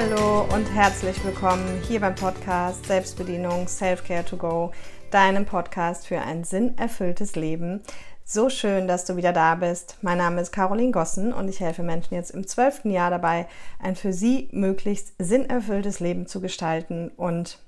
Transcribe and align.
Hallo 0.00 0.46
und 0.54 0.64
herzlich 0.72 1.24
willkommen 1.24 1.82
hier 1.88 1.98
beim 1.98 2.14
Podcast 2.14 2.86
Selbstbedienung 2.86 3.66
Self-Care 3.66 4.24
to 4.24 4.36
Go, 4.36 4.70
deinem 5.10 5.44
Podcast 5.44 6.06
für 6.06 6.20
ein 6.20 6.44
sinnerfülltes 6.44 7.34
Leben. 7.34 7.80
So 8.24 8.48
schön, 8.48 8.86
dass 8.86 9.06
du 9.06 9.16
wieder 9.16 9.32
da 9.32 9.56
bist. 9.56 9.96
Mein 10.00 10.18
Name 10.18 10.40
ist 10.40 10.52
Caroline 10.52 10.92
Gossen 10.92 11.32
und 11.32 11.48
ich 11.48 11.58
helfe 11.58 11.82
Menschen 11.82 12.14
jetzt 12.14 12.30
im 12.30 12.46
zwölften 12.46 12.92
Jahr 12.92 13.10
dabei, 13.10 13.48
ein 13.82 13.96
für 13.96 14.12
sie 14.12 14.48
möglichst 14.52 15.14
sinnerfülltes 15.18 15.98
Leben 15.98 16.28
zu 16.28 16.40
gestalten. 16.40 17.08
Und 17.16 17.58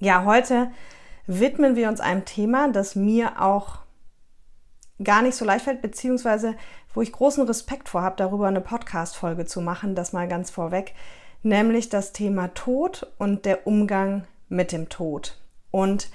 ja, 0.00 0.24
heute 0.24 0.72
widmen 1.28 1.76
wir 1.76 1.88
uns 1.88 2.00
einem 2.00 2.24
Thema, 2.24 2.72
das 2.72 2.96
mir 2.96 3.40
auch 3.40 3.78
gar 5.04 5.22
nicht 5.22 5.36
so 5.36 5.44
leicht 5.44 5.66
fällt, 5.66 5.82
beziehungsweise 5.82 6.56
wo 6.94 7.00
ich 7.00 7.12
großen 7.12 7.46
Respekt 7.46 7.88
vor 7.88 8.02
habe, 8.02 8.16
darüber 8.16 8.48
eine 8.48 8.60
Podcast-Folge 8.60 9.44
zu 9.44 9.60
machen, 9.60 9.94
das 9.94 10.12
mal 10.12 10.26
ganz 10.26 10.50
vorweg, 10.50 10.94
nämlich 11.42 11.88
das 11.88 12.12
Thema 12.12 12.48
Tod 12.54 13.12
und 13.18 13.44
der 13.44 13.66
Umgang 13.66 14.26
mit 14.48 14.72
dem 14.72 14.88
Tod. 14.88 15.36
Und 15.70 16.10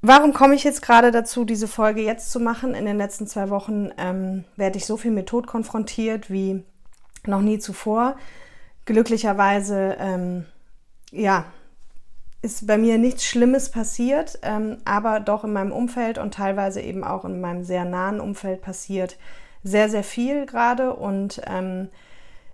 warum 0.00 0.32
komme 0.32 0.54
ich 0.54 0.64
jetzt 0.64 0.82
gerade 0.82 1.10
dazu, 1.10 1.44
diese 1.44 1.68
Folge 1.68 2.02
jetzt 2.02 2.30
zu 2.30 2.40
machen? 2.40 2.74
In 2.74 2.84
den 2.84 2.98
letzten 2.98 3.26
zwei 3.26 3.50
Wochen 3.50 3.90
ähm, 3.98 4.44
werde 4.56 4.78
ich 4.78 4.86
so 4.86 4.96
viel 4.96 5.10
mit 5.10 5.28
Tod 5.28 5.46
konfrontiert 5.46 6.30
wie 6.30 6.62
noch 7.26 7.40
nie 7.40 7.58
zuvor. 7.58 8.16
Glücklicherweise, 8.84 9.96
ähm, 9.98 10.46
ja, 11.10 11.46
ist 12.42 12.66
bei 12.66 12.76
mir 12.76 12.98
nichts 12.98 13.24
Schlimmes 13.24 13.70
passiert, 13.70 14.40
ähm, 14.42 14.78
aber 14.84 15.20
doch 15.20 15.44
in 15.44 15.52
meinem 15.52 15.70
Umfeld 15.70 16.18
und 16.18 16.34
teilweise 16.34 16.80
eben 16.80 17.04
auch 17.04 17.24
in 17.24 17.40
meinem 17.40 17.62
sehr 17.62 17.84
nahen 17.84 18.18
Umfeld 18.18 18.62
passiert 18.62 19.16
sehr, 19.62 19.88
sehr 19.88 20.02
viel 20.02 20.46
gerade. 20.46 20.94
Und 20.94 21.40
ähm, 21.46 21.88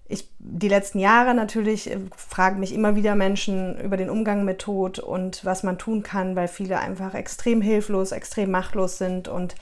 ich, 0.09 0.31
die 0.39 0.69
letzten 0.69 0.99
Jahre 0.99 1.35
natürlich 1.35 1.91
äh, 1.91 1.99
fragen 2.17 2.61
mich 2.61 2.75
immer 2.75 2.97
wieder 2.97 3.15
Menschen 3.15 3.79
über 3.79 3.97
den 3.97 4.11
Umgang 4.11 4.45
mit 4.45 4.59
Tod 4.59 4.99
und 4.99 5.45
was 5.45 5.63
man 5.63 5.79
tun 5.79 6.03
kann, 6.03 6.35
weil 6.35 6.49
viele 6.49 6.79
einfach 6.79 7.15
extrem 7.15 7.61
hilflos, 7.61 8.13
extrem 8.13 8.51
machtlos 8.51 8.99
sind 8.99 9.29
und 9.29 9.55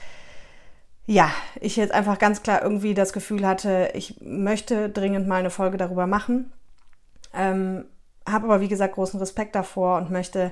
ja, 1.05 1.31
ich 1.61 1.77
jetzt 1.77 1.93
einfach 1.93 2.19
ganz 2.19 2.43
klar 2.43 2.61
irgendwie 2.61 2.93
das 2.93 3.13
Gefühl 3.13 3.47
hatte, 3.47 3.91
ich 3.93 4.19
möchte 4.21 4.89
dringend 4.89 5.25
mal 5.25 5.39
eine 5.39 5.49
Folge 5.49 5.77
darüber 5.77 6.05
machen. 6.05 6.51
Ähm, 7.33 7.85
habe 8.27 8.45
aber 8.45 8.59
wie 8.59 8.67
gesagt 8.67 8.95
großen 8.95 9.19
Respekt 9.19 9.55
davor 9.55 9.97
und 9.97 10.11
möchte 10.11 10.51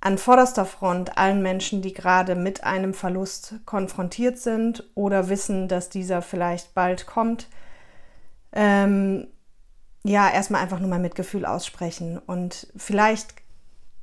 an 0.00 0.16
vorderster 0.16 0.64
Front 0.64 1.18
allen 1.18 1.42
Menschen, 1.42 1.82
die 1.82 1.92
gerade 1.92 2.36
mit 2.36 2.64
einem 2.64 2.94
Verlust 2.94 3.56
konfrontiert 3.66 4.38
sind 4.38 4.84
oder 4.94 5.28
wissen, 5.28 5.68
dass 5.68 5.90
dieser 5.90 6.22
vielleicht 6.22 6.74
bald 6.74 7.06
kommt, 7.06 7.48
ähm, 8.52 9.28
ja, 10.04 10.30
erstmal 10.30 10.62
einfach 10.62 10.78
nur 10.78 10.88
mal 10.88 10.98
Mitgefühl 10.98 11.44
aussprechen. 11.44 12.18
Und 12.18 12.68
vielleicht 12.76 13.34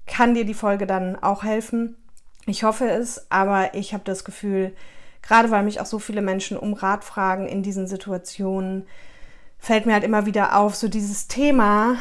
kann 0.05 0.33
dir 0.33 0.45
die 0.45 0.53
Folge 0.53 0.85
dann 0.85 1.16
auch 1.22 1.44
helfen. 1.44 1.95
Ich 2.45 2.63
hoffe 2.63 2.89
es, 2.89 3.31
aber 3.31 3.73
ich 3.73 3.94
habe 3.94 4.03
das 4.03 4.25
Gefühl, 4.25 4.73
gerade 5.22 5.50
weil 5.50 5.63
mich 5.63 5.80
auch 5.80 5.85
so 5.85 6.00
viele 6.00 6.22
Menschen 6.22 6.58
um 6.58 6.73
Rat 6.73 7.03
fragen 7.03 7.47
in 7.47 7.63
diesen 7.63 7.88
Situationen, 7.88 8.85
fällt 9.58 9.85
mir 9.85 9.94
halt 9.94 10.03
immer 10.03 10.25
wieder 10.25 10.57
auf, 10.57 10.75
so 10.75 10.89
dieses 10.89 11.30
Thema, 11.30 11.95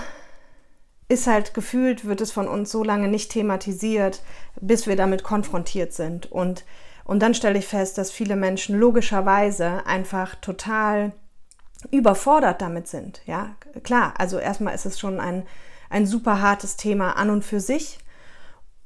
ist 1.08 1.28
halt 1.28 1.54
gefühlt, 1.54 2.06
wird 2.06 2.20
es 2.20 2.32
von 2.32 2.48
uns 2.48 2.72
so 2.72 2.82
lange 2.82 3.06
nicht 3.06 3.30
thematisiert, 3.30 4.22
bis 4.60 4.88
wir 4.88 4.96
damit 4.96 5.22
konfrontiert 5.22 5.92
sind. 5.92 6.32
Und, 6.32 6.64
und 7.04 7.20
dann 7.20 7.34
stelle 7.34 7.58
ich 7.58 7.68
fest, 7.68 7.98
dass 7.98 8.10
viele 8.10 8.34
Menschen 8.34 8.76
logischerweise 8.76 9.86
einfach 9.86 10.34
total 10.36 11.12
überfordert 11.90 12.62
damit 12.62 12.88
sind. 12.88 13.22
Ja, 13.26 13.56
klar, 13.82 14.14
also 14.18 14.38
erstmal 14.38 14.74
ist 14.74 14.86
es 14.86 14.98
schon 14.98 15.20
ein, 15.20 15.44
ein 15.90 16.06
super 16.06 16.40
hartes 16.40 16.76
Thema 16.76 17.16
an 17.16 17.30
und 17.30 17.44
für 17.44 17.60
sich. 17.60 17.98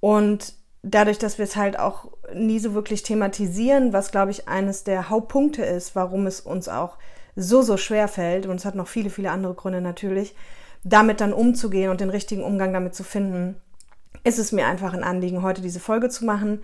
Und 0.01 0.55
dadurch, 0.83 1.19
dass 1.19 1.39
wir 1.39 1.45
es 1.45 1.57
halt 1.57 1.79
auch 1.79 2.11
nie 2.35 2.59
so 2.59 2.75
wirklich 2.75 3.03
thematisieren, 3.03 3.93
was 3.93 4.11
glaube 4.11 4.31
ich 4.31 4.49
eines 4.49 4.85
der 4.85 5.09
Hauptpunkte 5.09 5.65
ist, 5.65 5.97
warum 5.97 6.27
es 6.27 6.41
uns 6.41 6.69
auch 6.69 6.99
so, 7.35 7.63
so 7.63 7.77
schwer 7.77 8.09
fällt, 8.09 8.47
und 8.47 8.57
es 8.57 8.65
hat 8.65 8.75
noch 8.75 8.89
viele, 8.89 9.11
viele 9.11 9.31
andere 9.31 9.55
Gründe 9.55 9.81
natürlich, 9.81 10.35
damit 10.85 11.21
dann 11.21 11.33
umzugehen 11.33 11.91
und 11.91 12.01
den 12.01 12.11
richtigen 12.11 12.43
Umgang 12.43 12.73
damit 12.73 12.95
zu 12.95 13.05
finden, 13.05 13.57
ist 14.25 14.39
es 14.39 14.53
mir 14.53 14.67
einfach 14.67 14.95
ein 14.95 15.05
Anliegen, 15.05 15.43
heute 15.43 15.61
diese 15.61 15.81
Folge 15.81 16.09
zu 16.09 16.25
machen. 16.25 16.63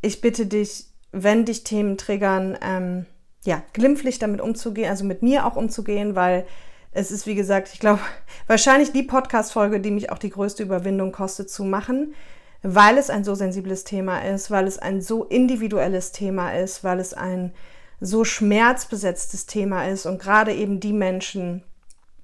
Ich 0.00 0.20
bitte 0.20 0.46
dich, 0.46 0.86
wenn 1.12 1.44
dich 1.44 1.64
Themen 1.64 1.98
triggern, 1.98 2.56
ähm, 2.62 3.06
ja, 3.44 3.62
glimpflich 3.72 4.18
damit 4.18 4.40
umzugehen, 4.40 4.90
also 4.90 5.04
mit 5.04 5.22
mir 5.22 5.46
auch 5.46 5.56
umzugehen, 5.56 6.14
weil 6.14 6.46
es 6.92 7.10
ist, 7.10 7.26
wie 7.26 7.34
gesagt, 7.34 7.70
ich 7.72 7.80
glaube, 7.80 8.00
wahrscheinlich 8.46 8.92
die 8.92 9.02
Podcast-Folge, 9.02 9.80
die 9.80 9.90
mich 9.90 10.10
auch 10.10 10.18
die 10.18 10.30
größte 10.30 10.62
Überwindung 10.62 11.12
kostet 11.12 11.50
zu 11.50 11.64
machen, 11.64 12.14
weil 12.62 12.96
es 12.96 13.10
ein 13.10 13.24
so 13.24 13.34
sensibles 13.34 13.84
Thema 13.84 14.20
ist, 14.24 14.50
weil 14.50 14.66
es 14.66 14.78
ein 14.78 15.02
so 15.02 15.24
individuelles 15.24 16.12
Thema 16.12 16.54
ist, 16.54 16.82
weil 16.82 16.98
es 16.98 17.12
ein 17.12 17.52
so 18.00 18.24
schmerzbesetztes 18.24 19.46
Thema 19.46 19.86
ist 19.86 20.06
und 20.06 20.20
gerade 20.20 20.52
eben 20.52 20.80
die 20.80 20.92
Menschen, 20.92 21.62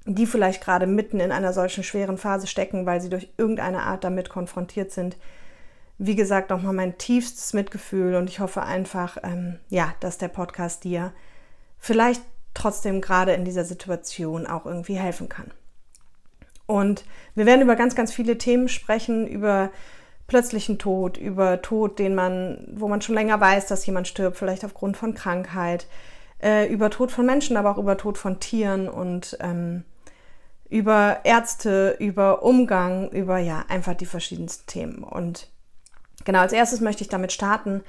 die 0.06 0.26
vielleicht 0.26 0.62
gerade 0.62 0.86
mitten 0.86 1.20
in 1.20 1.32
einer 1.32 1.52
solchen 1.52 1.84
schweren 1.84 2.16
Phase 2.16 2.46
stecken, 2.46 2.86
weil 2.86 3.00
sie 3.00 3.10
durch 3.10 3.28
irgendeine 3.36 3.82
Art 3.82 4.02
damit 4.02 4.30
konfrontiert 4.30 4.92
sind. 4.92 5.16
Wie 6.02 6.16
gesagt, 6.16 6.48
nochmal 6.48 6.72
mein 6.72 6.96
tiefstes 6.96 7.52
Mitgefühl 7.52 8.14
und 8.14 8.30
ich 8.30 8.40
hoffe 8.40 8.62
einfach, 8.62 9.18
ähm, 9.22 9.58
ja, 9.68 9.92
dass 10.00 10.16
der 10.16 10.28
Podcast 10.28 10.84
dir 10.84 11.12
vielleicht 11.78 12.22
trotzdem 12.54 13.02
gerade 13.02 13.34
in 13.34 13.44
dieser 13.44 13.66
Situation 13.66 14.46
auch 14.46 14.64
irgendwie 14.64 14.94
helfen 14.94 15.28
kann. 15.28 15.50
Und 16.64 17.04
wir 17.34 17.44
werden 17.44 17.60
über 17.60 17.76
ganz, 17.76 17.94
ganz 17.94 18.14
viele 18.14 18.38
Themen 18.38 18.68
sprechen, 18.68 19.26
über 19.26 19.68
plötzlichen 20.26 20.78
Tod, 20.78 21.18
über 21.18 21.60
Tod, 21.60 21.98
den 21.98 22.14
man, 22.14 22.66
wo 22.72 22.88
man 22.88 23.02
schon 23.02 23.16
länger 23.16 23.38
weiß, 23.38 23.66
dass 23.66 23.84
jemand 23.84 24.08
stirbt, 24.08 24.38
vielleicht 24.38 24.64
aufgrund 24.64 24.96
von 24.96 25.12
Krankheit, 25.12 25.86
äh, 26.42 26.66
über 26.72 26.88
Tod 26.88 27.12
von 27.12 27.26
Menschen, 27.26 27.58
aber 27.58 27.72
auch 27.72 27.78
über 27.78 27.98
Tod 27.98 28.16
von 28.16 28.40
Tieren 28.40 28.88
und 28.88 29.36
ähm, 29.40 29.84
über 30.70 31.18
Ärzte, 31.24 31.96
über 31.98 32.42
Umgang, 32.42 33.10
über 33.10 33.36
ja, 33.36 33.66
einfach 33.68 33.94
die 33.94 34.06
verschiedensten 34.06 34.66
Themen. 34.66 35.04
Und 35.04 35.50
genau, 36.24 36.40
als 36.40 36.52
erstes 36.52 36.80
möchte 36.80 37.02
ich 37.02 37.08
damit 37.08 37.32
starten, 37.32 37.82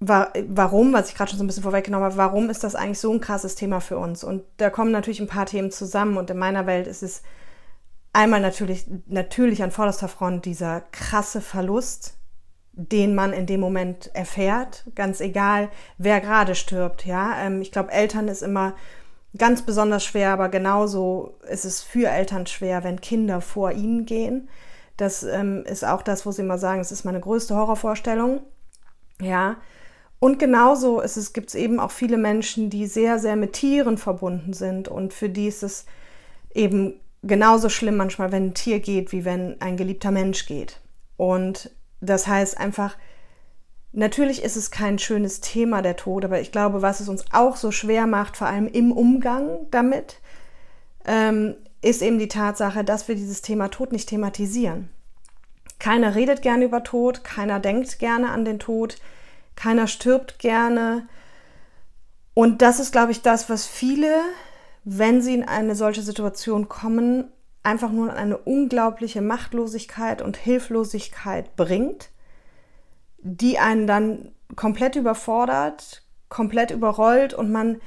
warum, 0.00 0.92
was 0.92 1.08
ich 1.08 1.14
gerade 1.14 1.30
schon 1.30 1.38
so 1.38 1.44
ein 1.44 1.46
bisschen 1.46 1.62
vorweggenommen 1.62 2.04
habe, 2.04 2.16
warum 2.16 2.50
ist 2.50 2.64
das 2.64 2.74
eigentlich 2.74 2.98
so 2.98 3.12
ein 3.12 3.20
krasses 3.20 3.54
Thema 3.54 3.80
für 3.80 3.98
uns? 3.98 4.24
Und 4.24 4.42
da 4.58 4.70
kommen 4.70 4.90
natürlich 4.90 5.20
ein 5.20 5.28
paar 5.28 5.46
Themen 5.46 5.70
zusammen 5.70 6.16
und 6.16 6.30
in 6.30 6.38
meiner 6.38 6.66
Welt 6.66 6.86
ist 6.86 7.02
es 7.02 7.22
einmal 8.12 8.40
natürlich, 8.40 8.86
natürlich 9.06 9.62
an 9.62 9.70
vorderster 9.70 10.08
Front 10.08 10.44
dieser 10.44 10.82
krasse 10.92 11.40
Verlust, 11.40 12.18
den 12.72 13.14
man 13.14 13.32
in 13.32 13.46
dem 13.46 13.60
Moment 13.60 14.10
erfährt, 14.14 14.84
ganz 14.94 15.20
egal, 15.20 15.68
wer 15.96 16.20
gerade 16.20 16.54
stirbt. 16.54 17.06
Ja, 17.06 17.38
ähm, 17.40 17.62
ich 17.62 17.70
glaube, 17.70 17.92
Eltern 17.92 18.28
ist 18.28 18.42
immer 18.42 18.74
ganz 19.36 19.62
besonders 19.62 20.04
schwer, 20.04 20.30
aber 20.30 20.48
genauso 20.48 21.38
ist 21.48 21.64
es 21.64 21.82
für 21.82 22.08
Eltern 22.08 22.46
schwer, 22.46 22.84
wenn 22.84 23.00
Kinder 23.00 23.40
vor 23.40 23.72
ihnen 23.72 24.06
gehen. 24.06 24.48
Das 24.96 25.22
ähm, 25.22 25.64
ist 25.66 25.84
auch 25.84 26.02
das, 26.02 26.24
wo 26.24 26.32
sie 26.32 26.42
immer 26.42 26.58
sagen, 26.58 26.80
es 26.80 26.92
ist 26.92 27.04
meine 27.04 27.20
größte 27.20 27.56
Horrorvorstellung. 27.56 28.40
Ja. 29.20 29.56
Und 30.20 30.38
genauso 30.38 31.02
gibt 31.32 31.48
es 31.48 31.54
eben 31.54 31.80
auch 31.80 31.90
viele 31.90 32.16
Menschen, 32.16 32.70
die 32.70 32.86
sehr, 32.86 33.18
sehr 33.18 33.36
mit 33.36 33.54
Tieren 33.54 33.98
verbunden 33.98 34.52
sind 34.52 34.88
und 34.88 35.12
für 35.12 35.28
die 35.28 35.48
ist 35.48 35.62
es 35.62 35.84
eben 36.54 37.00
genauso 37.22 37.68
schlimm 37.68 37.96
manchmal, 37.96 38.32
wenn 38.32 38.46
ein 38.46 38.54
Tier 38.54 38.80
geht, 38.80 39.12
wie 39.12 39.24
wenn 39.24 39.60
ein 39.60 39.76
geliebter 39.76 40.10
Mensch 40.10 40.46
geht. 40.46 40.80
Und 41.16 41.70
das 42.00 42.26
heißt 42.26 42.58
einfach, 42.58 42.96
natürlich 43.92 44.42
ist 44.42 44.56
es 44.56 44.70
kein 44.70 44.98
schönes 44.98 45.40
Thema 45.40 45.82
der 45.82 45.96
Tod, 45.96 46.24
aber 46.24 46.40
ich 46.40 46.52
glaube, 46.52 46.82
was 46.82 47.00
es 47.00 47.08
uns 47.08 47.24
auch 47.32 47.56
so 47.56 47.70
schwer 47.70 48.06
macht, 48.06 48.36
vor 48.36 48.46
allem 48.46 48.66
im 48.66 48.92
Umgang 48.92 49.66
damit, 49.70 50.20
ähm, 51.06 51.56
ist 51.84 52.02
eben 52.02 52.18
die 52.18 52.28
Tatsache, 52.28 52.82
dass 52.82 53.08
wir 53.08 53.14
dieses 53.14 53.42
Thema 53.42 53.68
Tod 53.68 53.92
nicht 53.92 54.08
thematisieren. 54.08 54.88
Keiner 55.78 56.14
redet 56.14 56.42
gerne 56.42 56.64
über 56.64 56.82
Tod, 56.82 57.24
keiner 57.24 57.60
denkt 57.60 57.98
gerne 57.98 58.30
an 58.30 58.44
den 58.44 58.58
Tod, 58.58 58.96
keiner 59.54 59.86
stirbt 59.86 60.38
gerne. 60.38 61.06
Und 62.32 62.62
das 62.62 62.80
ist, 62.80 62.92
glaube 62.92 63.12
ich, 63.12 63.22
das, 63.22 63.50
was 63.50 63.66
viele, 63.66 64.22
wenn 64.84 65.20
sie 65.20 65.34
in 65.34 65.44
eine 65.44 65.74
solche 65.74 66.02
Situation 66.02 66.68
kommen, 66.68 67.30
einfach 67.62 67.90
nur 67.90 68.12
eine 68.12 68.38
unglaubliche 68.38 69.20
Machtlosigkeit 69.20 70.22
und 70.22 70.36
Hilflosigkeit 70.36 71.54
bringt, 71.56 72.10
die 73.18 73.58
einen 73.58 73.86
dann 73.86 74.32
komplett 74.56 74.96
überfordert, 74.96 76.02
komplett 76.28 76.70
überrollt 76.70 77.34
und 77.34 77.52
man 77.52 77.80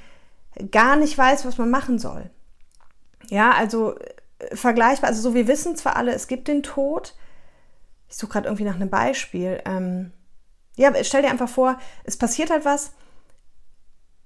gar 0.72 0.96
nicht 0.96 1.18
weiß, 1.18 1.46
was 1.46 1.58
man 1.58 1.70
machen 1.70 2.00
soll. 2.00 2.30
Ja, 3.30 3.52
also 3.52 3.98
äh, 4.40 4.56
vergleichbar, 4.56 5.10
also 5.10 5.22
so 5.22 5.34
wir 5.34 5.48
wissen 5.48 5.76
zwar 5.76 5.96
alle, 5.96 6.14
es 6.14 6.28
gibt 6.28 6.48
den 6.48 6.64
Tod. 6.64 7.16
Ich 8.10 8.16
suche 8.16 8.34
gerade 8.34 8.48
irgendwie 8.48 8.64
nach 8.64 8.76
einem 8.76 8.90
Beispiel. 8.90 9.62
Ähm, 9.66 10.12
ja, 10.76 10.92
stell 11.04 11.24
dir 11.24 11.30
einfach 11.30 11.50
vor, 11.50 11.78
es 12.04 12.18
passiert 12.18 12.50
halt 12.50 12.66
was 12.66 12.92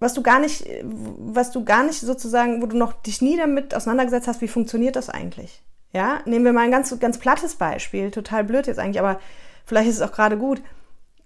was 0.02 0.16
du 0.16 0.24
gar 0.24 0.40
nicht, 0.40 0.66
was 0.84 1.52
du 1.52 1.64
gar 1.64 1.84
nicht 1.84 2.00
sozusagen, 2.02 2.62
wo 2.62 2.66
du 2.66 2.76
noch 2.76 2.92
dich 2.92 3.22
nie 3.22 3.38
damit 3.38 3.76
auseinandergesetzt 3.76 4.28
hast, 4.28 4.42
wie 4.42 4.48
funktioniert 4.48 4.96
das 4.96 5.10
eigentlich? 5.10 5.62
Ja, 5.94 6.22
nehmen 6.26 6.44
wir 6.44 6.54
mal 6.54 6.62
ein 6.64 6.72
ganz, 6.72 6.98
ganz 7.00 7.20
plattes 7.20 7.56
Beispiel, 7.56 8.10
total 8.10 8.44
blöd 8.44 8.66
jetzt 8.66 8.80
eigentlich, 8.80 9.00
aber 9.00 9.20
vielleicht 9.64 9.90
ist 9.90 9.98
es 9.98 10.02
auch 10.02 10.12
gerade 10.12 10.40
gut. 10.40 10.64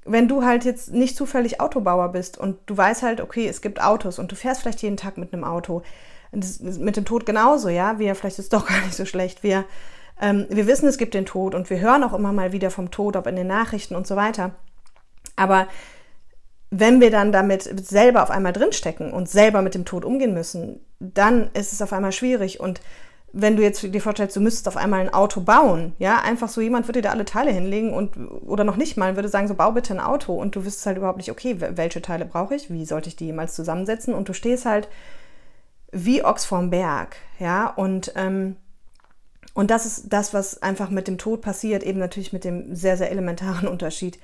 Wenn 0.04 0.28
du 0.28 0.44
halt 0.44 0.66
jetzt 0.66 0.92
nicht 0.92 1.16
zufällig 1.16 1.62
Autobauer 1.62 2.10
bist 2.10 2.38
und 2.38 2.58
du 2.66 2.76
weißt 2.76 3.02
halt, 3.02 3.22
okay, 3.22 3.48
es 3.48 3.62
gibt 3.62 3.82
Autos 3.82 4.20
und 4.20 4.30
du 4.34 4.36
fährst 4.36 4.62
vielleicht 4.62 4.82
jeden 4.82 4.98
Tag 4.98 5.18
mit 5.18 5.32
einem 5.32 5.46
Auto, 5.46 5.82
mit 6.31 6.98
dem 6.98 7.06
Tod 7.06 7.25
genauso, 7.25 7.69
ja, 7.69 8.00
wir, 8.00 8.16
vielleicht 8.16 8.39
ist 8.39 8.45
es 8.45 8.50
doch 8.50 8.68
gar 8.68 8.81
nicht 8.81 8.95
so 8.95 9.06
schlecht, 9.06 9.44
wir, 9.44 9.66
ähm, 10.22 10.45
wir 10.50 10.68
wissen, 10.68 10.88
es 10.88 10.98
gibt 10.98 11.13
den 11.13 11.25
Tod 11.25 11.56
und 11.56 11.69
wir 11.69 11.80
hören 11.80 12.04
auch 12.04 12.13
immer 12.13 12.33
mal 12.33 12.51
wieder 12.51 12.72
vom 12.72 12.92
Tod, 12.92 13.16
ob 13.16 13.27
in 13.27 13.36
den 13.36 13.48
Nachrichten 13.48 13.95
und 13.95 14.07
so 14.07 14.16
weiter. 14.16 14.51
Aber 15.36 15.68
wenn 16.72 17.00
wir 17.00 17.12
dann 17.12 17.31
damit 17.31 17.63
selber 17.88 18.24
auf 18.24 18.31
einmal 18.31 18.54
drinstecken 18.54 19.13
und 19.13 19.30
selber 19.30 19.62
mit 19.62 19.75
dem 19.75 19.86
Tod 19.86 20.04
umgehen 20.04 20.33
müssen, 20.33 20.80
dann 21.00 21.50
ist 21.54 21.74
es 21.74 21.81
auf 21.81 21.94
einmal 21.94 22.12
schwierig. 22.12 22.60
Und 22.60 22.81
wenn 23.31 23.56
du 23.56 23.63
jetzt 23.63 23.81
dir 23.83 24.01
vorstellst, 24.01 24.36
du 24.36 24.42
müsstest 24.42 24.68
auf 24.68 24.78
einmal 24.78 25.01
ein 25.01 25.13
Auto 25.13 25.42
bauen, 25.42 25.94
ja, 26.00 26.21
einfach 26.21 26.48
so 26.48 26.62
jemand 26.62 26.88
würde 26.88 27.01
dir 27.01 27.10
da 27.10 27.13
alle 27.13 27.25
Teile 27.25 27.51
hinlegen 27.51 27.94
und 27.94 28.18
oder 28.45 28.63
noch 28.63 28.78
nicht 28.78 28.98
mal 28.98 29.16
würde 29.16 29.30
sagen, 29.30 29.48
so 29.48 29.56
bau 29.56 29.71
bitte 29.71 29.94
ein 29.94 30.00
Auto. 30.00 30.33
Und 30.33 30.56
du 30.56 30.66
wüsstest 30.66 30.86
halt 30.86 30.98
überhaupt 30.98 31.18
nicht, 31.18 31.31
okay, 31.31 31.57
welche 31.60 32.01
Teile 32.01 32.25
brauche 32.25 32.56
ich, 32.56 32.71
wie 32.71 32.86
sollte 32.86 33.10
ich 33.10 33.16
die 33.16 33.25
jemals 33.25 33.54
zusammensetzen? 33.56 34.13
Und 34.13 34.30
du 34.30 34.33
stehst 34.33 34.66
halt 34.66 34.88
wie 35.95 36.24
Ochs 36.24 36.45
vorm 36.45 36.69
Berg, 36.69 37.15
ja, 37.39 37.68
und 37.68 38.12
ähm, 38.15 38.57
und 39.56 39.71
das 39.71 39.86
ist 39.86 40.07
das, 40.09 40.33
was 40.33 40.62
einfach 40.62 40.89
mit 40.89 41.07
dem 41.07 41.18
Tod 41.18 41.42
passiert, 41.42 41.81
eben 41.81 41.97
natürlich 41.97 42.33
mit 42.33 42.44
dem 42.44 42.75
sehr, 42.75 42.97
sehr 42.97 43.09
elementaren 43.09 43.68
Unterschied, 43.69 44.19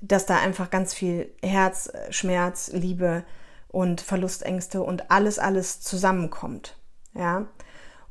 dass 0.00 0.24
da 0.24 0.38
einfach 0.38 0.70
ganz 0.70 0.94
viel 0.94 1.34
Herz, 1.42 1.90
Schmerz, 2.10 2.70
Liebe 2.72 3.24
und 3.66 4.00
Verlustängste 4.00 4.80
und 4.80 5.10
alles, 5.10 5.40
alles 5.40 5.80
zusammenkommt. 5.80 6.76
Ja. 7.12 7.48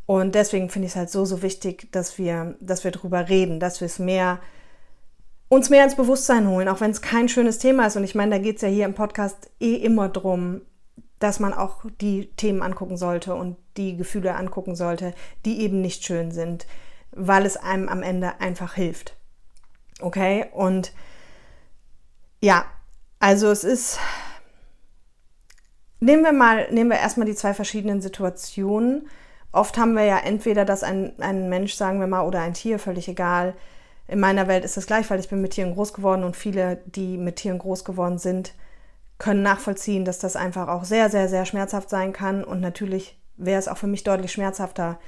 Und 0.05 0.35
deswegen 0.35 0.69
finde 0.69 0.87
ich 0.87 0.91
es 0.91 0.97
halt 0.97 1.09
so, 1.09 1.23
so 1.23 1.41
wichtig, 1.41 1.89
dass 1.93 2.17
wir, 2.17 2.55
dass 2.59 2.83
wir 2.83 2.91
darüber 2.91 3.29
reden, 3.29 3.61
dass 3.61 3.79
wir 3.79 3.85
es 3.85 3.97
mehr, 3.97 4.39
uns 5.47 5.69
mehr 5.69 5.85
ins 5.85 5.95
Bewusstsein 5.95 6.49
holen, 6.49 6.67
auch 6.67 6.81
wenn 6.81 6.91
es 6.91 7.01
kein 7.01 7.29
schönes 7.29 7.59
Thema 7.59 7.87
ist. 7.87 7.95
Und 7.95 8.03
ich 8.03 8.15
meine, 8.15 8.35
da 8.35 8.41
geht 8.41 8.57
es 8.57 8.61
ja 8.61 8.67
hier 8.67 8.85
im 8.85 8.93
Podcast 8.93 9.49
eh 9.61 9.75
immer 9.75 10.09
drum, 10.09 10.61
dass 11.19 11.39
man 11.39 11.53
auch 11.53 11.83
die 12.01 12.29
Themen 12.35 12.61
angucken 12.61 12.97
sollte 12.97 13.33
und 13.35 13.57
die 13.75 13.97
Gefühle 13.97 14.35
angucken 14.35 14.75
sollte, 14.75 15.13
die 15.45 15.61
eben 15.61 15.81
nicht 15.81 16.03
schön 16.03 16.31
sind, 16.31 16.67
weil 17.11 17.45
es 17.45 17.57
einem 17.57 17.89
am 17.89 18.03
Ende 18.03 18.39
einfach 18.39 18.73
hilft. 18.75 19.15
Okay? 19.99 20.45
Und 20.51 20.93
ja, 22.39 22.65
also 23.19 23.49
es 23.49 23.63
ist. 23.63 23.99
Nehmen 25.99 26.23
wir 26.23 26.31
mal, 26.33 26.71
nehmen 26.71 26.91
wir 26.91 26.99
erstmal 26.99 27.25
die 27.25 27.33
zwei 27.33 27.55
verschiedenen 27.55 28.01
Situationen. 28.01 29.09
Oft 29.51 29.79
haben 29.79 29.95
wir 29.95 30.03
ja 30.03 30.19
entweder, 30.19 30.63
dass 30.63 30.83
ein, 30.83 31.13
ein 31.19 31.49
Mensch, 31.49 31.73
sagen 31.73 31.99
wir 31.99 32.05
mal, 32.05 32.27
oder 32.27 32.41
ein 32.41 32.53
Tier, 32.53 32.77
völlig 32.77 33.07
egal. 33.07 33.55
In 34.07 34.19
meiner 34.19 34.47
Welt 34.47 34.63
ist 34.63 34.77
es 34.77 34.85
gleich, 34.85 35.09
weil 35.09 35.19
ich 35.19 35.29
bin 35.29 35.41
mit 35.41 35.53
Tieren 35.53 35.73
groß 35.73 35.93
geworden 35.93 36.23
und 36.23 36.35
viele, 36.35 36.83
die 36.85 37.17
mit 37.17 37.37
Tieren 37.37 37.57
groß 37.57 37.83
geworden 37.83 38.19
sind, 38.19 38.53
können 39.17 39.41
nachvollziehen, 39.41 40.05
dass 40.05 40.19
das 40.19 40.35
einfach 40.35 40.67
auch 40.67 40.83
sehr, 40.83 41.09
sehr, 41.09 41.27
sehr 41.27 41.45
schmerzhaft 41.45 41.89
sein 41.89 42.13
kann. 42.13 42.43
Und 42.43 42.59
natürlich 42.61 43.19
wäre 43.35 43.59
es 43.59 43.67
auch 43.67 43.77
für 43.77 43.87
mich 43.87 44.03
deutlich 44.03 44.31
schmerzhafter, 44.31 44.99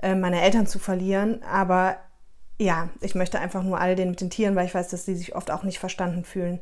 äh, 0.00 0.14
meine 0.14 0.42
Eltern 0.42 0.66
zu 0.66 0.78
verlieren. 0.78 1.42
Aber 1.44 1.96
ja, 2.58 2.88
ich 3.00 3.14
möchte 3.14 3.38
einfach 3.38 3.62
nur 3.62 3.80
all 3.80 3.96
den 3.96 4.10
mit 4.10 4.20
den 4.20 4.30
Tieren, 4.30 4.56
weil 4.56 4.66
ich 4.66 4.74
weiß, 4.74 4.88
dass 4.88 5.04
sie 5.04 5.14
sich 5.14 5.34
oft 5.34 5.50
auch 5.50 5.62
nicht 5.62 5.78
verstanden 5.78 6.24
fühlen, 6.24 6.60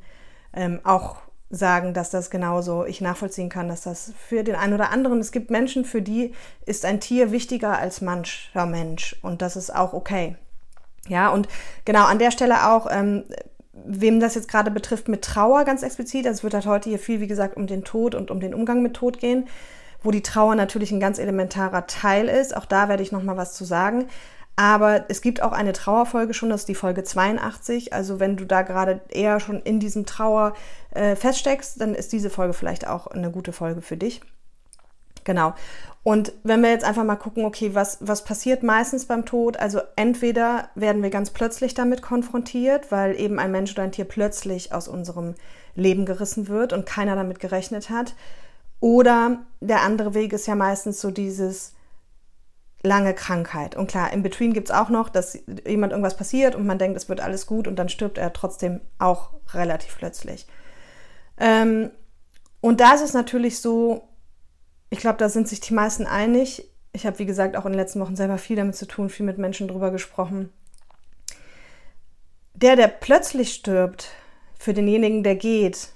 ähm, 0.53 0.81
auch 0.85 1.17
sagen, 1.51 1.95
dass 1.95 2.11
das 2.11 2.31
genauso 2.31 2.85
ich 2.85 3.01
nachvollziehen 3.01 3.49
kann, 3.49 3.69
dass 3.69 3.83
das 3.83 4.13
für 4.17 4.45
den 4.45 4.55
einen 4.55 4.75
oder 4.75 4.91
anderen, 4.91 5.19
es 5.19 5.33
gibt 5.33 5.51
Menschen, 5.51 5.85
für 5.85 6.01
die 6.01 6.33
ist 6.65 6.85
ein 6.85 7.01
Tier 7.01 7.33
wichtiger 7.33 7.77
als 7.77 8.01
mancher 8.01 8.67
Mensch 8.67 9.17
und 9.23 9.43
das 9.43 9.57
ist 9.57 9.75
auch 9.75 9.93
okay. 9.93 10.37
Ja, 11.09 11.31
und 11.31 11.49
genau 11.85 12.05
an 12.05 12.21
der 12.21 12.31
Stelle 12.31 12.71
auch, 12.71 12.87
ähm, 12.89 13.25
wem 13.85 14.21
das 14.21 14.35
jetzt 14.35 14.49
gerade 14.49 14.71
betrifft 14.71 15.09
mit 15.09 15.23
Trauer 15.23 15.65
ganz 15.65 15.83
explizit, 15.83 16.27
also 16.27 16.39
es 16.39 16.43
wird 16.43 16.55
halt 16.55 16.67
heute 16.67 16.89
hier 16.89 16.99
viel, 16.99 17.21
wie 17.21 17.27
gesagt, 17.27 17.57
um 17.57 17.67
den 17.67 17.85
Tod 17.85 18.15
und 18.15 18.31
um 18.31 18.41
den 18.41 18.55
Umgang 18.55 18.83
mit 18.83 18.95
Tod 18.95 19.19
gehen, 19.19 19.49
wo 20.03 20.11
die 20.11 20.23
Trauer 20.23 20.55
natürlich 20.55 20.93
ein 20.93 21.01
ganz 21.01 21.19
elementarer 21.19 21.87
Teil 21.87 22.29
ist. 22.29 22.57
Auch 22.57 22.67
da 22.67 22.89
werde 22.89 23.03
ich 23.03 23.13
nochmal 23.13 23.37
was 23.37 23.55
zu 23.55 23.65
sagen. 23.65 24.07
Aber 24.57 25.07
es 25.09 25.23
gibt 25.23 25.43
auch 25.43 25.53
eine 25.53 25.73
Trauerfolge 25.73 26.35
schon, 26.35 26.51
das 26.51 26.63
ist 26.63 26.69
die 26.69 26.75
Folge 26.75 27.03
82. 27.03 27.93
Also 27.93 28.21
wenn 28.21 28.37
du 28.37 28.45
da 28.45 28.63
gerade 28.63 29.01
eher 29.09 29.41
schon 29.41 29.61
in 29.63 29.81
diesem 29.81 30.05
Trauer 30.05 30.55
äh, 30.91 31.17
feststeckst, 31.17 31.81
dann 31.81 31.95
ist 31.95 32.13
diese 32.13 32.29
Folge 32.29 32.53
vielleicht 32.53 32.87
auch 32.87 33.07
eine 33.07 33.31
gute 33.31 33.53
Folge 33.53 33.81
für 33.81 33.97
dich. 33.97 34.21
Genau. 35.31 35.55
Und 36.03 36.33
wenn 36.43 36.61
wir 36.61 36.71
jetzt 36.71 36.85
einfach 36.85 37.05
mal 37.05 37.15
gucken, 37.15 37.45
okay, 37.45 37.73
was, 37.73 37.99
was 38.01 38.25
passiert 38.25 38.65
meistens 38.65 39.07
beim 39.07 39.25
Tod? 39.25 39.59
Also 39.59 39.81
entweder 39.95 40.71
werden 40.75 41.05
wir 41.05 41.11
ganz 41.11 41.31
plötzlich 41.31 41.73
damit 41.73 42.03
konfrontiert, 42.03 42.91
weil 42.91 43.15
eben 43.15 43.39
ein 43.39 43.53
Mensch 43.53 43.71
oder 43.71 43.85
ein 43.85 43.93
Tier 43.93 44.07
plötzlich 44.07 44.75
aus 44.75 44.89
unserem 44.89 45.37
Leben 45.77 46.05
gerissen 46.05 46.49
wird 46.49 46.73
und 46.73 46.85
keiner 46.85 47.15
damit 47.15 47.39
gerechnet 47.39 47.91
hat. 47.91 48.17
Oder 48.81 49.43
der 49.61 49.83
andere 49.83 50.15
Weg 50.15 50.33
ist 50.33 50.49
ja 50.49 50.57
meistens 50.57 51.01
so 51.01 51.13
dieses 51.13 51.75
lange 52.83 53.15
Krankheit. 53.15 53.77
Und 53.77 53.89
klar, 53.89 54.13
in 54.13 54.25
Between 54.25 54.53
gibt 54.53 54.69
es 54.69 54.75
auch 54.75 54.89
noch, 54.89 55.11
dass 55.11 55.39
jemand 55.65 55.93
irgendwas 55.93 56.17
passiert 56.17 56.57
und 56.57 56.67
man 56.67 56.79
denkt, 56.79 56.97
es 56.97 57.09
wird 57.09 57.21
alles 57.21 57.47
gut 57.47 57.69
und 57.69 57.77
dann 57.77 57.89
stirbt 57.89 58.19
er 58.19 58.33
trotzdem 58.33 58.81
auch 58.99 59.31
relativ 59.55 59.97
plötzlich. 59.97 60.49
Ähm, 61.39 61.93
und 62.61 62.81
da 62.81 62.95
ist 62.95 63.03
es 63.03 63.15
natürlich 63.15 63.61
so, 63.61 64.10
ich 64.91 64.99
glaube, 64.99 65.19
da 65.19 65.29
sind 65.29 65.49
sich 65.49 65.61
die 65.61 65.75
meisten 65.75 66.07
einig. 66.07 66.69
Ich 66.93 67.07
habe, 67.07 67.19
wie 67.21 67.27
gesagt, 67.27 67.57
auch 67.57 67.65
in 67.65 67.73
den 67.73 67.79
letzten 67.79 68.01
Wochen 68.01 68.17
selber 68.17 68.39
viel 68.39 68.57
damit 68.57 68.75
zu 68.75 68.87
tun, 68.87 69.09
viel 69.09 69.25
mit 69.25 69.39
Menschen 69.39 69.69
drüber 69.69 69.91
gesprochen. 69.91 70.53
Der, 72.55 72.77
der 72.77 72.89
plötzlich 72.89 73.55
stirbt, 73.55 74.11
für 74.59 74.75
denjenigen, 74.75 75.23
der 75.23 75.37
geht, 75.37 75.89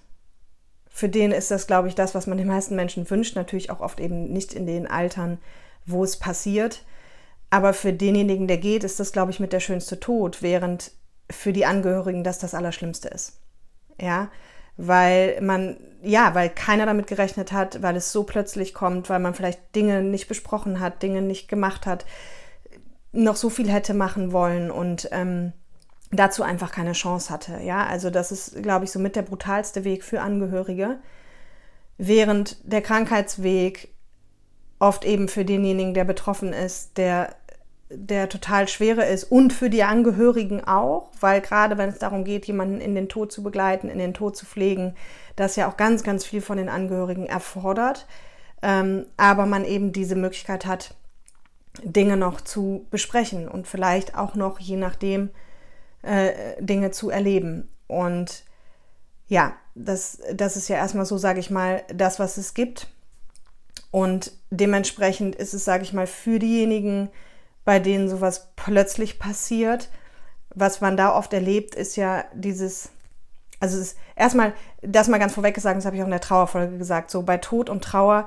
für 0.89 1.09
den 1.09 1.33
ist 1.33 1.51
das, 1.51 1.67
glaube 1.67 1.89
ich, 1.89 1.97
das, 1.97 2.15
was 2.15 2.29
man 2.29 2.39
den 2.39 2.47
meisten 2.47 2.77
Menschen 2.77 3.11
wünscht. 3.11 3.35
Natürlich 3.35 3.69
auch 3.71 3.81
oft 3.81 3.99
eben 3.99 4.33
nicht 4.33 4.55
in 4.55 4.65
den 4.65 4.87
Altern, 4.87 5.39
wo 5.85 6.05
es 6.05 6.17
passiert. 6.17 6.85
Aber 7.51 7.75
für 7.75 7.93
denjenigen, 7.93 8.47
der 8.47 8.59
geht, 8.59 8.85
ist 8.85 9.01
das, 9.01 9.13
glaube 9.13 9.33
ich, 9.33 9.41
mit 9.41 9.53
der 9.53 9.61
schönste 9.61 9.99
Tod, 9.99 10.41
während 10.41 10.93
für 11.29 11.53
die 11.53 11.67
Angehörigen 11.67 12.23
das 12.23 12.39
das 12.39 12.55
Allerschlimmste 12.55 13.09
ist. 13.09 13.41
Ja, 14.01 14.31
weil 14.77 15.41
man, 15.41 15.77
ja, 16.03 16.35
weil 16.35 16.51
keiner 16.51 16.87
damit 16.87 17.07
gerechnet 17.07 17.53
hat, 17.53 17.83
weil 17.83 17.97
es 17.97 18.13
so 18.13 18.25
plötzlich 18.25 18.75
kommt, 18.75 19.09
weil 19.09 19.21
man 19.21 19.35
vielleicht 19.35 19.75
Dinge 19.75 20.03
nicht 20.03 20.29
besprochen 20.29 20.81
hat, 20.81 21.03
Dinge 21.03 21.23
nicht 21.23 21.49
gemacht 21.49 21.87
hat, 21.87 22.05
noch 23.13 23.37
so 23.37 23.49
viel 23.51 23.71
hätte 23.71 23.95
machen 23.95 24.33
wollen 24.33 24.71
und 24.71 25.09
ähm, 25.13 25.53
dazu 26.11 26.43
einfach 26.43 26.73
keine 26.73 26.93
Chance 26.93 27.33
hatte. 27.33 27.61
Ja, 27.63 27.87
also 27.87 28.11
das 28.11 28.33
ist, 28.33 28.63
glaube 28.63 28.85
ich, 28.85 28.91
so 28.91 28.99
mit 28.99 29.17
der 29.17 29.23
brutalste 29.23 29.85
Weg 29.85 30.05
für 30.05 30.21
Angehörige, 30.21 30.99
während 31.97 32.57
der 32.65 32.83
Krankheitsweg 32.83 33.95
oft 34.81 35.05
eben 35.05 35.29
für 35.29 35.45
denjenigen, 35.45 35.95
der 35.95 36.05
betroffen 36.05 36.53
ist, 36.53 36.99
der 36.99 37.37
der 37.97 38.29
total 38.29 38.69
schwere 38.69 39.05
ist 39.05 39.25
und 39.25 39.53
für 39.53 39.71
die 39.71 39.83
Angehörigen 39.83 40.65
auch, 40.65 41.11
weil 41.21 41.41
gerade 41.41 41.79
wenn 41.79 41.89
es 41.89 41.99
darum 41.99 42.25
geht, 42.25 42.47
jemanden 42.47 42.81
in 42.81 42.95
den 42.95 43.09
Tod 43.09 43.33
zu 43.33 43.43
begleiten, 43.43 43.89
in 43.89 43.99
den 43.99 44.15
Tod 44.15 44.37
zu 44.37 44.47
pflegen, 44.47 44.95
das 45.37 45.57
ja 45.57 45.69
auch 45.69 45.77
ganz, 45.77 46.03
ganz 46.03 46.25
viel 46.25 46.41
von 46.41 46.57
den 46.57 46.69
Angehörigen 46.69 47.27
erfordert, 47.27 48.07
ähm, 48.63 49.07
aber 49.17 49.47
man 49.47 49.65
eben 49.65 49.93
diese 49.93 50.17
Möglichkeit 50.17 50.67
hat, 50.67 50.95
Dinge 51.83 52.17
noch 52.17 52.41
zu 52.41 52.87
besprechen 52.91 53.49
und 53.49 53.67
vielleicht 53.67 54.17
auch 54.17 54.35
noch, 54.35 54.61
je 54.61 54.77
nachdem, 54.77 55.31
äh, 56.03 56.33
Dinge 56.61 56.91
zu 56.91 57.11
erleben. 57.11 57.69
Und 57.87 58.45
ja, 59.27 59.55
das, 59.75 60.19
das 60.33 60.57
ist 60.57 60.69
ja 60.69 60.77
erstmal 60.77 61.07
so, 61.07 61.19
sage 61.19 61.41
ich 61.41 61.51
mal, 61.51 61.83
das, 61.93 62.19
was 62.19 62.37
es 62.37 62.55
gibt. 62.55 62.89
Und 63.91 64.33
dementsprechend 64.51 65.37
ist 65.37 65.55
es, 65.55 65.65
sage 65.65 65.83
ich 65.83 65.93
mal, 65.93 66.07
für 66.07 66.39
diejenigen, 66.39 67.11
bei 67.65 67.79
denen 67.79 68.09
sowas 68.09 68.53
plötzlich 68.57 69.19
passiert. 69.19 69.89
Was 70.55 70.81
man 70.81 70.97
da 70.97 71.15
oft 71.15 71.33
erlebt, 71.33 71.75
ist 71.75 71.97
ja 71.97 72.25
dieses, 72.35 72.91
also 73.61 73.77
es 73.77 73.93
ist 73.93 73.99
erstmal, 74.15 74.53
das 74.83 75.09
mal 75.09 75.19
ganz 75.19 75.35
vorweg 75.35 75.55
gesagt, 75.55 75.77
das 75.77 75.87
habe 75.87 75.97
ich 75.97 76.03
auch 76.03 76.07
in 76.07 76.13
der 76.13 76.21
Trauerfolge 76.21 76.79
gesagt, 76.79 77.11
so 77.11 77.23
bei 77.23 77.39
Tod 77.39 77.71
und 77.71 77.83
Trauer, 77.83 78.27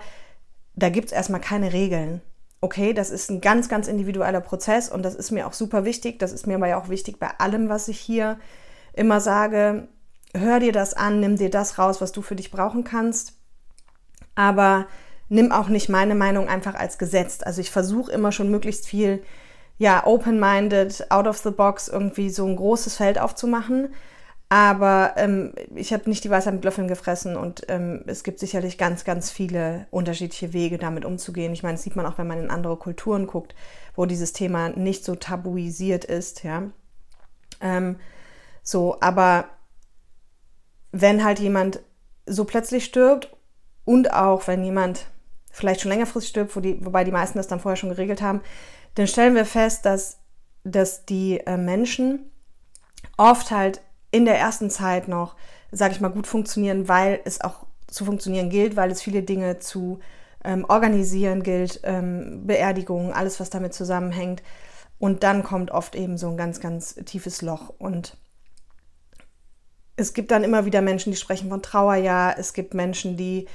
da 0.76 0.90
gibt 0.90 1.08
es 1.08 1.12
erstmal 1.14 1.42
keine 1.42 1.74
Regeln. 1.74 2.22
Okay, 2.60 2.94
das 2.94 3.12
ist 3.12 3.30
ein 3.30 3.40
ganz, 3.40 3.70
ganz 3.70 3.88
individueller 3.88 4.42
Prozess 4.42 4.90
und 4.90 5.04
das 5.04 5.16
ist 5.16 5.32
mir 5.32 5.48
auch 5.48 5.54
super 5.54 5.86
wichtig. 5.86 6.20
Das 6.20 6.32
ist 6.34 6.48
mir 6.48 6.56
aber 6.56 6.68
ja 6.68 6.82
auch 6.82 6.90
wichtig 6.90 7.20
bei 7.20 7.30
allem, 7.38 7.70
was 7.70 7.88
ich 7.88 8.00
hier 8.00 8.40
immer 8.94 9.22
sage. 9.22 9.88
Hör 10.36 10.60
dir 10.60 10.72
das 10.72 10.94
an, 10.94 11.20
nimm 11.20 11.38
dir 11.38 11.52
das 11.52 11.78
raus, 11.78 12.02
was 12.02 12.12
du 12.12 12.22
für 12.22 12.36
dich 12.36 12.52
brauchen 12.52 12.84
kannst. 12.84 13.34
Aber 14.36 14.88
nimm 15.30 15.52
auch 15.52 15.68
nicht 15.68 15.90
meine 15.90 16.16
Meinung 16.16 16.48
einfach 16.48 16.76
als 16.76 16.98
gesetzt. 16.98 17.46
Also 17.46 17.62
ich 17.62 17.72
versuche 17.72 18.12
immer 18.12 18.32
schon 18.32 18.50
möglichst 18.50 18.88
viel, 18.88 19.24
ja, 19.78 20.06
open-minded, 20.06 21.12
out 21.12 21.28
of 21.28 21.38
the 21.38 21.52
box 21.52 21.88
irgendwie 21.88 22.30
so 22.30 22.46
ein 22.46 22.56
großes 22.56 22.96
Feld 22.96 23.20
aufzumachen. 23.20 23.90
Aber 24.50 25.14
ähm, 25.18 25.54
ich 25.76 25.92
habe 25.92 26.10
nicht 26.10 26.24
die 26.24 26.30
Weisheit 26.30 26.54
mit 26.54 26.64
Löffeln 26.64 26.88
gefressen 26.88 27.36
und 27.36 27.64
ähm, 27.68 28.04
es 28.08 28.24
gibt 28.24 28.40
sicherlich 28.40 28.78
ganz, 28.78 29.04
ganz 29.04 29.30
viele 29.30 29.88
unterschiedliche 29.92 30.54
Wege, 30.54 30.78
damit 30.78 31.04
umzugehen. 31.04 31.52
Ich 31.52 31.64
meine, 31.64 31.74
das 31.76 31.84
sieht 31.84 31.98
man 31.98 32.06
auch, 32.06 32.18
wenn 32.18 32.28
man 32.28 32.40
in 32.40 32.50
andere 32.50 32.78
Kulturen 32.78 33.28
guckt, 33.28 33.56
wo 33.94 34.06
dieses 34.06 34.32
Thema 34.32 34.70
nicht 34.70 35.04
so 35.04 35.16
tabuisiert 35.16 36.06
ist, 36.06 36.46
ja. 36.46 36.64
Ähm, 37.60 37.98
so, 38.64 38.98
aber 39.02 39.50
wenn 40.94 41.26
halt 41.26 41.40
jemand 41.40 41.82
so 42.26 42.46
plötzlich 42.46 42.86
stirbt 42.86 43.36
und 43.84 44.14
auch 44.14 44.48
wenn 44.48 44.64
jemand 44.64 45.08
vielleicht 45.58 45.82
schon 45.82 45.90
längerfristig 45.90 46.30
stirbt, 46.30 46.56
wo 46.56 46.60
die, 46.60 46.86
wobei 46.86 47.04
die 47.04 47.12
meisten 47.12 47.40
das 47.40 47.48
dann 47.48 47.60
vorher 47.60 47.78
schon 47.78 47.90
geregelt 47.90 48.22
haben, 48.22 48.42
dann 48.96 49.08
stellen 49.08 49.34
wir 49.36 49.46
fest, 49.46 49.86
dass, 49.86 50.20
dass 50.64 51.06
die 51.06 51.40
äh, 51.40 51.58
Menschen 51.58 52.32
oft 53.18 53.50
halt 53.50 53.82
in 54.12 54.26
der 54.26 54.38
ersten 54.38 54.70
Zeit 54.70 55.08
noch, 55.08 55.36
sage 55.72 55.94
ich 55.94 56.00
mal, 56.00 56.10
gut 56.10 56.28
funktionieren, 56.28 56.88
weil 56.88 57.20
es 57.26 57.42
auch 57.42 57.66
zu 57.88 58.06
funktionieren 58.06 58.50
gilt, 58.50 58.76
weil 58.76 58.92
es 58.92 59.02
viele 59.02 59.24
Dinge 59.24 59.58
zu 59.58 60.00
ähm, 60.44 60.64
organisieren 60.68 61.42
gilt, 61.42 61.80
ähm, 61.84 62.46
Beerdigungen, 62.46 63.12
alles, 63.12 63.40
was 63.40 63.50
damit 63.50 63.74
zusammenhängt. 63.74 64.44
Und 65.00 65.24
dann 65.24 65.44
kommt 65.44 65.72
oft 65.72 65.96
eben 65.96 66.18
so 66.18 66.30
ein 66.30 66.38
ganz, 66.38 66.60
ganz 66.60 66.96
tiefes 67.06 67.42
Loch. 67.42 67.74
Und 67.80 68.16
es 69.96 70.14
gibt 70.14 70.30
dann 70.30 70.44
immer 70.44 70.66
wieder 70.66 70.82
Menschen, 70.82 71.12
die 71.12 71.18
sprechen 71.18 71.50
von 71.50 71.64
Trauerjahr. 71.64 72.38
Es 72.38 72.54
gibt 72.54 72.76
Menschen, 72.76 73.18
die 73.18 73.48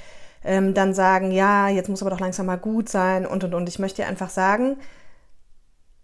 ähm, 0.45 0.75
dann 0.75 0.95
sagen, 0.95 1.31
ja, 1.31 1.69
jetzt 1.69 1.89
muss 1.89 2.03
aber 2.03 2.11
doch 2.11 2.21
langsam 2.21 2.47
mal 2.47 2.57
gut 2.57 2.89
sein 2.89 3.27
und, 3.27 3.45
und, 3.45 3.55
und. 3.55 3.69
Ich 3.69 3.79
möchte 3.79 4.03
dir 4.03 4.09
einfach 4.09 4.31
sagen, 4.31 4.77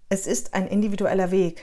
es 0.09 0.27
ist 0.27 0.55
ein 0.55 0.67
individueller 0.67 1.31
Weg. 1.31 1.63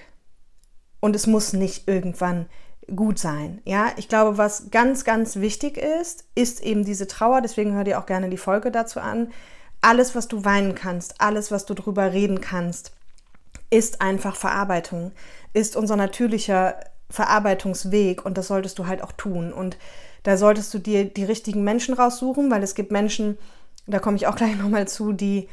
Und 0.99 1.15
es 1.15 1.27
muss 1.27 1.53
nicht 1.53 1.87
irgendwann 1.87 2.47
gut 2.95 3.19
sein. 3.19 3.61
Ja, 3.65 3.91
ich 3.97 4.07
glaube, 4.07 4.37
was 4.37 4.69
ganz, 4.71 5.03
ganz 5.03 5.37
wichtig 5.37 5.77
ist, 5.77 6.25
ist 6.35 6.61
eben 6.61 6.83
diese 6.83 7.07
Trauer. 7.07 7.41
Deswegen 7.41 7.73
hör 7.73 7.83
dir 7.83 7.99
auch 7.99 8.05
gerne 8.05 8.29
die 8.29 8.37
Folge 8.37 8.71
dazu 8.71 8.99
an. 8.99 9.31
Alles, 9.81 10.15
was 10.15 10.27
du 10.27 10.45
weinen 10.45 10.75
kannst, 10.75 11.21
alles, 11.21 11.51
was 11.51 11.65
du 11.65 11.73
drüber 11.73 12.11
reden 12.13 12.41
kannst, 12.41 12.91
ist 13.69 14.01
einfach 14.01 14.35
Verarbeitung, 14.35 15.11
ist 15.53 15.75
unser 15.75 15.95
natürlicher 15.95 16.75
Verarbeitungsweg 17.09 18.25
und 18.25 18.37
das 18.37 18.47
solltest 18.47 18.79
du 18.79 18.87
halt 18.87 19.03
auch 19.03 19.11
tun. 19.11 19.53
Und 19.53 19.77
da 20.25 20.37
solltest 20.37 20.73
du 20.73 20.79
dir 20.79 21.05
die 21.05 21.23
richtigen 21.23 21.63
Menschen 21.63 21.93
raussuchen, 21.93 22.49
weil 22.49 22.63
es 22.63 22.73
gibt 22.73 22.91
Menschen, 22.91 23.37
da 23.85 23.99
komme 23.99 24.17
ich 24.17 24.27
auch 24.27 24.35
gleich 24.35 24.57
nochmal 24.61 24.87
zu, 24.87 25.13
die 25.13 25.47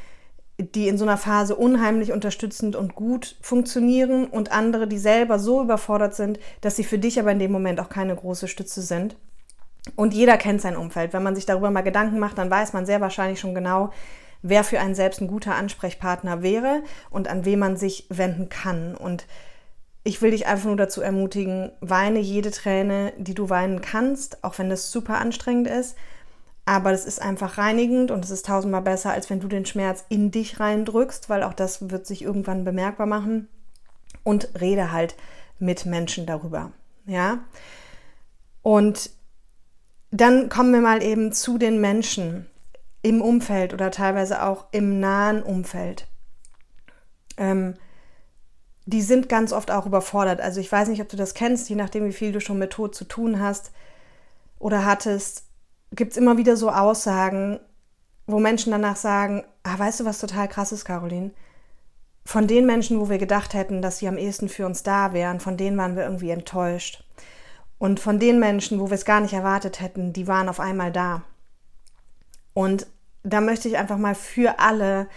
die 0.59 0.87
in 0.87 0.99
so 0.99 1.03
einer 1.03 1.17
Phase 1.17 1.55
unheimlich 1.55 2.11
unterstützend 2.11 2.75
und 2.75 2.93
gut 2.93 3.37
funktionieren 3.41 4.27
und 4.27 4.51
andere, 4.51 4.87
die 4.87 4.99
selber 4.99 5.39
so 5.39 5.63
überfordert 5.63 6.13
sind, 6.13 6.39
dass 6.61 6.75
sie 6.75 6.83
für 6.83 6.99
dich 6.99 7.19
aber 7.19 7.31
in 7.31 7.39
dem 7.39 7.51
Moment 7.51 7.79
auch 7.79 7.89
keine 7.89 8.15
große 8.15 8.47
Stütze 8.47 8.83
sind. 8.83 9.15
Und 9.95 10.13
jeder 10.13 10.37
kennt 10.37 10.61
sein 10.61 10.77
Umfeld. 10.77 11.11
Wenn 11.11 11.23
man 11.23 11.35
sich 11.35 11.47
darüber 11.47 11.71
mal 11.71 11.81
Gedanken 11.81 12.19
macht, 12.19 12.37
dann 12.37 12.51
weiß 12.51 12.73
man 12.73 12.85
sehr 12.85 13.01
wahrscheinlich 13.01 13.39
schon 13.39 13.55
genau, 13.55 13.89
wer 14.43 14.63
für 14.63 14.79
einen 14.79 14.93
selbst 14.93 15.21
ein 15.21 15.27
guter 15.27 15.55
Ansprechpartner 15.55 16.43
wäre 16.43 16.83
und 17.09 17.27
an 17.27 17.45
wen 17.45 17.57
man 17.57 17.75
sich 17.75 18.05
wenden 18.09 18.47
kann. 18.47 18.95
Und 18.95 19.25
ich 20.03 20.21
will 20.21 20.31
dich 20.31 20.47
einfach 20.47 20.65
nur 20.65 20.75
dazu 20.75 21.01
ermutigen, 21.01 21.71
weine 21.79 22.19
jede 22.19 22.51
Träne, 22.51 23.13
die 23.17 23.33
du 23.33 23.49
weinen 23.49 23.81
kannst, 23.81 24.43
auch 24.43 24.57
wenn 24.59 24.69
das 24.69 24.91
super 24.91 25.19
anstrengend 25.19 25.67
ist. 25.67 25.95
Aber 26.65 26.91
das 26.91 27.05
ist 27.05 27.21
einfach 27.21 27.57
reinigend 27.57 28.11
und 28.11 28.23
es 28.23 28.31
ist 28.31 28.45
tausendmal 28.45 28.81
besser, 28.81 29.11
als 29.11 29.29
wenn 29.29 29.39
du 29.39 29.47
den 29.47 29.65
Schmerz 29.65 30.05
in 30.09 30.31
dich 30.31 30.59
reindrückst, 30.59 31.29
weil 31.29 31.43
auch 31.43 31.53
das 31.53 31.89
wird 31.89 32.05
sich 32.05 32.21
irgendwann 32.21 32.63
bemerkbar 32.63 33.07
machen. 33.07 33.47
Und 34.23 34.49
rede 34.59 34.91
halt 34.91 35.15
mit 35.59 35.85
Menschen 35.85 36.25
darüber. 36.25 36.71
Ja. 37.05 37.39
Und 38.61 39.09
dann 40.11 40.47
kommen 40.47 40.71
wir 40.71 40.79
mal 40.79 41.03
eben 41.03 41.33
zu 41.33 41.57
den 41.57 41.81
Menschen 41.81 42.45
im 43.01 43.21
Umfeld 43.21 43.73
oder 43.73 43.91
teilweise 43.91 44.43
auch 44.43 44.67
im 44.71 44.99
nahen 44.99 45.43
Umfeld. 45.43 46.07
Ähm, 47.35 47.73
die 48.85 49.01
sind 49.01 49.29
ganz 49.29 49.53
oft 49.53 49.71
auch 49.71 49.85
überfordert. 49.85 50.41
Also 50.41 50.59
ich 50.59 50.71
weiß 50.71 50.89
nicht, 50.89 51.01
ob 51.01 51.09
du 51.09 51.17
das 51.17 51.33
kennst, 51.33 51.69
je 51.69 51.75
nachdem, 51.75 52.05
wie 52.05 52.13
viel 52.13 52.31
du 52.31 52.41
schon 52.41 52.59
mit 52.59 52.71
Tod 52.71 52.95
zu 52.95 53.05
tun 53.05 53.39
hast 53.39 53.71
oder 54.59 54.85
hattest 54.85 55.43
gibt 55.91 56.11
es 56.11 56.17
immer 56.17 56.37
wieder 56.37 56.57
so 56.57 56.69
Aussagen, 56.69 57.59
wo 58.25 58.39
Menschen 58.39 58.71
danach 58.71 58.95
sagen, 58.95 59.43
ah, 59.63 59.77
weißt 59.77 59.99
du, 59.99 60.05
was 60.05 60.19
total 60.19 60.47
krass 60.47 60.71
ist, 60.71 60.85
Caroline? 60.85 61.31
Von 62.25 62.47
den 62.47 62.65
Menschen, 62.65 62.99
wo 62.99 63.09
wir 63.09 63.17
gedacht 63.17 63.53
hätten, 63.53 63.81
dass 63.81 63.99
sie 63.99 64.07
am 64.07 64.17
ehesten 64.17 64.49
für 64.49 64.65
uns 64.65 64.83
da 64.83 65.13
wären, 65.13 65.39
von 65.39 65.57
denen 65.57 65.77
waren 65.77 65.95
wir 65.95 66.03
irgendwie 66.03 66.29
enttäuscht. 66.29 67.03
Und 67.77 67.99
von 67.99 68.17
den 68.17 68.39
Menschen, 68.39 68.79
wo 68.79 68.89
wir 68.89 68.95
es 68.95 69.05
gar 69.05 69.19
nicht 69.19 69.33
erwartet 69.33 69.81
hätten, 69.81 70.13
die 70.13 70.27
waren 70.27 70.47
auf 70.47 70.61
einmal 70.61 70.91
da. 70.91 71.23
Und 72.53 72.87
da 73.23 73.41
möchte 73.41 73.67
ich 73.67 73.77
einfach 73.77 73.97
mal 73.97 74.15
für 74.15 74.59
alle 74.59 75.07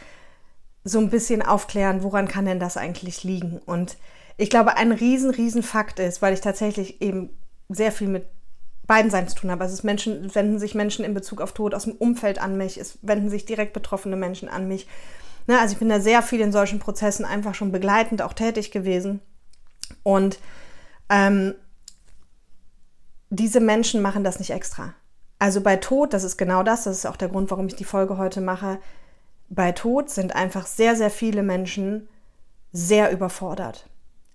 so 0.86 1.00
ein 1.00 1.10
bisschen 1.10 1.42
aufklären, 1.42 2.02
woran 2.02 2.28
kann 2.28 2.44
denn 2.44 2.60
das 2.60 2.76
eigentlich 2.76 3.24
liegen? 3.24 3.58
Und 3.58 3.96
ich 4.36 4.50
glaube, 4.50 4.76
ein 4.76 4.92
riesen, 4.92 5.30
riesen 5.30 5.62
Fakt 5.62 5.98
ist, 5.98 6.22
weil 6.22 6.32
ich 6.32 6.40
tatsächlich 6.40 7.02
eben 7.02 7.30
sehr 7.68 7.90
viel 7.90 8.08
mit 8.08 8.26
beiden 8.86 9.10
Seiten 9.10 9.28
zu 9.28 9.34
tun 9.34 9.50
habe. 9.50 9.64
Also 9.64 9.74
es 9.74 9.82
Menschen, 9.82 10.32
wenden 10.34 10.60
sich 10.60 10.76
Menschen 10.76 11.04
in 11.04 11.12
Bezug 11.12 11.40
auf 11.40 11.52
Tod 11.52 11.74
aus 11.74 11.84
dem 11.84 11.94
Umfeld 11.94 12.40
an 12.40 12.56
mich, 12.56 12.78
es 12.78 12.98
wenden 13.02 13.30
sich 13.30 13.44
direkt 13.44 13.72
betroffene 13.72 14.16
Menschen 14.16 14.48
an 14.48 14.68
mich. 14.68 14.86
Ne, 15.48 15.58
also 15.58 15.72
ich 15.72 15.78
bin 15.78 15.88
da 15.88 16.00
sehr 16.00 16.22
viel 16.22 16.40
in 16.40 16.52
solchen 16.52 16.78
Prozessen 16.78 17.24
einfach 17.24 17.54
schon 17.54 17.72
begleitend 17.72 18.22
auch 18.22 18.32
tätig 18.32 18.70
gewesen. 18.70 19.20
Und 20.04 20.38
ähm, 21.08 21.54
diese 23.30 23.60
Menschen 23.60 24.02
machen 24.02 24.22
das 24.22 24.38
nicht 24.38 24.50
extra. 24.50 24.94
Also 25.40 25.60
bei 25.60 25.76
Tod, 25.76 26.12
das 26.12 26.22
ist 26.22 26.36
genau 26.36 26.62
das, 26.62 26.84
das 26.84 26.98
ist 26.98 27.06
auch 27.06 27.16
der 27.16 27.28
Grund, 27.28 27.50
warum 27.50 27.66
ich 27.66 27.74
die 27.74 27.84
Folge 27.84 28.18
heute 28.18 28.40
mache. 28.40 28.78
Bei 29.48 29.72
Tod 29.72 30.10
sind 30.10 30.34
einfach 30.34 30.66
sehr, 30.66 30.96
sehr 30.96 31.10
viele 31.10 31.42
Menschen 31.42 32.08
sehr 32.72 33.10
überfordert, 33.12 33.88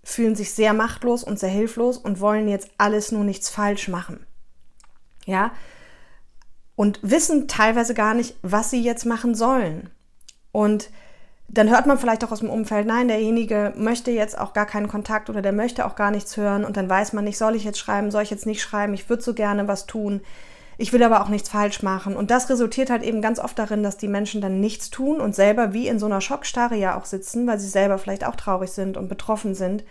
fühlen 0.04 0.36
sich 0.36 0.54
sehr 0.54 0.74
machtlos 0.74 1.24
und 1.24 1.40
sehr 1.40 1.50
hilflos 1.50 1.98
und 1.98 2.20
wollen 2.20 2.48
jetzt 2.48 2.70
alles 2.78 3.12
nur 3.12 3.24
nichts 3.24 3.50
falsch 3.50 3.88
machen. 3.88 4.26
Ja, 5.26 5.52
und 6.76 7.00
wissen 7.04 7.48
teilweise 7.48 7.94
gar 7.94 8.16
nicht, 8.16 8.36
was 8.42 8.72
sie 8.72 8.82
jetzt 8.82 9.06
machen 9.06 9.36
sollen. 9.36 9.92
Und 10.52 10.90
dann 11.48 11.70
hört 11.70 11.86
man 11.86 12.00
vielleicht 12.00 12.24
auch 12.24 12.32
aus 12.32 12.40
dem 12.40 12.50
Umfeld, 12.50 12.88
nein, 12.88 13.08
derjenige 13.08 13.74
möchte 13.76 14.10
jetzt 14.10 14.38
auch 14.38 14.54
gar 14.54 14.66
keinen 14.66 14.88
Kontakt 14.88 15.30
oder 15.30 15.42
der 15.42 15.52
möchte 15.52 15.86
auch 15.86 15.96
gar 15.96 16.10
nichts 16.10 16.38
hören. 16.38 16.64
Und 16.66 16.78
dann 16.78 16.90
weiß 16.90 17.14
man 17.14 17.26
nicht, 17.26 17.38
soll 17.38 17.56
ich 17.56 17.66
jetzt 17.66 17.78
schreiben, 17.78 18.10
soll 18.10 18.24
ich 18.24 18.32
jetzt 18.32 18.46
nicht 18.46 18.62
schreiben, 18.62 18.94
ich 18.94 19.10
würde 19.10 19.22
so 19.22 19.34
gerne 19.34 19.68
was 19.68 19.86
tun, 19.86 20.22
ich 20.82 20.94
will 20.94 21.04
aber 21.04 21.22
auch 21.22 21.30
nichts 21.30 21.50
falsch 21.50 21.84
machen. 21.84 22.16
Und 22.16 22.32
das 22.32 22.50
resultiert 22.50 22.90
halt 22.90 23.04
eben 23.04 23.22
ganz 23.22 23.38
oft 23.38 23.58
darin, 23.60 23.84
dass 23.84 23.98
die 23.98 24.08
Menschen 24.08 24.42
dann 24.42 24.60
nichts 24.60 24.90
tun 24.90 25.22
und 25.22 25.36
selber 25.36 25.74
wie 25.74 25.88
in 25.88 26.00
so 26.00 26.08
einer 26.08 26.22
Schockstarre 26.22 26.76
ja 26.76 26.98
auch 26.98 27.06
sitzen, 27.06 27.46
weil 27.46 27.60
sie 27.60 27.70
selber 27.70 28.00
vielleicht 28.00 28.26
auch 28.26 28.36
traurig 28.36 28.72
sind 28.72 28.98
und 28.98 29.08
betroffen 29.08 29.54
sind 29.54 29.84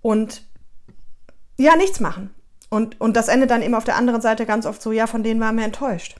und 0.00 0.46
ja, 1.58 1.76
nichts 1.76 2.00
machen. 2.00 2.34
Und, 2.70 2.98
und 2.98 3.14
das 3.14 3.28
endet 3.28 3.50
dann 3.50 3.60
eben 3.60 3.74
auf 3.74 3.84
der 3.84 3.96
anderen 3.96 4.22
Seite 4.22 4.46
ganz 4.46 4.64
oft 4.64 4.80
so, 4.80 4.90
ja, 4.90 5.06
von 5.06 5.22
denen 5.22 5.40
waren 5.40 5.56
wir 5.56 5.64
enttäuscht. 5.64 6.16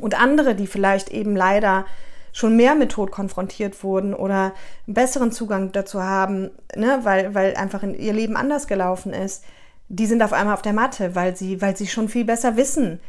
Und 0.00 0.20
andere, 0.20 0.56
die 0.56 0.66
vielleicht 0.66 1.10
eben 1.10 1.36
leider 1.36 1.84
schon 2.32 2.56
mehr 2.56 2.74
mit 2.74 2.90
Tod 2.90 3.12
konfrontiert 3.12 3.84
wurden 3.84 4.14
oder 4.14 4.52
einen 4.86 4.94
besseren 4.94 5.30
Zugang 5.30 5.70
dazu 5.70 6.02
haben, 6.02 6.50
ne, 6.74 7.00
weil, 7.02 7.34
weil 7.36 7.54
einfach 7.54 7.84
in 7.84 7.94
ihr 7.94 8.12
Leben 8.12 8.36
anders 8.36 8.66
gelaufen 8.66 9.12
ist, 9.12 9.44
die 9.92 10.06
sind 10.06 10.22
auf 10.22 10.32
einmal 10.32 10.54
auf 10.54 10.62
der 10.62 10.72
Matte, 10.72 11.16
weil 11.16 11.36
sie, 11.36 11.60
weil 11.60 11.76
sie 11.76 11.88
schon 11.88 12.08
viel 12.08 12.24
besser 12.24 12.56
wissen, 12.56 13.00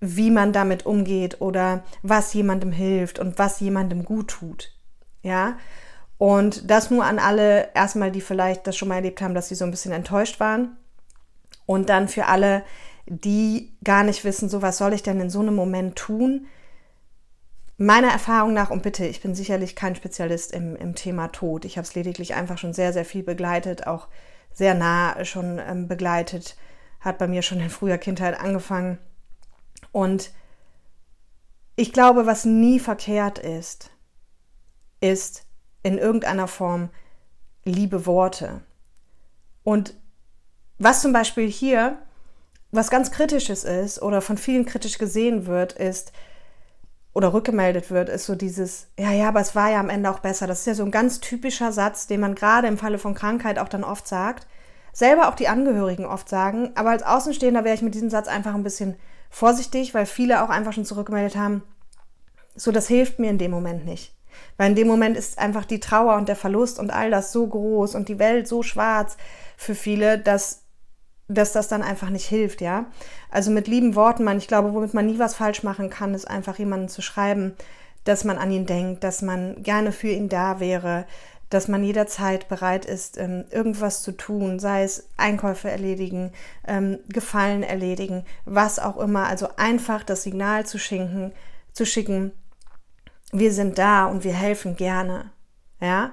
wie 0.00 0.30
man 0.30 0.52
damit 0.52 0.84
umgeht 0.84 1.40
oder 1.40 1.84
was 2.02 2.34
jemandem 2.34 2.72
hilft 2.72 3.20
und 3.20 3.38
was 3.38 3.60
jemandem 3.60 4.04
gut 4.04 4.28
tut. 4.28 4.72
Ja. 5.22 5.56
Und 6.18 6.68
das 6.68 6.90
nur 6.90 7.04
an 7.04 7.20
alle 7.20 7.72
erstmal, 7.74 8.10
die 8.10 8.20
vielleicht 8.20 8.66
das 8.66 8.76
schon 8.76 8.88
mal 8.88 8.96
erlebt 8.96 9.22
haben, 9.22 9.34
dass 9.34 9.48
sie 9.48 9.54
so 9.54 9.64
ein 9.64 9.70
bisschen 9.70 9.92
enttäuscht 9.92 10.40
waren. 10.40 10.76
Und 11.64 11.88
dann 11.88 12.08
für 12.08 12.26
alle, 12.26 12.64
die 13.06 13.72
gar 13.84 14.02
nicht 14.02 14.24
wissen, 14.24 14.48
so 14.48 14.62
was 14.62 14.78
soll 14.78 14.92
ich 14.92 15.04
denn 15.04 15.20
in 15.20 15.30
so 15.30 15.38
einem 15.38 15.54
Moment 15.54 15.94
tun? 15.94 16.48
Meiner 17.76 18.10
Erfahrung 18.10 18.52
nach, 18.52 18.70
und 18.70 18.82
bitte, 18.82 19.06
ich 19.06 19.22
bin 19.22 19.36
sicherlich 19.36 19.76
kein 19.76 19.94
Spezialist 19.94 20.52
im, 20.52 20.74
im 20.74 20.96
Thema 20.96 21.28
Tod. 21.28 21.64
Ich 21.64 21.76
habe 21.76 21.86
es 21.86 21.94
lediglich 21.94 22.34
einfach 22.34 22.58
schon 22.58 22.72
sehr, 22.72 22.92
sehr 22.92 23.04
viel 23.04 23.22
begleitet, 23.22 23.86
auch 23.86 24.08
sehr 24.52 24.74
nah 24.74 25.24
schon 25.24 25.58
ähm, 25.58 25.88
begleitet. 25.88 26.56
Hat 27.00 27.18
bei 27.18 27.26
mir 27.26 27.42
schon 27.42 27.60
in 27.60 27.70
früher 27.70 27.98
Kindheit 27.98 28.38
angefangen. 28.38 28.98
Und 29.92 30.32
ich 31.76 31.92
glaube, 31.92 32.26
was 32.26 32.44
nie 32.44 32.78
verkehrt 32.78 33.38
ist, 33.38 33.90
ist 35.00 35.46
in 35.82 35.96
irgendeiner 35.96 36.46
Form 36.46 36.90
liebe 37.64 38.06
Worte. 38.06 38.60
Und 39.62 39.94
was 40.78 41.00
zum 41.02 41.12
Beispiel 41.12 41.48
hier, 41.48 41.98
was 42.70 42.90
ganz 42.90 43.10
kritisches 43.10 43.64
ist 43.64 44.00
oder 44.02 44.20
von 44.20 44.38
vielen 44.38 44.66
kritisch 44.66 44.98
gesehen 44.98 45.46
wird, 45.46 45.72
ist, 45.72 46.12
oder 47.12 47.32
rückgemeldet 47.32 47.90
wird, 47.90 48.08
ist 48.08 48.26
so 48.26 48.34
dieses, 48.34 48.86
ja, 48.98 49.10
ja, 49.12 49.28
aber 49.28 49.40
es 49.40 49.56
war 49.56 49.70
ja 49.70 49.80
am 49.80 49.90
Ende 49.90 50.10
auch 50.10 50.20
besser. 50.20 50.46
Das 50.46 50.60
ist 50.60 50.66
ja 50.66 50.74
so 50.74 50.84
ein 50.84 50.90
ganz 50.92 51.20
typischer 51.20 51.72
Satz, 51.72 52.06
den 52.06 52.20
man 52.20 52.34
gerade 52.34 52.68
im 52.68 52.78
Falle 52.78 52.98
von 52.98 53.14
Krankheit 53.14 53.58
auch 53.58 53.68
dann 53.68 53.84
oft 53.84 54.06
sagt. 54.06 54.46
selber 54.92 55.28
auch 55.28 55.34
die 55.34 55.48
Angehörigen 55.48 56.04
oft 56.04 56.28
sagen. 56.28 56.70
Aber 56.74 56.90
als 56.90 57.02
Außenstehender 57.02 57.64
wäre 57.64 57.74
ich 57.74 57.82
mit 57.82 57.94
diesem 57.94 58.10
Satz 58.10 58.28
einfach 58.28 58.54
ein 58.54 58.62
bisschen 58.62 58.96
vorsichtig, 59.30 59.94
weil 59.94 60.06
viele 60.06 60.42
auch 60.42 60.50
einfach 60.50 60.72
schon 60.72 60.84
zurückgemeldet 60.84 61.36
haben, 61.36 61.62
so 62.54 62.72
das 62.72 62.88
hilft 62.88 63.18
mir 63.18 63.30
in 63.30 63.38
dem 63.38 63.50
Moment 63.50 63.84
nicht. 63.84 64.14
Weil 64.56 64.70
in 64.70 64.76
dem 64.76 64.88
Moment 64.88 65.16
ist 65.16 65.38
einfach 65.38 65.64
die 65.64 65.80
Trauer 65.80 66.16
und 66.16 66.28
der 66.28 66.36
Verlust 66.36 66.78
und 66.78 66.90
all 66.90 67.10
das 67.10 67.32
so 67.32 67.46
groß 67.46 67.94
und 67.94 68.08
die 68.08 68.18
Welt 68.18 68.48
so 68.48 68.62
schwarz 68.62 69.16
für 69.56 69.74
viele, 69.74 70.18
dass, 70.18 70.62
dass 71.30 71.52
das 71.52 71.68
dann 71.68 71.82
einfach 71.82 72.10
nicht 72.10 72.26
hilft, 72.26 72.60
ja. 72.60 72.86
Also 73.30 73.50
mit 73.50 73.68
lieben 73.68 73.94
Worten, 73.94 74.24
man, 74.24 74.38
ich 74.38 74.48
glaube, 74.48 74.74
womit 74.74 74.94
man 74.94 75.06
nie 75.06 75.18
was 75.18 75.34
falsch 75.34 75.62
machen 75.62 75.88
kann, 75.88 76.14
ist 76.14 76.28
einfach 76.28 76.58
jemanden 76.58 76.88
zu 76.88 77.02
schreiben, 77.02 77.54
dass 78.04 78.24
man 78.24 78.38
an 78.38 78.50
ihn 78.50 78.66
denkt, 78.66 79.04
dass 79.04 79.22
man 79.22 79.62
gerne 79.62 79.92
für 79.92 80.08
ihn 80.08 80.28
da 80.28 80.58
wäre, 80.58 81.06
dass 81.48 81.68
man 81.68 81.84
jederzeit 81.84 82.48
bereit 82.48 82.84
ist, 82.84 83.18
ähm, 83.18 83.44
irgendwas 83.50 84.02
zu 84.02 84.12
tun, 84.12 84.58
sei 84.58 84.84
es 84.84 85.08
Einkäufe 85.16 85.70
erledigen, 85.70 86.32
ähm, 86.66 86.98
Gefallen 87.08 87.62
erledigen, 87.62 88.24
was 88.44 88.78
auch 88.78 88.96
immer. 88.96 89.26
Also 89.26 89.48
einfach 89.56 90.02
das 90.04 90.22
Signal 90.22 90.66
zu 90.66 90.78
schicken, 90.78 91.32
zu 91.72 91.84
schicken, 91.86 92.32
wir 93.32 93.52
sind 93.52 93.78
da 93.78 94.06
und 94.06 94.24
wir 94.24 94.34
helfen 94.34 94.76
gerne. 94.76 95.30
Ja, 95.80 96.12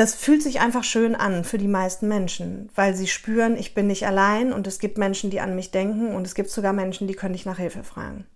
das 0.00 0.14
fühlt 0.14 0.42
sich 0.42 0.60
einfach 0.60 0.84
schön 0.84 1.14
an 1.14 1.44
für 1.44 1.58
die 1.58 1.68
meisten 1.68 2.08
Menschen, 2.08 2.70
weil 2.74 2.94
sie 2.94 3.06
spüren, 3.06 3.56
ich 3.56 3.74
bin 3.74 3.86
nicht 3.86 4.06
allein 4.06 4.52
und 4.52 4.66
es 4.66 4.78
gibt 4.78 4.98
Menschen, 4.98 5.30
die 5.30 5.40
an 5.40 5.54
mich 5.54 5.70
denken 5.70 6.14
und 6.14 6.26
es 6.26 6.34
gibt 6.34 6.50
sogar 6.50 6.72
Menschen, 6.72 7.06
die 7.06 7.14
können 7.14 7.34
dich 7.34 7.46
nach 7.46 7.58
Hilfe 7.58 7.84
fragen. 7.84 8.26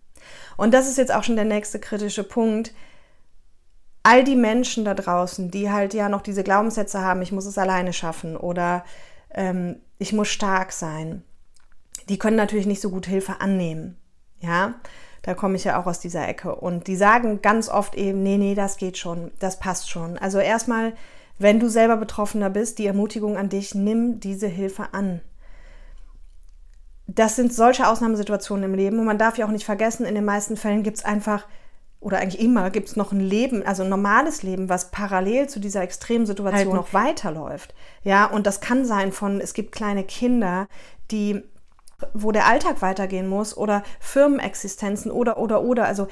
Und 0.56 0.74
das 0.74 0.88
ist 0.88 0.98
jetzt 0.98 1.12
auch 1.12 1.24
schon 1.24 1.36
der 1.36 1.44
nächste 1.44 1.78
kritische 1.78 2.24
Punkt. 2.24 2.72
All 4.02 4.24
die 4.24 4.36
Menschen 4.36 4.84
da 4.84 4.94
draußen, 4.94 5.50
die 5.50 5.70
halt 5.70 5.92
ja 5.94 6.08
noch 6.08 6.22
diese 6.22 6.44
Glaubenssätze 6.44 7.00
haben, 7.00 7.22
ich 7.22 7.32
muss 7.32 7.46
es 7.46 7.58
alleine 7.58 7.92
schaffen 7.92 8.36
oder 8.36 8.84
ähm, 9.34 9.76
ich 9.98 10.12
muss 10.12 10.28
stark 10.28 10.72
sein, 10.72 11.22
die 12.08 12.18
können 12.18 12.36
natürlich 12.36 12.66
nicht 12.66 12.80
so 12.80 12.90
gut 12.90 13.06
Hilfe 13.06 13.40
annehmen. 13.40 13.96
Ja, 14.40 14.74
da 15.22 15.34
komme 15.34 15.56
ich 15.56 15.64
ja 15.64 15.78
auch 15.78 15.86
aus 15.86 16.00
dieser 16.00 16.26
Ecke. 16.26 16.54
Und 16.54 16.86
die 16.86 16.96
sagen 16.96 17.42
ganz 17.42 17.68
oft 17.68 17.94
eben, 17.94 18.22
nee, 18.22 18.38
nee, 18.38 18.54
das 18.54 18.78
geht 18.78 18.96
schon, 18.96 19.32
das 19.38 19.58
passt 19.58 19.90
schon. 19.90 20.16
Also 20.16 20.38
erstmal, 20.38 20.94
wenn 21.40 21.58
du 21.58 21.68
selber 21.68 21.96
Betroffener 21.96 22.50
bist, 22.50 22.78
die 22.78 22.86
Ermutigung 22.86 23.36
an 23.36 23.48
dich, 23.48 23.74
nimm 23.74 24.20
diese 24.20 24.46
Hilfe 24.46 24.92
an. 24.92 25.22
Das 27.06 27.34
sind 27.34 27.52
solche 27.52 27.88
Ausnahmesituationen 27.88 28.66
im 28.66 28.74
Leben 28.74 28.98
und 29.00 29.06
man 29.06 29.18
darf 29.18 29.38
ja 29.38 29.46
auch 29.46 29.50
nicht 29.50 29.64
vergessen, 29.64 30.04
in 30.04 30.14
den 30.14 30.24
meisten 30.24 30.56
Fällen 30.56 30.82
gibt 30.82 30.98
es 30.98 31.04
einfach, 31.04 31.46
oder 31.98 32.18
eigentlich 32.18 32.40
immer, 32.40 32.70
gibt 32.70 32.88
es 32.88 32.96
noch 32.96 33.10
ein 33.10 33.20
Leben, 33.20 33.66
also 33.66 33.82
ein 33.82 33.88
normales 33.88 34.42
Leben, 34.42 34.68
was 34.68 34.90
parallel 34.90 35.48
zu 35.48 35.60
dieser 35.60 35.82
Extremsituation 35.82 36.58
halt 36.58 36.72
noch 36.72 36.92
weiterläuft. 36.92 37.74
Ja, 38.04 38.26
und 38.26 38.46
das 38.46 38.60
kann 38.60 38.84
sein 38.84 39.10
von, 39.10 39.40
es 39.40 39.54
gibt 39.54 39.72
kleine 39.72 40.04
Kinder, 40.04 40.68
die 41.10 41.42
wo 42.14 42.32
der 42.32 42.46
Alltag 42.46 42.82
weitergehen 42.82 43.28
muss 43.28 43.56
oder 43.56 43.82
Firmenexistenzen 43.98 45.10
oder, 45.10 45.38
oder, 45.38 45.62
oder. 45.62 45.84
Also 45.84 46.08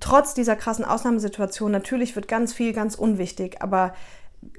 trotz 0.00 0.34
dieser 0.34 0.56
krassen 0.56 0.84
Ausnahmesituation, 0.84 1.70
natürlich 1.70 2.16
wird 2.16 2.28
ganz 2.28 2.52
viel 2.52 2.72
ganz 2.72 2.94
unwichtig, 2.94 3.62
aber 3.62 3.94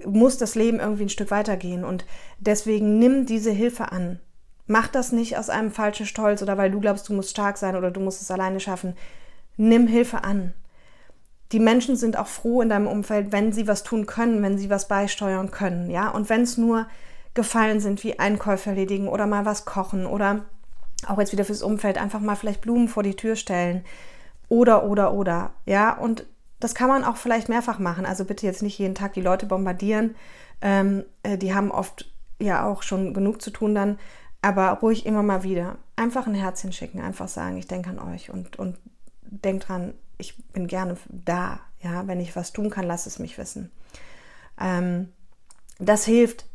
muss 0.05 0.37
das 0.37 0.55
Leben 0.55 0.79
irgendwie 0.79 1.03
ein 1.03 1.09
Stück 1.09 1.31
weitergehen. 1.31 1.83
Und 1.83 2.05
deswegen 2.39 2.99
nimm 2.99 3.25
diese 3.25 3.51
Hilfe 3.51 3.91
an. 3.91 4.19
Mach 4.65 4.87
das 4.87 5.11
nicht 5.11 5.37
aus 5.37 5.49
einem 5.49 5.71
falschen 5.71 6.05
Stolz 6.05 6.41
oder 6.41 6.57
weil 6.57 6.71
du 6.71 6.79
glaubst, 6.79 7.07
du 7.09 7.13
musst 7.13 7.31
stark 7.31 7.57
sein 7.57 7.75
oder 7.75 7.91
du 7.91 7.99
musst 7.99 8.21
es 8.21 8.31
alleine 8.31 8.59
schaffen. 8.59 8.95
Nimm 9.55 9.87
Hilfe 9.87 10.23
an. 10.23 10.53
Die 11.53 11.59
Menschen 11.59 11.95
sind 11.95 12.17
auch 12.17 12.27
froh 12.27 12.61
in 12.61 12.69
deinem 12.69 12.87
Umfeld, 12.87 13.31
wenn 13.31 13.53
sie 13.53 13.67
was 13.67 13.83
tun 13.83 14.05
können, 14.05 14.43
wenn 14.43 14.57
sie 14.57 14.69
was 14.69 14.89
beisteuern 14.89 15.49
können, 15.49 15.89
ja. 15.89 16.09
Und 16.09 16.29
wenn 16.29 16.41
es 16.41 16.57
nur 16.57 16.87
Gefallen 17.33 17.79
sind, 17.79 18.03
wie 18.03 18.19
Einkäufe 18.19 18.71
erledigen 18.71 19.07
oder 19.07 19.27
mal 19.27 19.45
was 19.45 19.63
kochen 19.63 20.05
oder 20.05 20.45
auch 21.05 21.19
jetzt 21.19 21.31
wieder 21.31 21.45
fürs 21.45 21.61
Umfeld 21.61 21.97
einfach 21.97 22.19
mal 22.19 22.35
vielleicht 22.35 22.61
Blumen 22.61 22.87
vor 22.87 23.03
die 23.03 23.15
Tür 23.15 23.35
stellen 23.35 23.85
oder, 24.49 24.85
oder, 24.85 25.13
oder. 25.13 25.51
Ja, 25.65 25.95
und 25.95 26.25
das 26.59 26.75
kann 26.75 26.87
man 26.87 27.03
auch 27.03 27.17
vielleicht 27.17 27.49
mehrfach 27.49 27.79
machen. 27.79 28.05
Also 28.05 28.25
bitte 28.25 28.45
jetzt 28.45 28.63
nicht 28.63 28.79
jeden 28.79 28.95
Tag 28.95 29.13
die 29.13 29.21
Leute 29.21 29.45
bombardieren. 29.45 30.15
Ähm, 30.61 31.05
äh, 31.23 31.37
die 31.37 31.53
haben 31.53 31.71
oft 31.71 32.11
ja 32.39 32.65
auch 32.65 32.83
schon 32.83 33.13
genug 33.13 33.41
zu 33.41 33.51
tun 33.51 33.75
dann, 33.75 33.99
aber 34.41 34.69
ruhig 34.81 35.05
immer 35.05 35.23
mal 35.23 35.43
wieder. 35.43 35.77
Einfach 35.95 36.27
ein 36.27 36.33
Herzchen 36.33 36.71
schicken, 36.71 37.01
einfach 37.01 37.27
sagen, 37.27 37.57
ich 37.57 37.67
denke 37.67 37.89
an 37.89 37.99
euch 37.99 38.29
und, 38.29 38.57
und 38.57 38.77
denkt 39.21 39.67
dran, 39.67 39.93
ich 40.17 40.35
bin 40.53 40.67
gerne 40.67 40.97
da. 41.09 41.59
Ja, 41.81 42.07
wenn 42.07 42.19
ich 42.19 42.35
was 42.35 42.53
tun 42.53 42.71
kann, 42.71 42.85
lass 42.85 43.05
es 43.05 43.19
mich 43.19 43.37
wissen. 43.37 43.71
Ähm, 44.59 45.09
das 45.79 46.05
hilft 46.05 46.45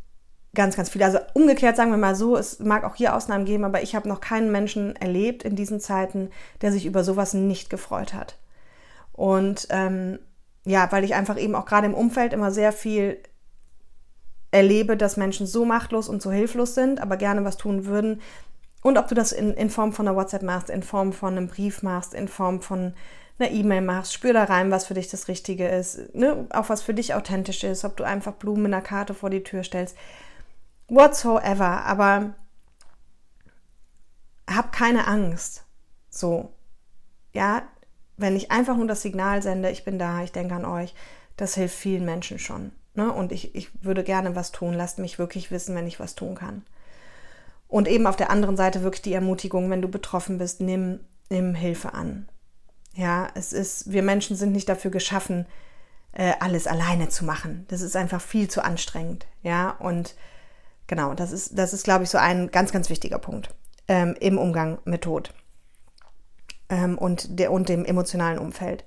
ganz, 0.53 0.75
ganz 0.75 0.89
viele. 0.89 1.05
Also 1.05 1.19
umgekehrt 1.33 1.77
sagen 1.77 1.91
wir 1.91 1.97
mal 1.97 2.15
so, 2.15 2.37
es 2.37 2.59
mag 2.59 2.83
auch 2.83 2.95
hier 2.95 3.15
Ausnahmen 3.15 3.45
geben, 3.45 3.63
aber 3.63 3.81
ich 3.81 3.95
habe 3.95 4.09
noch 4.09 4.19
keinen 4.19 4.51
Menschen 4.51 4.95
erlebt 4.97 5.43
in 5.43 5.55
diesen 5.55 5.79
Zeiten, 5.79 6.29
der 6.61 6.73
sich 6.73 6.85
über 6.85 7.05
sowas 7.05 7.33
nicht 7.33 7.69
gefreut 7.69 8.13
hat. 8.13 8.37
Und 9.13 9.67
ähm, 9.69 10.19
ja, 10.65 10.91
weil 10.91 11.03
ich 11.03 11.15
einfach 11.15 11.37
eben 11.37 11.55
auch 11.55 11.65
gerade 11.65 11.87
im 11.87 11.93
Umfeld 11.93 12.33
immer 12.33 12.51
sehr 12.51 12.71
viel 12.73 13.17
erlebe, 14.51 14.97
dass 14.97 15.17
Menschen 15.17 15.47
so 15.47 15.65
machtlos 15.65 16.09
und 16.09 16.21
so 16.21 16.31
hilflos 16.31 16.75
sind, 16.75 17.01
aber 17.01 17.17
gerne 17.17 17.43
was 17.43 17.57
tun 17.57 17.85
würden. 17.85 18.21
Und 18.81 18.97
ob 18.97 19.07
du 19.07 19.15
das 19.15 19.31
in, 19.31 19.53
in 19.53 19.69
Form 19.69 19.93
von 19.93 20.07
einer 20.07 20.17
WhatsApp 20.17 20.43
machst, 20.43 20.69
in 20.69 20.83
Form 20.83 21.13
von 21.13 21.37
einem 21.37 21.47
Brief 21.47 21.83
machst, 21.83 22.13
in 22.13 22.27
Form 22.27 22.61
von 22.61 22.93
einer 23.39 23.49
E-Mail 23.49 23.81
machst, 23.81 24.13
spür 24.13 24.33
da 24.33 24.43
rein, 24.43 24.71
was 24.71 24.85
für 24.85 24.93
dich 24.93 25.09
das 25.09 25.27
Richtige 25.27 25.67
ist, 25.67 26.13
ne? 26.13 26.47
auch 26.51 26.69
was 26.69 26.81
für 26.81 26.93
dich 26.93 27.15
authentisch 27.15 27.63
ist, 27.63 27.83
ob 27.83 27.97
du 27.97 28.03
einfach 28.03 28.33
Blumen 28.33 28.65
in 28.65 28.73
einer 28.73 28.83
Karte 28.83 29.13
vor 29.13 29.29
die 29.29 29.43
Tür 29.43 29.63
stellst 29.63 29.97
whatsoever, 30.87 31.85
aber 31.85 32.33
hab 34.49 34.71
keine 34.71 35.07
Angst. 35.07 35.65
So, 36.09 36.53
ja, 37.33 37.63
wenn 38.17 38.35
ich 38.35 38.51
einfach 38.51 38.77
nur 38.77 38.87
das 38.87 39.01
Signal 39.01 39.41
sende, 39.41 39.69
ich 39.69 39.83
bin 39.83 39.99
da, 39.99 40.23
ich 40.23 40.31
denke 40.31 40.55
an 40.55 40.65
euch, 40.65 40.93
das 41.37 41.55
hilft 41.55 41.75
vielen 41.75 42.05
Menschen 42.05 42.39
schon. 42.39 42.71
Ne? 42.93 43.11
Und 43.11 43.31
ich, 43.31 43.55
ich 43.55 43.69
würde 43.83 44.03
gerne 44.03 44.35
was 44.35 44.51
tun. 44.51 44.73
Lasst 44.73 44.99
mich 44.99 45.17
wirklich 45.17 45.51
wissen, 45.51 45.75
wenn 45.75 45.87
ich 45.87 45.99
was 45.99 46.15
tun 46.15 46.35
kann. 46.35 46.63
Und 47.67 47.87
eben 47.87 48.05
auf 48.05 48.15
der 48.15 48.29
anderen 48.29 48.55
Seite 48.55 48.83
wirklich 48.83 49.01
die 49.01 49.13
Ermutigung, 49.13 49.69
wenn 49.69 49.81
du 49.81 49.87
betroffen 49.87 50.37
bist, 50.37 50.61
nimm, 50.61 50.99
nimm 51.29 51.55
Hilfe 51.55 51.93
an. 51.95 52.29
Ja, 52.93 53.29
es 53.33 53.51
ist, 53.51 53.91
wir 53.91 54.03
Menschen 54.03 54.35
sind 54.35 54.51
nicht 54.51 54.69
dafür 54.69 54.91
geschaffen, 54.91 55.47
äh, 56.11 56.33
alles 56.39 56.67
alleine 56.67 57.09
zu 57.09 57.25
machen. 57.25 57.65
Das 57.69 57.81
ist 57.81 57.95
einfach 57.95 58.21
viel 58.21 58.47
zu 58.47 58.63
anstrengend. 58.63 59.25
Ja, 59.41 59.71
und 59.71 60.15
Genau, 60.87 61.13
das 61.13 61.31
ist, 61.31 61.57
das 61.57 61.73
ist, 61.73 61.83
glaube 61.83 62.03
ich, 62.03 62.09
so 62.09 62.17
ein 62.17 62.51
ganz, 62.51 62.71
ganz 62.71 62.89
wichtiger 62.89 63.19
Punkt 63.19 63.49
ähm, 63.87 64.15
im 64.19 64.37
Umgang 64.37 64.79
mit 64.85 65.01
Tod 65.01 65.33
ähm, 66.69 66.97
und, 66.97 67.39
der, 67.39 67.51
und 67.51 67.69
dem 67.69 67.85
emotionalen 67.85 68.39
Umfeld. 68.39 68.83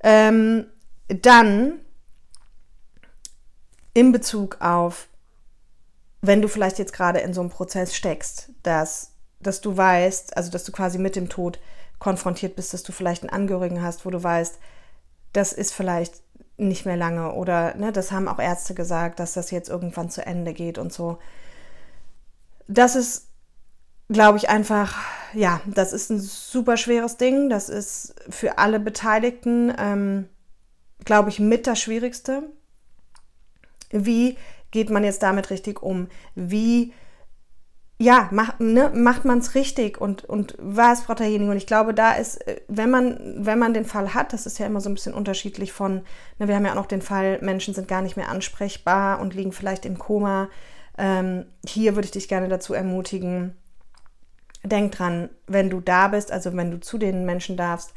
Ähm, 0.00 0.66
dann 1.08 1.80
in 3.94 4.12
Bezug 4.12 4.58
auf, 4.60 5.08
wenn 6.20 6.42
du 6.42 6.48
vielleicht 6.48 6.78
jetzt 6.78 6.92
gerade 6.92 7.20
in 7.20 7.32
so 7.32 7.40
einem 7.40 7.50
Prozess 7.50 7.94
steckst, 7.94 8.50
dass, 8.62 9.12
dass 9.40 9.60
du 9.60 9.76
weißt, 9.76 10.36
also 10.36 10.50
dass 10.50 10.64
du 10.64 10.72
quasi 10.72 10.98
mit 10.98 11.16
dem 11.16 11.28
Tod 11.28 11.58
konfrontiert 11.98 12.56
bist, 12.56 12.74
dass 12.74 12.82
du 12.82 12.92
vielleicht 12.92 13.22
einen 13.22 13.30
Angehörigen 13.30 13.82
hast, 13.82 14.04
wo 14.04 14.10
du 14.10 14.22
weißt, 14.22 14.58
das 15.32 15.52
ist 15.52 15.72
vielleicht 15.72 16.22
nicht 16.58 16.86
mehr 16.86 16.96
lange 16.96 17.32
oder 17.32 17.74
ne, 17.74 17.92
das 17.92 18.12
haben 18.12 18.28
auch 18.28 18.38
Ärzte 18.38 18.74
gesagt, 18.74 19.20
dass 19.20 19.34
das 19.34 19.50
jetzt 19.50 19.68
irgendwann 19.68 20.10
zu 20.10 20.24
Ende 20.24 20.52
geht 20.54 20.78
und 20.78 20.92
so. 20.92 21.18
Das 22.68 22.96
ist, 22.96 23.25
glaube 24.08 24.38
ich, 24.38 24.48
einfach, 24.48 24.98
ja, 25.32 25.60
das 25.66 25.92
ist 25.92 26.10
ein 26.10 26.20
super 26.20 26.76
schweres 26.76 27.16
Ding. 27.16 27.48
Das 27.48 27.68
ist 27.68 28.14
für 28.28 28.58
alle 28.58 28.80
Beteiligten, 28.80 29.72
ähm, 29.78 30.28
glaube 31.04 31.30
ich, 31.30 31.40
mit 31.40 31.66
das 31.66 31.80
Schwierigste. 31.80 32.44
Wie 33.90 34.36
geht 34.70 34.90
man 34.90 35.04
jetzt 35.04 35.22
damit 35.22 35.50
richtig 35.50 35.82
um? 35.82 36.08
Wie 36.34 36.92
ja, 37.98 38.28
mach, 38.30 38.58
ne, 38.58 38.90
macht 38.94 39.24
man 39.24 39.38
es 39.38 39.54
richtig 39.54 39.98
und, 39.98 40.24
und 40.24 40.54
was 40.58 41.04
braucht 41.04 41.20
derjenige? 41.20 41.50
Und 41.50 41.56
ich 41.56 41.66
glaube, 41.66 41.94
da 41.94 42.12
ist, 42.12 42.46
äh, 42.46 42.60
wenn 42.68 42.90
man, 42.90 43.18
wenn 43.38 43.58
man 43.58 43.72
den 43.72 43.86
Fall 43.86 44.12
hat, 44.12 44.34
das 44.34 44.44
ist 44.44 44.58
ja 44.58 44.66
immer 44.66 44.82
so 44.82 44.90
ein 44.90 44.94
bisschen 44.94 45.14
unterschiedlich 45.14 45.72
von, 45.72 46.02
ne, 46.38 46.46
wir 46.46 46.54
haben 46.54 46.66
ja 46.66 46.72
auch 46.72 46.76
noch 46.76 46.86
den 46.86 47.00
Fall, 47.00 47.38
Menschen 47.40 47.72
sind 47.72 47.88
gar 47.88 48.02
nicht 48.02 48.16
mehr 48.16 48.28
ansprechbar 48.28 49.20
und 49.20 49.34
liegen 49.34 49.52
vielleicht 49.52 49.86
im 49.86 49.98
Koma. 49.98 50.50
Ähm, 50.98 51.46
hier 51.66 51.94
würde 51.94 52.06
ich 52.06 52.12
dich 52.12 52.28
gerne 52.28 52.48
dazu 52.48 52.74
ermutigen, 52.74 53.56
denk 54.66 54.92
dran, 54.92 55.28
wenn 55.46 55.70
du 55.70 55.80
da 55.80 56.08
bist, 56.08 56.32
also 56.32 56.54
wenn 56.56 56.70
du 56.70 56.80
zu 56.80 56.98
den 56.98 57.24
Menschen 57.24 57.56
darfst, 57.56 57.94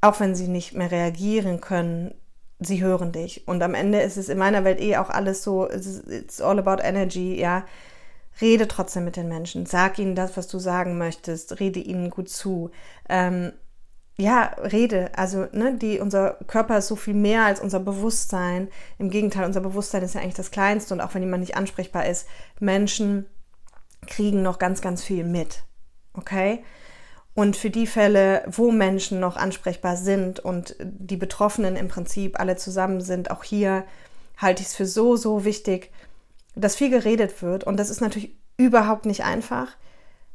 auch 0.00 0.20
wenn 0.20 0.34
sie 0.34 0.48
nicht 0.48 0.74
mehr 0.74 0.90
reagieren 0.90 1.60
können, 1.60 2.14
sie 2.58 2.82
hören 2.82 3.12
dich. 3.12 3.46
Und 3.46 3.62
am 3.62 3.74
Ende 3.74 4.00
ist 4.00 4.16
es 4.16 4.28
in 4.28 4.38
meiner 4.38 4.64
Welt 4.64 4.80
eh 4.80 4.96
auch 4.96 5.10
alles 5.10 5.42
so, 5.42 5.68
it's 5.70 6.40
all 6.40 6.58
about 6.58 6.82
energy, 6.82 7.40
ja 7.40 7.64
Rede 8.40 8.66
trotzdem 8.66 9.04
mit 9.04 9.16
den 9.16 9.28
Menschen. 9.28 9.66
Sag 9.66 9.98
ihnen 9.98 10.14
das, 10.14 10.36
was 10.36 10.48
du 10.48 10.58
sagen 10.58 10.96
möchtest. 10.96 11.60
Rede 11.60 11.80
ihnen 11.80 12.10
gut 12.10 12.30
zu. 12.30 12.70
Ähm, 13.08 13.52
ja, 14.16 14.54
rede. 14.58 15.10
Also, 15.16 15.46
ne, 15.52 15.76
die, 15.76 15.98
unser 16.00 16.38
Körper 16.46 16.78
ist 16.78 16.88
so 16.88 16.96
viel 16.96 17.14
mehr 17.14 17.44
als 17.44 17.60
unser 17.60 17.80
Bewusstsein. 17.80 18.68
Im 18.98 19.10
Gegenteil, 19.10 19.44
unser 19.44 19.60
Bewusstsein 19.60 20.02
ist 20.02 20.14
ja 20.14 20.20
eigentlich 20.20 20.34
das 20.34 20.50
Kleinste 20.50 20.94
und 20.94 21.00
auch 21.00 21.14
wenn 21.14 21.22
jemand 21.22 21.40
nicht 21.40 21.56
ansprechbar 21.56 22.06
ist, 22.06 22.26
Menschen 22.58 23.26
kriegen 24.06 24.42
noch 24.42 24.58
ganz, 24.58 24.80
ganz 24.80 25.02
viel 25.02 25.24
mit. 25.24 25.62
Okay? 26.14 26.64
Und 27.34 27.56
für 27.56 27.70
die 27.70 27.86
Fälle, 27.86 28.44
wo 28.46 28.70
Menschen 28.70 29.20
noch 29.20 29.36
ansprechbar 29.36 29.96
sind 29.96 30.40
und 30.40 30.76
die 30.80 31.16
Betroffenen 31.16 31.76
im 31.76 31.88
Prinzip 31.88 32.38
alle 32.38 32.56
zusammen 32.56 33.00
sind, 33.00 33.30
auch 33.30 33.42
hier 33.42 33.84
halte 34.36 34.62
ich 34.62 34.68
es 34.68 34.74
für 34.74 34.86
so, 34.86 35.16
so 35.16 35.44
wichtig, 35.44 35.90
dass 36.54 36.76
viel 36.76 36.90
geredet 36.90 37.40
wird. 37.40 37.64
Und 37.64 37.78
das 37.78 37.88
ist 37.88 38.00
natürlich 38.00 38.36
überhaupt 38.58 39.06
nicht 39.06 39.24
einfach 39.24 39.76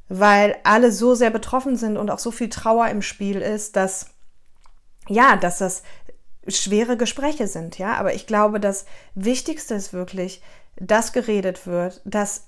weil 0.10 0.56
alle 0.64 0.92
so 0.92 1.16
sehr 1.16 1.30
betroffen 1.30 1.76
sind 1.76 1.98
und 1.98 2.10
auch 2.10 2.20
so 2.20 2.32
viel 2.32 2.50
Trauer 2.50 2.88
im 2.90 3.02
Spiel 3.02 3.42
ist, 3.42 3.76
dass 3.76 4.08
ja, 5.10 5.38
dass 5.38 5.60
das 5.60 5.84
schwere 6.48 6.98
Gespräche 6.98 7.48
sind, 7.48 7.78
ja, 7.78 7.96
aber 7.96 8.14
ich 8.14 8.28
glaube, 8.28 8.60
das 8.60 8.86
Wichtigste 9.16 9.76
ist 9.76 9.94
wirklich, 9.94 10.42
dass 10.78 11.14
geredet 11.14 11.66
wird, 11.66 12.02
dass 12.06 12.48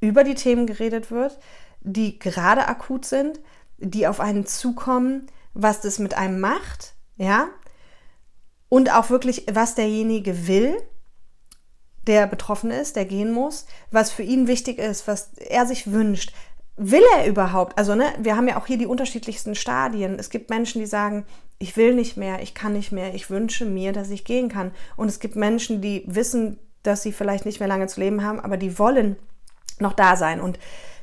über 0.00 0.24
die 0.24 0.34
Themen 0.34 0.66
geredet 0.66 1.10
wird, 1.10 1.38
die 1.80 2.18
gerade 2.18 2.68
akut 2.68 3.04
sind, 3.04 3.40
die 3.78 4.06
auf 4.06 4.20
einen 4.20 4.46
zukommen, 4.46 5.26
was 5.54 5.80
das 5.80 5.98
mit 5.98 6.14
einem 6.14 6.40
macht, 6.40 6.94
ja, 7.16 7.48
und 8.68 8.94
auch 8.94 9.10
wirklich, 9.10 9.46
was 9.52 9.74
derjenige 9.74 10.46
will, 10.46 10.76
der 12.06 12.26
betroffen 12.26 12.70
ist, 12.70 12.96
der 12.96 13.04
gehen 13.04 13.32
muss, 13.32 13.66
was 13.90 14.10
für 14.10 14.22
ihn 14.22 14.46
wichtig 14.46 14.78
ist, 14.78 15.06
was 15.06 15.32
er 15.34 15.66
sich 15.66 15.92
wünscht, 15.92 16.32
will 16.76 17.02
er 17.18 17.26
überhaupt? 17.26 17.76
Also, 17.76 17.94
ne, 17.94 18.06
wir 18.18 18.36
haben 18.36 18.48
ja 18.48 18.58
auch 18.58 18.66
hier 18.66 18.78
die 18.78 18.86
unterschiedlichsten 18.86 19.54
Stadien. 19.54 20.18
Es 20.18 20.30
gibt 20.30 20.48
Menschen, 20.48 20.80
die 20.80 20.86
sagen, 20.86 21.26
ich 21.58 21.76
will 21.76 21.94
nicht 21.94 22.16
mehr, 22.16 22.42
ich 22.42 22.54
kann 22.54 22.72
nicht 22.72 22.90
mehr, 22.90 23.14
ich 23.14 23.28
wünsche 23.28 23.66
mir, 23.66 23.92
dass 23.92 24.08
ich 24.08 24.24
gehen 24.24 24.48
kann. 24.48 24.72
Und 24.96 25.08
es 25.08 25.20
gibt 25.20 25.36
Menschen, 25.36 25.82
die 25.82 26.04
wissen, 26.06 26.58
dass 26.82 27.02
sie 27.02 27.12
vielleicht 27.12 27.44
nicht 27.44 27.60
mehr 27.60 27.68
lange 27.68 27.86
zu 27.86 28.00
leben 28.00 28.24
haben, 28.24 28.40
aber 28.40 28.56
die 28.56 28.78
wollen 28.78 29.16
noch 29.80 29.92
da 29.92 30.16
sein. 30.16 30.40
Und 30.40 30.58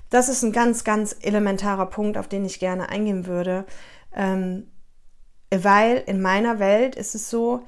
das 0.10 0.30
ist 0.30 0.44
ein 0.44 0.52
ganz, 0.52 0.84
ganz 0.84 1.16
elementarer 1.22 1.88
Punkt, 1.88 2.18
auf 2.18 2.28
den 2.28 2.46
ich 2.46 2.60
gerne 2.60 2.90
eingehen 2.90 3.26
würde. 3.26 3.66
Ähm, 4.14 4.68
weil 5.50 6.04
in 6.06 6.22
meiner 6.22 6.60
Welt 6.60 6.96
ist 6.96 7.16
es 7.16 7.30
so, 7.30 7.64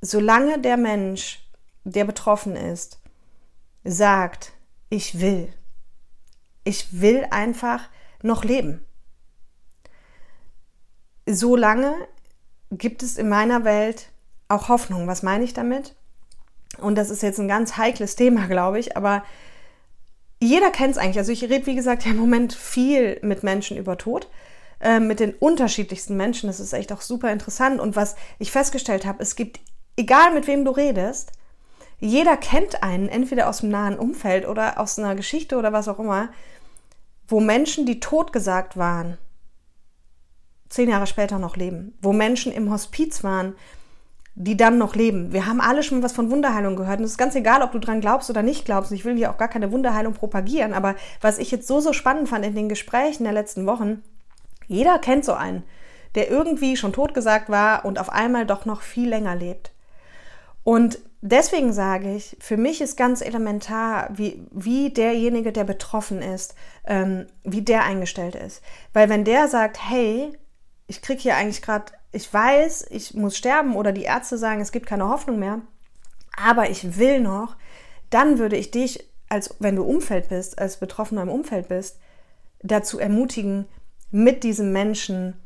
solange 0.00 0.58
der 0.58 0.76
Mensch, 0.76 1.46
der 1.84 2.04
betroffen 2.04 2.56
ist, 2.56 3.00
sagt, 3.84 4.52
ich 4.88 5.20
will, 5.20 5.52
ich 6.64 7.00
will 7.00 7.26
einfach 7.30 7.88
noch 8.22 8.44
leben. 8.44 8.84
So 11.26 11.56
lange 11.56 11.94
gibt 12.70 13.02
es 13.02 13.16
in 13.16 13.28
meiner 13.28 13.64
Welt 13.64 14.10
auch 14.48 14.68
Hoffnung. 14.68 15.06
Was 15.06 15.22
meine 15.22 15.44
ich 15.44 15.54
damit? 15.54 15.94
Und 16.78 16.96
das 16.96 17.10
ist 17.10 17.22
jetzt 17.22 17.38
ein 17.38 17.48
ganz 17.48 17.76
heikles 17.76 18.16
Thema, 18.16 18.46
glaube 18.48 18.78
ich, 18.78 18.96
aber 18.96 19.24
jeder 20.40 20.70
kennt 20.70 20.92
es 20.92 20.98
eigentlich. 20.98 21.18
Also 21.18 21.32
ich 21.32 21.44
rede, 21.44 21.66
wie 21.66 21.74
gesagt, 21.74 22.04
ja 22.04 22.12
im 22.12 22.16
Moment 22.16 22.54
viel 22.54 23.18
mit 23.22 23.42
Menschen 23.42 23.76
über 23.76 23.98
Tod, 23.98 24.28
äh, 24.80 24.98
mit 24.98 25.20
den 25.20 25.34
unterschiedlichsten 25.34 26.16
Menschen. 26.16 26.46
Das 26.46 26.60
ist 26.60 26.72
echt 26.72 26.92
auch 26.92 27.02
super 27.02 27.30
interessant. 27.30 27.80
Und 27.80 27.94
was 27.94 28.16
ich 28.38 28.50
festgestellt 28.50 29.04
habe, 29.04 29.22
es 29.22 29.36
gibt, 29.36 29.60
egal 29.96 30.32
mit 30.32 30.46
wem 30.46 30.64
du 30.64 30.70
redest, 30.70 31.32
jeder 31.98 32.38
kennt 32.38 32.82
einen, 32.82 33.08
entweder 33.08 33.48
aus 33.48 33.58
dem 33.58 33.68
nahen 33.68 33.98
Umfeld 33.98 34.48
oder 34.48 34.80
aus 34.80 34.98
einer 34.98 35.14
Geschichte 35.14 35.58
oder 35.58 35.74
was 35.74 35.86
auch 35.86 35.98
immer, 35.98 36.30
wo 37.28 37.40
Menschen, 37.40 37.84
die 37.84 38.00
totgesagt 38.00 38.78
waren, 38.78 39.18
zehn 40.70 40.88
Jahre 40.88 41.06
später 41.06 41.38
noch 41.38 41.56
leben. 41.56 41.96
Wo 42.00 42.14
Menschen 42.14 42.50
im 42.52 42.72
Hospiz 42.72 43.22
waren, 43.22 43.54
die 44.34 44.56
dann 44.56 44.78
noch 44.78 44.94
leben. 44.94 45.32
Wir 45.32 45.46
haben 45.46 45.60
alle 45.60 45.82
schon 45.82 46.02
was 46.02 46.12
von 46.12 46.30
Wunderheilung 46.30 46.76
gehört. 46.76 46.98
Und 46.98 47.04
es 47.04 47.12
ist 47.12 47.18
ganz 47.18 47.34
egal, 47.34 47.62
ob 47.62 47.72
du 47.72 47.78
dran 47.78 48.00
glaubst 48.00 48.30
oder 48.30 48.42
nicht 48.42 48.64
glaubst. 48.64 48.92
Ich 48.92 49.04
will 49.04 49.16
hier 49.16 49.30
auch 49.30 49.38
gar 49.38 49.48
keine 49.48 49.72
Wunderheilung 49.72 50.14
propagieren. 50.14 50.72
Aber 50.72 50.94
was 51.20 51.38
ich 51.38 51.50
jetzt 51.50 51.66
so, 51.66 51.80
so 51.80 51.92
spannend 51.92 52.28
fand 52.28 52.44
in 52.44 52.54
den 52.54 52.68
Gesprächen 52.68 53.24
der 53.24 53.32
letzten 53.32 53.66
Wochen, 53.66 54.02
jeder 54.66 54.98
kennt 54.98 55.24
so 55.24 55.32
einen, 55.32 55.64
der 56.14 56.30
irgendwie 56.30 56.76
schon 56.76 56.92
totgesagt 56.92 57.50
war 57.50 57.84
und 57.84 57.98
auf 57.98 58.10
einmal 58.10 58.46
doch 58.46 58.64
noch 58.66 58.82
viel 58.82 59.08
länger 59.08 59.34
lebt. 59.34 59.72
Und 60.62 60.98
deswegen 61.20 61.72
sage 61.72 62.14
ich, 62.14 62.36
für 62.40 62.56
mich 62.56 62.80
ist 62.80 62.96
ganz 62.96 63.20
elementar, 63.20 64.08
wie, 64.12 64.46
wie 64.52 64.90
derjenige, 64.90 65.52
der 65.52 65.64
betroffen 65.64 66.22
ist, 66.22 66.54
ähm, 66.86 67.26
wie 67.42 67.62
der 67.62 67.84
eingestellt 67.84 68.34
ist. 68.34 68.62
Weil 68.92 69.08
wenn 69.08 69.24
der 69.24 69.48
sagt, 69.48 69.78
hey, 69.88 70.32
ich 70.86 71.02
kriege 71.02 71.20
hier 71.20 71.36
eigentlich 71.36 71.62
gerade, 71.62 71.92
ich 72.12 72.32
weiß, 72.32 72.86
ich 72.90 73.14
muss 73.14 73.36
sterben 73.36 73.76
oder 73.76 73.92
die 73.92 74.02
Ärzte 74.02 74.36
sagen, 74.38 74.60
es 74.60 74.72
gibt 74.72 74.86
keine 74.86 75.08
Hoffnung 75.08 75.38
mehr, 75.38 75.60
aber 76.36 76.70
ich 76.70 76.98
will 76.98 77.20
noch, 77.20 77.56
dann 78.10 78.38
würde 78.38 78.56
ich 78.56 78.70
dich, 78.70 79.08
als 79.28 79.54
wenn 79.60 79.76
du 79.76 79.84
Umfeld 79.84 80.28
bist, 80.28 80.58
als 80.58 80.78
Betroffener 80.78 81.22
im 81.22 81.28
Umfeld 81.28 81.68
bist, 81.68 81.98
dazu 82.62 82.98
ermutigen, 82.98 83.66
mit 84.10 84.42
diesem 84.42 84.72
Menschen 84.72 85.36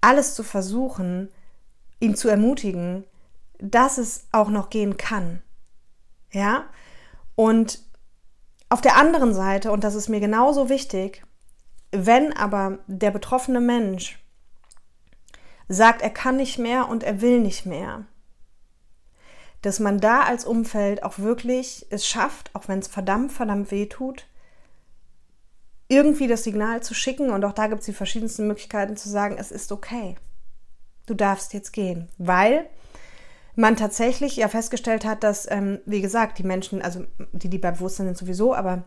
alles 0.00 0.34
zu 0.34 0.42
versuchen, 0.42 1.28
ihn 2.00 2.16
zu 2.16 2.28
ermutigen, 2.28 3.04
dass 3.58 3.98
es 3.98 4.26
auch 4.32 4.48
noch 4.48 4.70
gehen 4.70 4.96
kann. 4.96 5.42
Ja? 6.32 6.64
Und 7.36 7.80
auf 8.68 8.80
der 8.80 8.96
anderen 8.96 9.34
Seite, 9.34 9.70
und 9.70 9.84
das 9.84 9.94
ist 9.94 10.08
mir 10.08 10.20
genauso 10.20 10.68
wichtig, 10.68 11.22
wenn 11.92 12.32
aber 12.32 12.78
der 12.86 13.10
betroffene 13.10 13.60
Mensch 13.60 14.19
sagt, 15.70 16.02
er 16.02 16.10
kann 16.10 16.36
nicht 16.36 16.58
mehr 16.58 16.88
und 16.88 17.04
er 17.04 17.20
will 17.20 17.38
nicht 17.38 17.64
mehr, 17.64 18.04
dass 19.62 19.78
man 19.78 20.00
da 20.00 20.22
als 20.22 20.44
Umfeld 20.44 21.04
auch 21.04 21.18
wirklich 21.20 21.86
es 21.90 22.06
schafft, 22.06 22.54
auch 22.54 22.66
wenn 22.66 22.80
es 22.80 22.88
verdammt, 22.88 23.30
verdammt 23.30 23.70
weh 23.70 23.86
tut, 23.86 24.26
irgendwie 25.86 26.26
das 26.26 26.42
Signal 26.42 26.82
zu 26.82 26.92
schicken. 26.92 27.30
Und 27.30 27.44
auch 27.44 27.52
da 27.52 27.68
gibt 27.68 27.80
es 27.80 27.86
die 27.86 27.92
verschiedensten 27.92 28.48
Möglichkeiten 28.48 28.96
zu 28.96 29.08
sagen, 29.08 29.36
es 29.38 29.52
ist 29.52 29.70
okay. 29.70 30.16
Du 31.06 31.14
darfst 31.14 31.54
jetzt 31.54 31.72
gehen. 31.72 32.08
Weil 32.18 32.66
man 33.54 33.76
tatsächlich 33.76 34.36
ja 34.36 34.48
festgestellt 34.48 35.04
hat, 35.04 35.22
dass, 35.22 35.48
ähm, 35.50 35.80
wie 35.86 36.00
gesagt, 36.00 36.38
die 36.38 36.44
Menschen, 36.44 36.82
also 36.82 37.04
die, 37.32 37.48
die 37.48 37.58
bei 37.58 37.70
Bewusstsein 37.70 38.06
sind 38.06 38.18
sowieso, 38.18 38.54
aber 38.54 38.84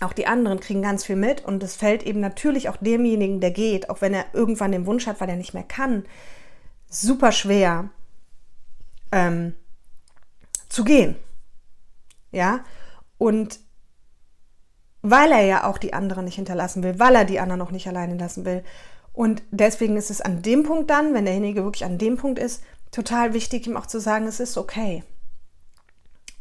auch 0.00 0.12
die 0.12 0.26
anderen 0.26 0.60
kriegen 0.60 0.82
ganz 0.82 1.04
viel 1.04 1.16
mit 1.16 1.44
und 1.44 1.62
es 1.62 1.76
fällt 1.76 2.04
eben 2.04 2.20
natürlich 2.20 2.68
auch 2.68 2.76
demjenigen, 2.76 3.40
der 3.40 3.50
geht, 3.50 3.90
auch 3.90 4.00
wenn 4.00 4.14
er 4.14 4.26
irgendwann 4.32 4.72
den 4.72 4.86
Wunsch 4.86 5.06
hat, 5.06 5.20
weil 5.20 5.28
er 5.28 5.36
nicht 5.36 5.54
mehr 5.54 5.64
kann, 5.64 6.04
super 6.88 7.32
schwer 7.32 7.90
ähm, 9.10 9.54
zu 10.68 10.84
gehen. 10.84 11.16
Ja, 12.30 12.64
und 13.16 13.58
weil 15.02 15.32
er 15.32 15.42
ja 15.42 15.64
auch 15.64 15.78
die 15.78 15.94
anderen 15.94 16.24
nicht 16.24 16.36
hinterlassen 16.36 16.82
will, 16.82 16.98
weil 16.98 17.14
er 17.14 17.24
die 17.24 17.40
anderen 17.40 17.58
noch 17.58 17.70
nicht 17.70 17.88
alleine 17.88 18.16
lassen 18.16 18.44
will. 18.44 18.62
Und 19.12 19.42
deswegen 19.50 19.96
ist 19.96 20.10
es 20.10 20.20
an 20.20 20.42
dem 20.42 20.62
Punkt 20.62 20.90
dann, 20.90 21.14
wenn 21.14 21.24
derjenige 21.24 21.64
wirklich 21.64 21.84
an 21.84 21.98
dem 21.98 22.16
Punkt 22.16 22.38
ist, 22.38 22.62
total 22.90 23.34
wichtig, 23.34 23.66
ihm 23.66 23.76
auch 23.76 23.86
zu 23.86 24.00
sagen, 24.00 24.26
es 24.26 24.40
ist 24.40 24.56
okay. 24.56 25.02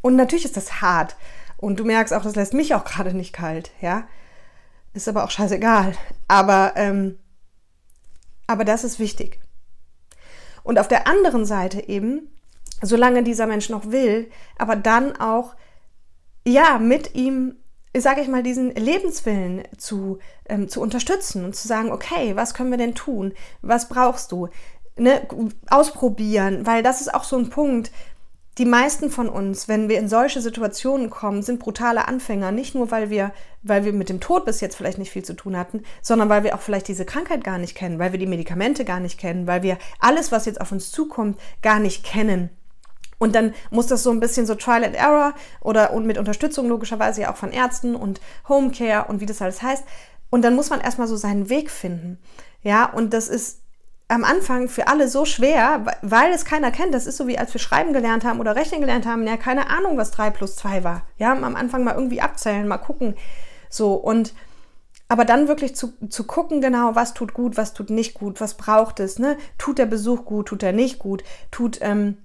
Und 0.01 0.15
natürlich 0.15 0.45
ist 0.45 0.57
das 0.57 0.81
hart. 0.81 1.15
Und 1.57 1.79
du 1.79 1.85
merkst 1.85 2.13
auch, 2.13 2.23
das 2.23 2.35
lässt 2.35 2.53
mich 2.53 2.75
auch 2.75 2.85
gerade 2.85 3.13
nicht 3.13 3.33
kalt, 3.33 3.71
ja. 3.81 4.07
Ist 4.93 5.07
aber 5.07 5.23
auch 5.23 5.31
scheißegal. 5.31 5.93
Aber, 6.27 6.73
ähm, 6.75 7.17
aber 8.45 8.63
das 8.63 8.83
ist 8.83 8.99
wichtig. 8.99 9.39
Und 10.63 10.79
auf 10.79 10.87
der 10.87 11.07
anderen 11.07 11.45
Seite 11.45 11.87
eben, 11.87 12.29
solange 12.81 13.23
dieser 13.23 13.47
Mensch 13.47 13.69
noch 13.69 13.91
will, 13.91 14.29
aber 14.57 14.75
dann 14.75 15.15
auch, 15.19 15.55
ja, 16.45 16.77
mit 16.77 17.15
ihm, 17.15 17.55
sage 17.95 18.21
ich 18.21 18.27
mal, 18.27 18.43
diesen 18.43 18.71
Lebenswillen 18.75 19.63
zu, 19.77 20.19
ähm, 20.47 20.69
zu 20.69 20.81
unterstützen 20.81 21.43
und 21.45 21.55
zu 21.55 21.67
sagen, 21.67 21.91
okay, 21.91 22.35
was 22.35 22.53
können 22.53 22.71
wir 22.71 22.77
denn 22.77 22.95
tun? 22.95 23.33
Was 23.61 23.89
brauchst 23.89 24.31
du? 24.31 24.49
ne, 24.97 25.27
ausprobieren, 25.69 26.65
weil 26.65 26.83
das 26.83 27.01
ist 27.01 27.13
auch 27.13 27.23
so 27.23 27.37
ein 27.37 27.49
Punkt. 27.49 27.91
Die 28.57 28.65
meisten 28.65 29.11
von 29.11 29.29
uns, 29.29 29.67
wenn 29.67 29.87
wir 29.87 29.99
in 29.99 30.09
solche 30.09 30.41
Situationen 30.41 31.11
kommen, 31.11 31.43
sind 31.43 31.59
brutale 31.59 32.07
Anfänger. 32.07 32.51
Nicht 32.51 32.73
nur, 32.73 32.89
weil 32.89 33.11
wir, 33.11 33.31
weil 33.61 33.85
wir 33.85 33.93
mit 33.93 34.09
dem 34.09 34.19
Tod 34.19 34.45
bis 34.45 34.61
jetzt 34.61 34.75
vielleicht 34.75 34.97
nicht 34.97 35.11
viel 35.11 35.23
zu 35.23 35.35
tun 35.35 35.55
hatten, 35.55 35.83
sondern 36.01 36.29
weil 36.29 36.43
wir 36.43 36.55
auch 36.55 36.61
vielleicht 36.61 36.87
diese 36.87 37.05
Krankheit 37.05 37.43
gar 37.43 37.59
nicht 37.59 37.75
kennen, 37.75 37.99
weil 37.99 38.13
wir 38.13 38.19
die 38.19 38.25
Medikamente 38.25 38.83
gar 38.83 38.99
nicht 38.99 39.19
kennen, 39.19 39.45
weil 39.45 39.61
wir 39.61 39.77
alles, 39.99 40.31
was 40.31 40.45
jetzt 40.45 40.59
auf 40.59 40.71
uns 40.71 40.91
zukommt, 40.91 41.39
gar 41.61 41.79
nicht 41.79 42.03
kennen. 42.03 42.49
Und 43.19 43.35
dann 43.35 43.53
muss 43.69 43.87
das 43.87 44.03
so 44.03 44.11
ein 44.11 44.19
bisschen 44.19 44.45
so 44.45 44.55
Trial 44.55 44.83
and 44.83 44.95
Error 44.95 45.33
oder 45.61 45.93
und 45.93 46.05
mit 46.05 46.17
Unterstützung 46.17 46.67
logischerweise 46.67 47.21
ja 47.21 47.31
auch 47.31 47.37
von 47.37 47.51
Ärzten 47.51 47.95
und 47.95 48.21
Homecare 48.47 49.07
und 49.07 49.21
wie 49.21 49.25
das 49.25 49.41
alles 49.41 49.61
heißt. 49.61 49.83
Und 50.29 50.41
dann 50.41 50.55
muss 50.55 50.69
man 50.69 50.81
erstmal 50.81 51.07
so 51.07 51.15
seinen 51.15 51.49
Weg 51.49 51.69
finden. 51.69 52.19
Ja, 52.63 52.85
und 52.91 53.13
das 53.13 53.27
ist 53.27 53.61
am 54.09 54.23
Anfang 54.23 54.69
für 54.69 54.87
alle 54.87 55.07
so 55.07 55.25
schwer, 55.25 55.85
weil 56.01 56.31
es 56.31 56.45
keiner 56.45 56.71
kennt. 56.71 56.93
Das 56.93 57.07
ist 57.07 57.17
so 57.17 57.27
wie 57.27 57.37
als 57.37 57.53
wir 57.53 57.59
schreiben 57.59 57.93
gelernt 57.93 58.23
haben 58.23 58.39
oder 58.39 58.55
rechnen 58.55 58.81
gelernt 58.81 59.05
haben. 59.05 59.27
Ja, 59.27 59.37
keine 59.37 59.69
Ahnung, 59.69 59.97
was 59.97 60.11
3 60.11 60.29
plus 60.29 60.55
2 60.55 60.83
war. 60.83 61.03
Ja, 61.17 61.33
am 61.33 61.55
Anfang 61.55 61.83
mal 61.83 61.95
irgendwie 61.95 62.21
abzählen, 62.21 62.67
mal 62.67 62.77
gucken. 62.77 63.15
So, 63.69 63.95
und 63.95 64.33
aber 65.09 65.23
dann 65.23 65.47
wirklich 65.47 65.75
zu, 65.75 65.93
zu 66.09 66.25
gucken, 66.25 66.59
genau, 66.59 66.95
was 66.95 67.13
tut 67.13 67.33
gut, 67.33 67.55
was 67.55 67.73
tut 67.73 67.89
nicht 67.89 68.13
gut, 68.13 68.41
was 68.41 68.55
braucht 68.55 68.99
es, 68.99 69.19
ne? 69.19 69.37
Tut 69.57 69.77
der 69.77 69.85
Besuch 69.85 70.25
gut, 70.25 70.49
tut 70.49 70.63
er 70.63 70.73
nicht 70.73 70.99
gut, 70.99 71.23
tut, 71.49 71.79
ähm, 71.81 72.17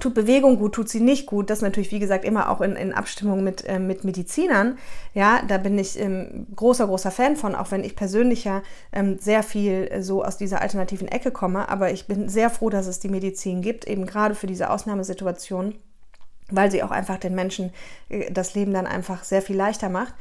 tut 0.00 0.14
Bewegung 0.14 0.58
gut, 0.58 0.74
tut 0.74 0.88
sie 0.88 1.00
nicht 1.00 1.26
gut. 1.26 1.50
Das 1.50 1.60
natürlich, 1.60 1.90
wie 1.90 1.98
gesagt, 1.98 2.24
immer 2.24 2.50
auch 2.50 2.60
in, 2.60 2.76
in 2.76 2.92
Abstimmung 2.92 3.44
mit, 3.44 3.64
äh, 3.66 3.78
mit 3.78 4.04
Medizinern. 4.04 4.78
Ja, 5.14 5.42
da 5.46 5.58
bin 5.58 5.78
ich 5.78 5.98
ähm, 5.98 6.46
großer, 6.54 6.86
großer 6.86 7.10
Fan 7.10 7.36
von, 7.36 7.54
auch 7.54 7.70
wenn 7.70 7.84
ich 7.84 7.96
persönlich 7.96 8.44
ja 8.44 8.62
ähm, 8.92 9.18
sehr 9.18 9.42
viel 9.42 9.88
äh, 9.90 10.02
so 10.02 10.24
aus 10.24 10.36
dieser 10.36 10.62
alternativen 10.62 11.08
Ecke 11.08 11.30
komme. 11.30 11.68
Aber 11.68 11.90
ich 11.90 12.06
bin 12.06 12.28
sehr 12.28 12.50
froh, 12.50 12.70
dass 12.70 12.86
es 12.86 13.00
die 13.00 13.08
Medizin 13.08 13.62
gibt, 13.62 13.86
eben 13.86 14.06
gerade 14.06 14.34
für 14.34 14.46
diese 14.46 14.70
Ausnahmesituation, 14.70 15.74
weil 16.50 16.70
sie 16.70 16.82
auch 16.82 16.90
einfach 16.90 17.18
den 17.18 17.34
Menschen 17.34 17.72
äh, 18.08 18.30
das 18.30 18.54
Leben 18.54 18.72
dann 18.72 18.86
einfach 18.86 19.24
sehr 19.24 19.42
viel 19.42 19.56
leichter 19.56 19.88
macht. 19.88 20.14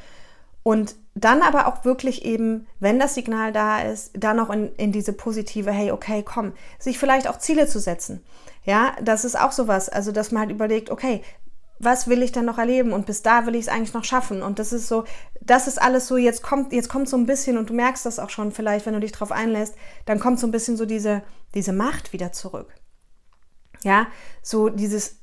Und 0.64 0.96
dann 1.16 1.42
aber 1.42 1.68
auch 1.68 1.86
wirklich 1.86 2.24
eben, 2.24 2.68
wenn 2.80 3.00
das 3.00 3.16
Signal 3.16 3.52
da 3.52 3.82
ist, 3.82 4.12
dann 4.16 4.40
auch 4.40 4.50
in, 4.52 4.74
in 4.76 4.92
diese 4.92 5.14
positive, 5.14 5.72
hey, 5.72 5.92
okay, 5.92 6.24
komm, 6.24 6.54
sich 6.78 7.00
vielleicht 7.00 7.28
auch 7.28 7.40
Ziele 7.40 7.68
zu 7.68 7.80
setzen. 7.80 8.24
Ja, 8.64 8.96
das 9.02 9.26
ist 9.26 9.40
auch 9.40 9.52
sowas. 9.52 9.90
Also, 9.90 10.12
dass 10.12 10.32
man 10.32 10.42
halt 10.42 10.52
überlegt, 10.52 10.90
okay, 10.90 11.24
was 11.80 12.08
will 12.08 12.22
ich 12.22 12.32
denn 12.32 12.46
noch 12.46 12.58
erleben? 12.58 12.94
Und 12.94 13.06
bis 13.06 13.24
da 13.24 13.46
will 13.46 13.56
ich 13.56 13.62
es 13.62 13.68
eigentlich 13.68 13.94
noch 13.94 14.04
schaffen. 14.04 14.44
Und 14.44 14.60
das 14.60 14.72
ist 14.72 14.88
so, 14.88 15.04
das 15.42 15.68
ist 15.68 15.82
alles 15.82 16.08
so, 16.08 16.18
jetzt 16.18 16.44
kommt, 16.44 16.74
jetzt 16.74 16.90
kommt 16.90 17.10
so 17.10 17.18
ein 17.18 17.26
bisschen, 17.26 17.58
und 17.58 17.70
du 17.70 17.74
merkst 17.74 18.06
das 18.06 18.20
auch 18.20 18.30
schon 18.30 18.52
vielleicht, 18.52 18.86
wenn 18.86 18.94
du 18.94 19.00
dich 19.00 19.12
drauf 19.12 19.32
einlässt, 19.32 19.76
dann 20.06 20.20
kommt 20.20 20.40
so 20.40 20.48
ein 20.48 20.52
bisschen 20.52 20.78
so 20.78 20.86
diese, 20.86 21.24
diese 21.56 21.74
Macht 21.74 22.14
wieder 22.14 22.32
zurück. 22.32 22.74
Ja, 23.84 24.08
so 24.44 24.70
dieses, 24.70 25.21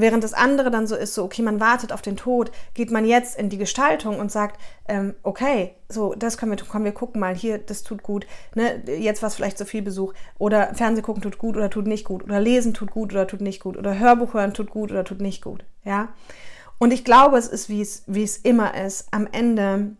Während 0.00 0.24
das 0.24 0.32
andere 0.32 0.70
dann 0.70 0.86
so 0.86 0.96
ist, 0.96 1.14
so, 1.14 1.24
okay, 1.24 1.42
man 1.42 1.60
wartet 1.60 1.92
auf 1.92 2.02
den 2.02 2.16
Tod, 2.16 2.50
geht 2.74 2.90
man 2.90 3.04
jetzt 3.04 3.38
in 3.38 3.48
die 3.48 3.58
Gestaltung 3.58 4.18
und 4.18 4.32
sagt, 4.32 4.60
ähm, 4.88 5.14
okay, 5.22 5.74
so, 5.88 6.14
das 6.14 6.38
können 6.38 6.52
wir 6.52 6.56
tun, 6.56 6.68
komm, 6.70 6.84
wir 6.84 6.92
gucken 6.92 7.20
mal, 7.20 7.34
hier, 7.34 7.58
das 7.58 7.82
tut 7.82 8.02
gut, 8.02 8.26
ne, 8.54 8.82
jetzt 8.86 9.22
war 9.22 9.28
es 9.28 9.34
vielleicht 9.34 9.58
so 9.58 9.64
viel 9.64 9.82
Besuch, 9.82 10.14
oder 10.38 10.74
Fernseh 10.74 11.02
gucken 11.02 11.22
tut 11.22 11.38
gut 11.38 11.56
oder 11.56 11.70
tut 11.70 11.86
nicht 11.86 12.04
gut, 12.04 12.24
oder 12.24 12.40
lesen 12.40 12.74
tut 12.74 12.90
gut 12.90 13.12
oder 13.12 13.26
tut 13.26 13.40
nicht 13.40 13.62
gut, 13.62 13.76
oder 13.76 13.98
Hörbuch 13.98 14.34
hören 14.34 14.54
tut 14.54 14.70
gut 14.70 14.90
oder 14.90 15.04
tut 15.04 15.20
nicht 15.20 15.42
gut, 15.42 15.64
ja. 15.84 16.08
Und 16.78 16.92
ich 16.92 17.04
glaube, 17.04 17.36
es 17.36 17.46
ist, 17.46 17.68
wie 17.68 17.82
es, 17.82 18.04
wie 18.06 18.22
es 18.22 18.38
immer 18.38 18.74
ist, 18.74 19.08
am 19.10 19.28
Ende 19.30 19.96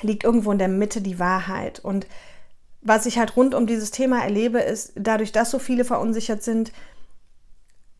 liegt 0.00 0.24
irgendwo 0.24 0.50
in 0.50 0.58
der 0.58 0.68
Mitte 0.68 1.02
die 1.02 1.18
Wahrheit. 1.18 1.78
Und 1.80 2.06
was 2.80 3.04
ich 3.04 3.18
halt 3.18 3.36
rund 3.36 3.54
um 3.54 3.66
dieses 3.66 3.90
Thema 3.90 4.22
erlebe, 4.22 4.60
ist, 4.60 4.92
dadurch, 4.94 5.32
dass 5.32 5.50
so 5.50 5.58
viele 5.58 5.84
verunsichert 5.84 6.42
sind, 6.42 6.72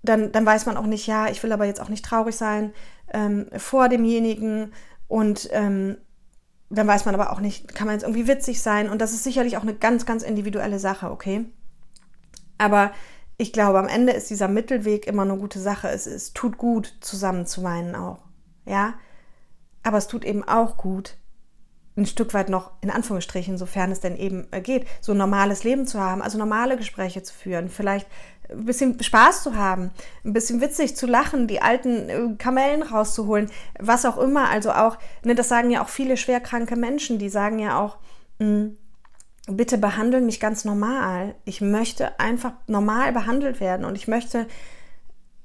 dann, 0.03 0.33
dann 0.33 0.47
weiß 0.47 0.67
man 0.67 0.77
auch 0.77 0.87
nicht, 0.87 1.07
ja, 1.07 1.29
ich 1.29 1.43
will 1.43 1.53
aber 1.53 1.65
jetzt 1.65 1.81
auch 1.81 1.89
nicht 1.89 2.05
traurig 2.05 2.37
sein 2.37 2.73
ähm, 3.13 3.47
vor 3.57 3.89
demjenigen 3.89 4.73
und 5.09 5.49
ähm, 5.53 5.99
dann 6.71 6.87
weiß 6.87 7.05
man 7.05 7.15
aber 7.15 7.33
auch 7.33 7.41
nicht, 7.41 7.75
kann 7.75 7.87
man 7.87 7.97
jetzt 7.97 8.05
irgendwie 8.05 8.29
witzig 8.29 8.63
sein 8.63 8.89
und 8.89 9.01
das 9.01 9.13
ist 9.13 9.25
sicherlich 9.25 9.57
auch 9.57 9.63
eine 9.63 9.75
ganz, 9.75 10.07
ganz 10.07 10.23
individuelle 10.23 10.79
Sache, 10.79 11.11
okay? 11.11 11.45
Aber 12.59 12.93
ich 13.37 13.53
glaube, 13.53 13.79
am 13.79 13.89
Ende 13.89 14.13
ist 14.13 14.31
dieser 14.31 14.49
Mittelweg 14.49 15.07
immer 15.07 15.23
eine 15.23 15.37
gute 15.37 15.59
Sache. 15.59 15.89
Es, 15.89 16.07
es 16.07 16.35
tut 16.35 16.59
gut, 16.59 16.95
zusammen 17.01 17.47
zu 17.47 17.63
weinen 17.63 17.95
auch, 17.95 18.25
ja? 18.67 18.95
Aber 19.83 19.99
es 19.99 20.07
tut 20.07 20.25
eben 20.25 20.45
auch 20.45 20.77
gut, 20.77 21.17
ein 21.97 22.07
Stück 22.07 22.35
weit 22.35 22.49
noch, 22.49 22.73
in 22.83 22.91
Anführungsstrichen, 22.91 23.59
sofern 23.59 23.91
es 23.91 24.01
denn 24.01 24.17
eben 24.17 24.47
äh, 24.53 24.61
geht, 24.61 24.87
so 25.01 25.13
ein 25.13 25.19
normales 25.19 25.65
Leben 25.65 25.87
zu 25.87 26.01
haben, 26.01 26.23
also 26.23 26.39
normale 26.39 26.77
Gespräche 26.77 27.23
zu 27.23 27.35
führen, 27.35 27.69
vielleicht 27.69 28.07
ein 28.53 28.65
bisschen 28.65 29.03
Spaß 29.03 29.43
zu 29.43 29.57
haben, 29.57 29.91
ein 30.25 30.33
bisschen 30.33 30.61
witzig 30.61 30.97
zu 30.97 31.07
lachen, 31.07 31.47
die 31.47 31.63
alten 31.63 32.09
äh, 32.09 32.35
Kamellen 32.37 32.83
rauszuholen, 32.83 33.51
was 33.79 34.05
auch 34.05 34.19
immer. 34.19 34.49
Also 34.49 34.73
auch, 34.73 34.99
ne, 35.25 35.35
das 35.35 35.49
sagen 35.49 35.71
ja 35.71 35.83
auch 35.83 35.89
viele 35.89 36.17
schwerkranke 36.17 36.77
Menschen, 36.77 37.19
die 37.19 37.29
sagen 37.29 37.59
ja 37.59 37.79
auch, 37.79 37.99
hm, 38.39 38.77
bitte 39.47 39.79
behandeln 39.79 40.27
mich 40.27 40.41
ganz 40.41 40.65
normal. 40.65 41.35
Ich 41.45 41.61
möchte 41.61 42.19
einfach 42.21 42.53
normal 42.67 43.13
behandelt 43.13 43.61
werden 43.61 43.85
und 43.85 43.97
ich 43.97 44.09
möchte, 44.09 44.47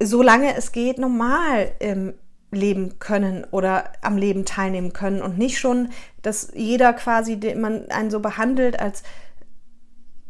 solange 0.02 0.56
es 0.56 0.72
geht, 0.72 0.98
normal 0.98 1.72
ähm, 1.80 2.14
leben 2.52 3.00
können 3.00 3.46
oder 3.52 3.92
am 4.02 4.18
Leben 4.18 4.46
teilnehmen 4.46 4.94
können 4.94 5.22
und 5.22 5.38
nicht 5.38 5.60
schon, 5.60 5.90
dass 6.22 6.52
jeder 6.54 6.94
quasi, 6.94 7.40
den 7.40 7.62
man 7.62 7.90
einen 7.90 8.12
so 8.12 8.20
behandelt, 8.20 8.80
als 8.80 9.04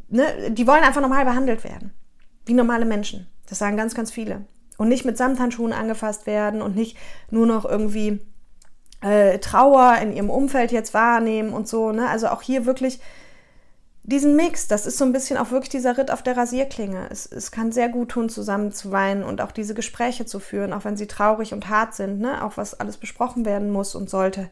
ne, 0.09 0.25
die 0.49 0.67
wollen 0.67 0.83
einfach 0.83 1.01
normal 1.01 1.25
behandelt 1.25 1.63
werden 1.63 1.93
wie 2.45 2.53
normale 2.53 2.86
Menschen. 2.86 3.27
Das 3.47 3.60
sagen 3.60 3.77
ganz, 3.77 3.95
ganz 3.95 4.12
viele. 4.12 4.45
Und 4.77 4.89
nicht 4.89 5.05
mit 5.05 5.17
Samthandschuhen 5.17 5.73
angefasst 5.73 6.25
werden 6.25 6.62
und 6.62 6.75
nicht 6.75 6.97
nur 7.29 7.45
noch 7.45 7.65
irgendwie 7.65 8.19
äh, 9.01 9.39
Trauer 9.39 9.97
in 10.01 10.13
ihrem 10.13 10.29
Umfeld 10.29 10.71
jetzt 10.71 10.93
wahrnehmen 10.93 11.53
und 11.53 11.67
so. 11.67 11.91
Ne? 11.91 12.10
Also 12.10 12.27
auch 12.27 12.41
hier 12.41 12.65
wirklich 12.65 12.99
diesen 14.08 14.36
Mix, 14.36 14.67
das 14.67 14.86
ist 14.86 14.97
so 14.99 15.05
ein 15.05 15.13
bisschen 15.13 15.38
auch 15.38 15.49
wirklich 15.49 15.69
dieser 15.69 15.97
Ritt 15.97 16.12
auf 16.12 16.21
der 16.21 16.38
Rasierklinge. 16.38 17.08
Es, 17.10 17.25
es 17.25 17.51
kann 17.51 17.71
sehr 17.71 17.89
gut 17.89 18.10
tun, 18.10 18.29
zusammen 18.29 18.71
zu 18.71 18.91
weinen 18.91 19.23
und 19.23 19.41
auch 19.41 19.51
diese 19.51 19.73
Gespräche 19.73 20.25
zu 20.25 20.39
führen, 20.39 20.73
auch 20.73 20.86
wenn 20.86 20.97
sie 20.97 21.08
traurig 21.08 21.53
und 21.53 21.69
hart 21.69 21.95
sind, 21.95 22.19
ne? 22.19 22.43
auch 22.43 22.58
was 22.58 22.79
alles 22.79 22.97
besprochen 22.97 23.45
werden 23.45 23.71
muss 23.71 23.95
und 23.95 24.10
sollte. 24.10 24.49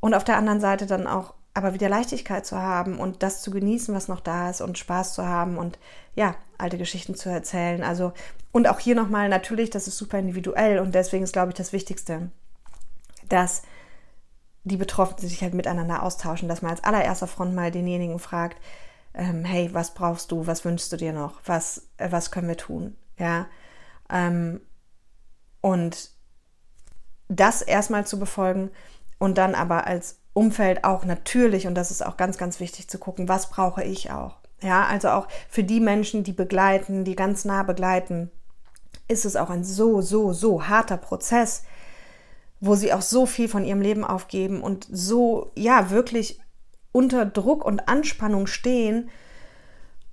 Und 0.00 0.14
auf 0.14 0.24
der 0.24 0.36
anderen 0.36 0.60
Seite 0.60 0.86
dann 0.86 1.06
auch 1.06 1.32
aber 1.56 1.72
wieder 1.72 1.88
Leichtigkeit 1.88 2.44
zu 2.44 2.60
haben 2.60 2.98
und 2.98 3.22
das 3.22 3.40
zu 3.40 3.50
genießen, 3.50 3.94
was 3.94 4.08
noch 4.08 4.20
da 4.20 4.50
ist 4.50 4.60
und 4.60 4.76
Spaß 4.76 5.14
zu 5.14 5.24
haben 5.24 5.56
und 5.56 5.78
ja, 6.14 6.34
alte 6.58 6.76
Geschichten 6.76 7.14
zu 7.14 7.30
erzählen. 7.30 7.82
Also, 7.82 8.12
und 8.52 8.68
auch 8.68 8.78
hier 8.78 8.94
nochmal, 8.94 9.30
natürlich, 9.30 9.70
das 9.70 9.88
ist 9.88 9.96
super 9.96 10.18
individuell 10.18 10.78
und 10.78 10.94
deswegen 10.94 11.24
ist, 11.24 11.32
glaube 11.32 11.52
ich, 11.52 11.56
das 11.56 11.72
Wichtigste, 11.72 12.30
dass 13.30 13.62
die 14.64 14.76
Betroffenen 14.76 15.26
sich 15.30 15.40
halt 15.40 15.54
miteinander 15.54 16.02
austauschen, 16.02 16.46
dass 16.46 16.60
man 16.60 16.72
als 16.72 16.84
allererster 16.84 17.26
Front 17.26 17.54
mal 17.54 17.70
denjenigen 17.70 18.18
fragt, 18.18 18.60
ähm, 19.14 19.46
hey, 19.46 19.70
was 19.72 19.94
brauchst 19.94 20.32
du, 20.32 20.46
was 20.46 20.62
wünschst 20.66 20.92
du 20.92 20.98
dir 20.98 21.14
noch, 21.14 21.40
was, 21.46 21.88
äh, 21.96 22.12
was 22.12 22.30
können 22.30 22.48
wir 22.48 22.58
tun, 22.58 22.96
ja, 23.18 23.46
ähm, 24.10 24.60
und 25.62 26.10
das 27.28 27.62
erstmal 27.62 28.06
zu 28.06 28.18
befolgen 28.18 28.70
und 29.18 29.38
dann 29.38 29.54
aber 29.54 29.86
als 29.86 30.18
Umfeld 30.36 30.84
auch 30.84 31.04
natürlich, 31.04 31.66
und 31.66 31.74
das 31.74 31.90
ist 31.90 32.04
auch 32.04 32.16
ganz, 32.16 32.36
ganz 32.36 32.60
wichtig 32.60 32.88
zu 32.88 32.98
gucken, 32.98 33.28
was 33.28 33.48
brauche 33.48 33.82
ich 33.82 34.10
auch. 34.10 34.36
Ja, 34.62 34.84
also 34.84 35.08
auch 35.08 35.28
für 35.48 35.64
die 35.64 35.80
Menschen, 35.80 36.24
die 36.24 36.32
begleiten, 36.32 37.04
die 37.04 37.16
ganz 37.16 37.44
nah 37.44 37.62
begleiten, 37.62 38.30
ist 39.08 39.24
es 39.24 39.36
auch 39.36 39.50
ein 39.50 39.64
so, 39.64 40.00
so, 40.00 40.32
so 40.32 40.68
harter 40.68 40.98
Prozess, 40.98 41.62
wo 42.60 42.74
sie 42.74 42.92
auch 42.92 43.02
so 43.02 43.26
viel 43.26 43.48
von 43.48 43.64
ihrem 43.64 43.80
Leben 43.80 44.04
aufgeben 44.04 44.62
und 44.62 44.86
so, 44.90 45.52
ja, 45.56 45.90
wirklich 45.90 46.40
unter 46.92 47.24
Druck 47.24 47.64
und 47.64 47.88
Anspannung 47.88 48.46
stehen 48.46 49.10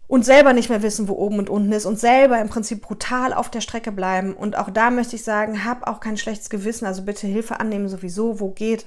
und 0.08 0.24
selber 0.24 0.54
nicht 0.54 0.70
mehr 0.70 0.84
wissen, 0.84 1.08
wo 1.08 1.14
oben 1.14 1.40
und 1.40 1.50
unten 1.50 1.72
ist 1.72 1.86
und 1.86 2.00
selber 2.00 2.40
im 2.40 2.50
Prinzip 2.50 2.82
brutal 2.82 3.34
auf 3.34 3.50
der 3.50 3.62
Strecke 3.62 3.92
bleiben. 3.92 4.34
Und 4.34 4.58
auch 4.58 4.70
da 4.70 4.90
möchte 4.90 5.16
ich 5.16 5.24
sagen, 5.24 5.66
hab 5.66 5.88
auch 5.88 6.00
kein 6.00 6.18
schlechtes 6.18 6.50
Gewissen, 6.50 6.86
also 6.86 7.04
bitte 7.04 7.28
Hilfe 7.28 7.60
annehmen 7.60 7.90
sowieso, 7.90 8.40
wo 8.40 8.52
geht. 8.52 8.86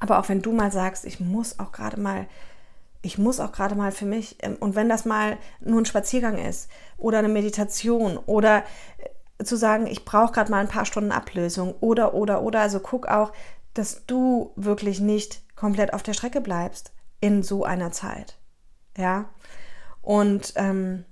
Aber 0.00 0.18
auch 0.18 0.28
wenn 0.28 0.42
du 0.42 0.52
mal 0.52 0.72
sagst, 0.72 1.04
ich 1.04 1.20
muss 1.20 1.58
auch 1.58 1.72
gerade 1.72 2.00
mal 2.00 2.26
ich 3.02 3.18
muss 3.18 3.40
auch 3.40 3.52
gerade 3.52 3.74
mal 3.74 3.92
für 3.92 4.04
mich, 4.04 4.36
ähm, 4.40 4.56
und 4.60 4.74
wenn 4.74 4.88
das 4.88 5.04
mal 5.04 5.38
nur 5.60 5.80
ein 5.80 5.86
Spaziergang 5.86 6.38
ist 6.38 6.68
oder 6.98 7.18
eine 7.18 7.28
Meditation 7.28 8.18
oder 8.18 8.64
äh, 9.38 9.44
zu 9.44 9.56
sagen, 9.56 9.86
ich 9.86 10.04
brauche 10.04 10.32
gerade 10.32 10.50
mal 10.50 10.60
ein 10.60 10.68
paar 10.68 10.84
Stunden 10.84 11.12
Ablösung 11.12 11.74
oder, 11.80 12.14
oder, 12.14 12.42
oder, 12.42 12.60
also 12.60 12.80
guck 12.80 13.08
auch, 13.08 13.32
dass 13.72 14.04
du 14.06 14.52
wirklich 14.56 15.00
nicht 15.00 15.42
komplett 15.56 15.94
auf 15.94 16.02
der 16.02 16.12
Strecke 16.12 16.40
bleibst 16.40 16.92
in 17.20 17.42
so 17.42 17.64
einer 17.64 17.92
Zeit. 17.92 18.36
Ja. 18.96 19.30
Und 20.02 20.52
ähm, 20.56 21.04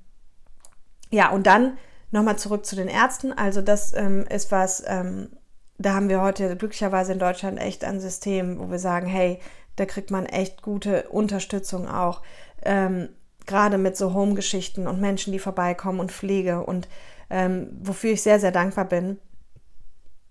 ja, 1.10 1.30
und 1.30 1.46
dann 1.46 1.78
nochmal 2.10 2.38
zurück 2.38 2.66
zu 2.66 2.76
den 2.76 2.88
Ärzten. 2.88 3.32
Also 3.32 3.62
das 3.62 3.94
ähm, 3.94 4.26
ist 4.28 4.50
was, 4.50 4.82
ähm, 4.86 5.30
da 5.78 5.94
haben 5.94 6.08
wir 6.08 6.20
heute 6.20 6.56
glücklicherweise 6.56 7.12
in 7.12 7.20
Deutschland 7.20 7.58
echt 7.58 7.84
ein 7.84 8.00
System, 8.00 8.58
wo 8.58 8.70
wir 8.70 8.80
sagen, 8.80 9.06
hey, 9.06 9.38
da 9.76 9.86
kriegt 9.86 10.10
man 10.10 10.26
echt 10.26 10.62
gute 10.62 11.08
Unterstützung 11.08 11.88
auch. 11.88 12.22
Ähm, 12.62 13.10
Gerade 13.46 13.78
mit 13.78 13.96
so 13.96 14.12
Home-Geschichten 14.12 14.86
und 14.86 15.00
Menschen, 15.00 15.32
die 15.32 15.38
vorbeikommen 15.38 16.00
und 16.00 16.12
Pflege 16.12 16.64
und 16.64 16.88
ähm, 17.30 17.70
wofür 17.80 18.10
ich 18.10 18.22
sehr, 18.22 18.40
sehr 18.40 18.52
dankbar 18.52 18.84
bin. 18.84 19.18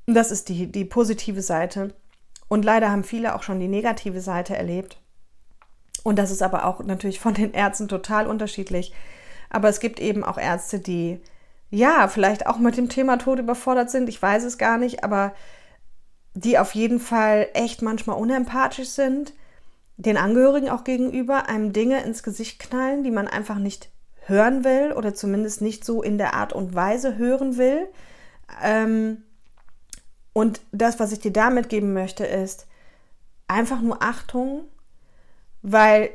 Das 0.05 0.29
ist 0.31 0.49
die, 0.49 0.71
die 0.71 0.85
positive 0.85 1.41
Seite. 1.41 1.95
Und 2.47 2.63
leider 2.63 2.91
haben 2.91 3.03
viele 3.03 3.33
auch 3.33 3.43
schon 3.43 3.59
die 3.59 3.67
negative 3.67 4.21
Seite 4.21 4.55
erlebt. 4.55 5.01
Und 6.03 6.19
das 6.19 6.29
ist 6.29 6.43
aber 6.43 6.65
auch 6.65 6.83
natürlich 6.83 7.19
von 7.19 7.33
den 7.33 7.53
Ärzten 7.53 7.87
total 7.87 8.27
unterschiedlich. 8.27 8.93
Aber 9.49 9.69
es 9.69 9.79
gibt 9.79 9.99
eben 9.99 10.23
auch 10.23 10.37
Ärzte, 10.37 10.79
die 10.79 11.21
ja 11.69 12.07
vielleicht 12.07 12.47
auch 12.47 12.57
mit 12.57 12.77
dem 12.77 12.89
Thema 12.89 13.17
Tod 13.17 13.39
überfordert 13.39 13.89
sind. 13.89 14.09
Ich 14.09 14.21
weiß 14.21 14.43
es 14.43 14.57
gar 14.57 14.77
nicht, 14.77 15.03
aber 15.03 15.33
die 16.33 16.59
auf 16.59 16.75
jeden 16.75 16.99
Fall 16.99 17.47
echt 17.53 17.81
manchmal 17.81 18.17
unempathisch 18.17 18.89
sind, 18.89 19.33
den 19.97 20.17
Angehörigen 20.17 20.69
auch 20.69 20.83
gegenüber, 20.83 21.49
einem 21.49 21.73
Dinge 21.73 22.03
ins 22.03 22.21
Gesicht 22.21 22.59
knallen, 22.59 23.03
die 23.03 23.11
man 23.11 23.27
einfach 23.27 23.57
nicht 23.57 23.89
hören 24.27 24.63
will 24.63 24.91
oder 24.91 25.15
zumindest 25.15 25.61
nicht 25.61 25.83
so 25.83 26.03
in 26.03 26.17
der 26.17 26.35
Art 26.35 26.53
und 26.53 26.75
Weise 26.75 27.17
hören 27.17 27.57
will. 27.57 27.87
Ähm, 28.63 29.23
und 30.33 30.61
das, 30.71 30.99
was 30.99 31.11
ich 31.11 31.19
dir 31.19 31.33
damit 31.33 31.69
geben 31.69 31.93
möchte, 31.93 32.25
ist, 32.25 32.67
einfach 33.47 33.81
nur 33.81 34.03
Achtung, 34.03 34.65
weil 35.63 36.11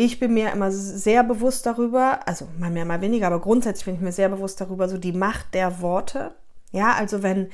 ich 0.00 0.18
bin 0.18 0.32
mir 0.32 0.50
immer 0.50 0.72
sehr 0.72 1.22
bewusst 1.22 1.66
darüber, 1.66 2.26
also 2.26 2.48
mal 2.58 2.70
mehr, 2.70 2.86
mal 2.86 3.02
weniger, 3.02 3.26
aber 3.26 3.38
grundsätzlich 3.38 3.84
bin 3.84 3.96
ich 3.96 4.00
mir 4.00 4.12
sehr 4.12 4.30
bewusst 4.30 4.58
darüber, 4.58 4.88
so 4.88 4.96
die 4.96 5.12
Macht 5.12 5.52
der 5.52 5.82
Worte. 5.82 6.34
Ja, 6.72 6.94
also 6.94 7.22
wenn, 7.22 7.50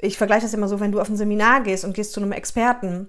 ich 0.00 0.16
vergleiche 0.16 0.46
das 0.46 0.54
immer 0.54 0.66
so, 0.66 0.80
wenn 0.80 0.92
du 0.92 1.00
auf 1.00 1.10
ein 1.10 1.18
Seminar 1.18 1.62
gehst 1.62 1.84
und 1.84 1.92
gehst 1.92 2.14
zu 2.14 2.20
einem 2.20 2.32
Experten, 2.32 3.08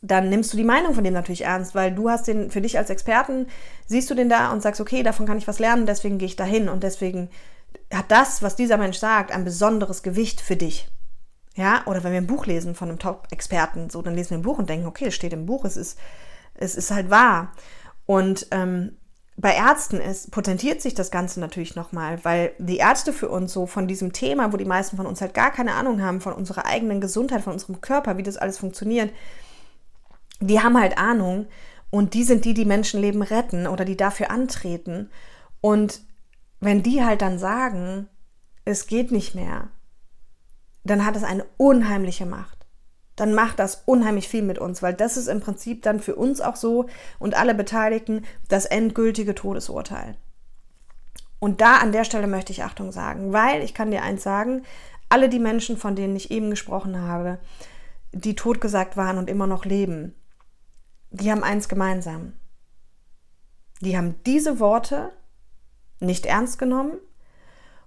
dann 0.00 0.30
nimmst 0.30 0.54
du 0.54 0.56
die 0.56 0.64
Meinung 0.64 0.94
von 0.94 1.04
dem 1.04 1.12
natürlich 1.12 1.44
ernst, 1.44 1.74
weil 1.74 1.94
du 1.94 2.08
hast 2.08 2.28
den 2.28 2.50
für 2.50 2.62
dich 2.62 2.78
als 2.78 2.88
Experten, 2.88 3.46
siehst 3.86 4.08
du 4.08 4.14
den 4.14 4.30
da 4.30 4.50
und 4.52 4.62
sagst, 4.62 4.80
okay, 4.80 5.02
davon 5.02 5.26
kann 5.26 5.36
ich 5.36 5.46
was 5.46 5.58
lernen, 5.58 5.84
deswegen 5.84 6.16
gehe 6.16 6.28
ich 6.28 6.36
dahin 6.36 6.70
und 6.70 6.82
deswegen 6.82 7.28
hat 7.92 8.10
das, 8.10 8.42
was 8.42 8.56
dieser 8.56 8.78
Mensch 8.78 8.96
sagt, 8.96 9.32
ein 9.32 9.44
besonderes 9.44 10.02
Gewicht 10.02 10.40
für 10.40 10.56
dich. 10.56 10.88
Ja, 11.56 11.82
oder 11.84 12.02
wenn 12.04 12.12
wir 12.12 12.20
ein 12.22 12.26
Buch 12.26 12.46
lesen 12.46 12.74
von 12.74 12.88
einem 12.88 12.98
Top-Experten, 12.98 13.90
so, 13.90 14.00
dann 14.00 14.14
lesen 14.14 14.30
wir 14.30 14.38
ein 14.38 14.44
Buch 14.44 14.58
und 14.58 14.70
denken, 14.70 14.86
okay, 14.86 15.08
es 15.08 15.14
steht 15.14 15.34
im 15.34 15.44
Buch, 15.44 15.66
es 15.66 15.76
ist 15.76 15.98
es 16.54 16.74
ist 16.74 16.90
halt 16.90 17.10
wahr. 17.10 17.52
Und 18.06 18.46
ähm, 18.50 18.96
bei 19.36 19.54
Ärzten 19.54 20.00
ist, 20.00 20.30
potentiert 20.30 20.82
sich 20.82 20.94
das 20.94 21.10
Ganze 21.10 21.40
natürlich 21.40 21.74
nochmal, 21.74 22.22
weil 22.24 22.52
die 22.58 22.76
Ärzte 22.76 23.12
für 23.12 23.28
uns 23.28 23.52
so 23.52 23.66
von 23.66 23.88
diesem 23.88 24.12
Thema, 24.12 24.52
wo 24.52 24.58
die 24.58 24.66
meisten 24.66 24.96
von 24.96 25.06
uns 25.06 25.20
halt 25.20 25.32
gar 25.32 25.50
keine 25.50 25.74
Ahnung 25.74 26.02
haben, 26.02 26.20
von 26.20 26.34
unserer 26.34 26.66
eigenen 26.66 27.00
Gesundheit, 27.00 27.42
von 27.42 27.54
unserem 27.54 27.80
Körper, 27.80 28.18
wie 28.18 28.22
das 28.22 28.36
alles 28.36 28.58
funktioniert, 28.58 29.12
die 30.40 30.60
haben 30.60 30.78
halt 30.78 30.98
Ahnung 30.98 31.46
und 31.90 32.14
die 32.14 32.24
sind 32.24 32.44
die, 32.44 32.54
die 32.54 32.64
Menschenleben 32.64 33.22
retten 33.22 33.66
oder 33.66 33.84
die 33.84 33.96
dafür 33.96 34.30
antreten. 34.30 35.10
Und 35.60 36.02
wenn 36.60 36.82
die 36.82 37.02
halt 37.02 37.22
dann 37.22 37.38
sagen, 37.38 38.08
es 38.64 38.86
geht 38.86 39.10
nicht 39.10 39.34
mehr, 39.34 39.68
dann 40.84 41.04
hat 41.04 41.16
es 41.16 41.24
eine 41.24 41.46
unheimliche 41.56 42.26
Macht 42.26 42.59
dann 43.20 43.34
macht 43.34 43.58
das 43.58 43.82
unheimlich 43.84 44.28
viel 44.28 44.42
mit 44.42 44.58
uns, 44.58 44.82
weil 44.82 44.94
das 44.94 45.18
ist 45.18 45.28
im 45.28 45.40
Prinzip 45.40 45.82
dann 45.82 46.00
für 46.00 46.16
uns 46.16 46.40
auch 46.40 46.56
so 46.56 46.86
und 47.18 47.36
alle 47.36 47.54
Beteiligten 47.54 48.24
das 48.48 48.64
endgültige 48.64 49.34
Todesurteil. 49.34 50.16
Und 51.38 51.60
da 51.60 51.76
an 51.76 51.92
der 51.92 52.04
Stelle 52.04 52.26
möchte 52.26 52.52
ich 52.52 52.64
Achtung 52.64 52.92
sagen, 52.92 53.32
weil 53.32 53.62
ich 53.62 53.74
kann 53.74 53.90
dir 53.90 54.02
eins 54.02 54.22
sagen, 54.22 54.62
alle 55.10 55.28
die 55.28 55.38
Menschen, 55.38 55.76
von 55.76 55.96
denen 55.96 56.16
ich 56.16 56.30
eben 56.30 56.48
gesprochen 56.48 57.02
habe, 57.02 57.38
die 58.12 58.34
totgesagt 58.34 58.96
waren 58.96 59.18
und 59.18 59.28
immer 59.28 59.46
noch 59.46 59.66
leben, 59.66 60.14
die 61.10 61.30
haben 61.30 61.44
eins 61.44 61.68
gemeinsam. 61.68 62.32
Die 63.82 63.98
haben 63.98 64.14
diese 64.24 64.60
Worte 64.60 65.10
nicht 65.98 66.24
ernst 66.24 66.58
genommen 66.58 66.92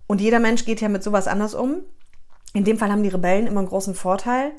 und 0.05 0.21
jeder 0.21 0.39
Mensch 0.39 0.65
geht 0.65 0.79
ja 0.79 0.89
mit 0.89 1.01
sowas 1.01 1.27
anders 1.27 1.55
um. 1.55 1.77
In 2.53 2.65
dem 2.65 2.77
Fall 2.77 2.91
haben 2.91 3.01
die 3.01 3.09
Rebellen 3.09 3.47
immer 3.47 3.61
einen 3.61 3.69
großen 3.69 3.95
Vorteil, 3.95 4.51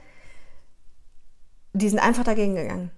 die 1.75 1.89
sind 1.89 1.99
einfach 1.99 2.25
dagegen 2.25 2.55
gegangen. 2.55 2.91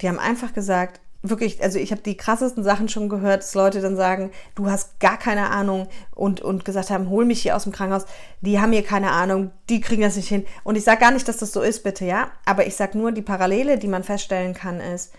Die 0.00 0.08
haben 0.08 0.18
einfach 0.18 0.54
gesagt, 0.54 1.00
wirklich, 1.22 1.62
also 1.62 1.78
ich 1.78 1.90
habe 1.90 2.00
die 2.00 2.16
krassesten 2.16 2.64
Sachen 2.64 2.88
schon 2.88 3.08
gehört, 3.08 3.42
dass 3.42 3.54
Leute 3.54 3.80
dann 3.80 3.96
sagen, 3.96 4.30
du 4.54 4.70
hast 4.70 4.98
gar 5.00 5.18
keine 5.18 5.50
Ahnung 5.50 5.88
und, 6.14 6.40
und 6.40 6.64
gesagt 6.64 6.90
haben, 6.90 7.10
hol 7.10 7.26
mich 7.26 7.42
hier 7.42 7.56
aus 7.56 7.64
dem 7.64 7.72
Krankenhaus. 7.72 8.06
Die 8.40 8.60
haben 8.60 8.72
hier 8.72 8.84
keine 8.84 9.10
Ahnung, 9.10 9.50
die 9.68 9.80
kriegen 9.80 10.02
das 10.02 10.16
nicht 10.16 10.28
hin. 10.28 10.46
Und 10.64 10.76
ich 10.76 10.84
sage 10.84 11.00
gar 11.00 11.10
nicht, 11.10 11.28
dass 11.28 11.38
das 11.38 11.52
so 11.52 11.60
ist, 11.60 11.82
bitte, 11.82 12.06
ja. 12.06 12.30
Aber 12.46 12.66
ich 12.66 12.76
sage 12.76 12.96
nur, 12.96 13.12
die 13.12 13.22
Parallele, 13.22 13.78
die 13.78 13.88
man 13.88 14.04
feststellen 14.04 14.54
kann, 14.54 14.80
ist, 14.80 15.12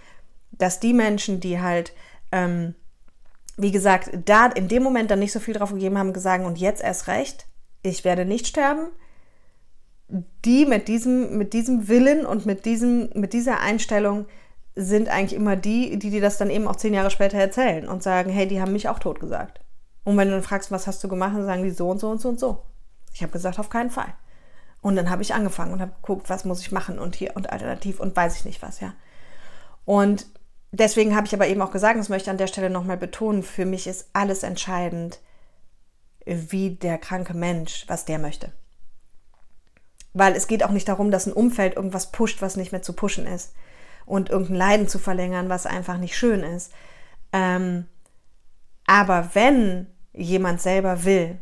dass 0.51 0.79
die 0.79 0.93
Menschen, 0.93 1.39
die 1.39 1.61
halt, 1.61 1.93
ähm, 2.31 2.73
wie 3.57 3.71
gesagt, 3.71 4.09
da 4.25 4.47
in 4.47 4.69
dem 4.69 4.81
Moment 4.81 5.11
dann 5.11 5.19
nicht 5.19 5.33
so 5.33 5.39
viel 5.39 5.53
drauf 5.53 5.71
gegeben 5.71 5.97
haben, 5.97 6.13
gesagt, 6.13 6.45
und 6.45 6.57
jetzt 6.57 6.81
erst 6.81 7.07
recht, 7.07 7.45
ich 7.83 8.03
werde 8.03 8.25
nicht 8.25 8.47
sterben, 8.47 8.87
die 10.45 10.65
mit 10.65 10.87
diesem, 10.87 11.37
mit 11.37 11.53
diesem 11.53 11.87
Willen 11.87 12.25
und 12.25 12.45
mit, 12.45 12.65
diesem, 12.65 13.09
mit 13.13 13.33
dieser 13.33 13.59
Einstellung 13.59 14.25
sind 14.75 15.09
eigentlich 15.09 15.33
immer 15.33 15.55
die, 15.55 15.97
die 15.97 16.09
dir 16.09 16.21
das 16.21 16.37
dann 16.37 16.49
eben 16.49 16.67
auch 16.67 16.75
zehn 16.75 16.93
Jahre 16.93 17.11
später 17.11 17.37
erzählen 17.37 17.87
und 17.87 18.03
sagen, 18.03 18.29
hey, 18.29 18.47
die 18.47 18.61
haben 18.61 18.73
mich 18.73 18.89
auch 18.89 18.99
tot 18.99 19.19
gesagt. 19.19 19.61
Und 20.03 20.17
wenn 20.17 20.27
du 20.27 20.33
dann 20.33 20.43
fragst, 20.43 20.71
was 20.71 20.87
hast 20.87 21.03
du 21.03 21.07
gemacht, 21.07 21.35
dann 21.35 21.45
sagen 21.45 21.63
die 21.63 21.71
so 21.71 21.89
und 21.89 21.99
so 21.99 22.09
und 22.09 22.21
so 22.21 22.29
und 22.29 22.39
so. 22.39 22.63
Ich 23.13 23.21
habe 23.21 23.31
gesagt, 23.31 23.59
auf 23.59 23.69
keinen 23.69 23.91
Fall. 23.91 24.13
Und 24.81 24.95
dann 24.95 25.09
habe 25.09 25.21
ich 25.21 25.33
angefangen 25.33 25.73
und 25.73 25.81
habe 25.81 25.93
geguckt, 26.01 26.29
was 26.29 26.45
muss 26.45 26.61
ich 26.61 26.71
machen 26.71 26.97
und 26.97 27.15
hier 27.15 27.35
und 27.35 27.51
alternativ 27.51 27.99
und 27.99 28.15
weiß 28.15 28.37
ich 28.37 28.45
nicht 28.45 28.61
was, 28.61 28.79
ja. 28.79 28.93
Und 29.85 30.25
deswegen 30.71 31.15
habe 31.15 31.27
ich 31.27 31.33
aber 31.33 31.47
eben 31.47 31.61
auch 31.61 31.71
gesagt, 31.71 31.99
das 31.99 32.09
möchte 32.09 32.27
ich 32.27 32.31
an 32.31 32.37
der 32.37 32.47
Stelle 32.47 32.69
nochmal 32.69 32.97
betonen, 32.97 33.43
für 33.43 33.65
mich 33.65 33.87
ist 33.87 34.09
alles 34.13 34.43
entscheidend, 34.43 35.19
wie 36.25 36.71
der 36.71 36.97
kranke 36.97 37.33
Mensch, 37.33 37.85
was 37.87 38.05
der 38.05 38.19
möchte. 38.19 38.51
Weil 40.13 40.35
es 40.35 40.47
geht 40.47 40.63
auch 40.63 40.71
nicht 40.71 40.87
darum, 40.87 41.11
dass 41.11 41.25
ein 41.25 41.33
Umfeld 41.33 41.75
irgendwas 41.75 42.11
pusht, 42.11 42.41
was 42.41 42.57
nicht 42.57 42.71
mehr 42.71 42.81
zu 42.81 42.93
pushen 42.93 43.25
ist. 43.25 43.53
Und 44.05 44.29
irgendein 44.29 44.57
Leiden 44.57 44.87
zu 44.87 44.99
verlängern, 44.99 45.49
was 45.49 45.65
einfach 45.65 45.97
nicht 45.97 46.17
schön 46.17 46.41
ist. 46.41 46.71
Ähm, 47.31 47.85
aber 48.85 49.29
wenn 49.33 49.87
jemand 50.13 50.61
selber 50.61 51.05
will, 51.05 51.39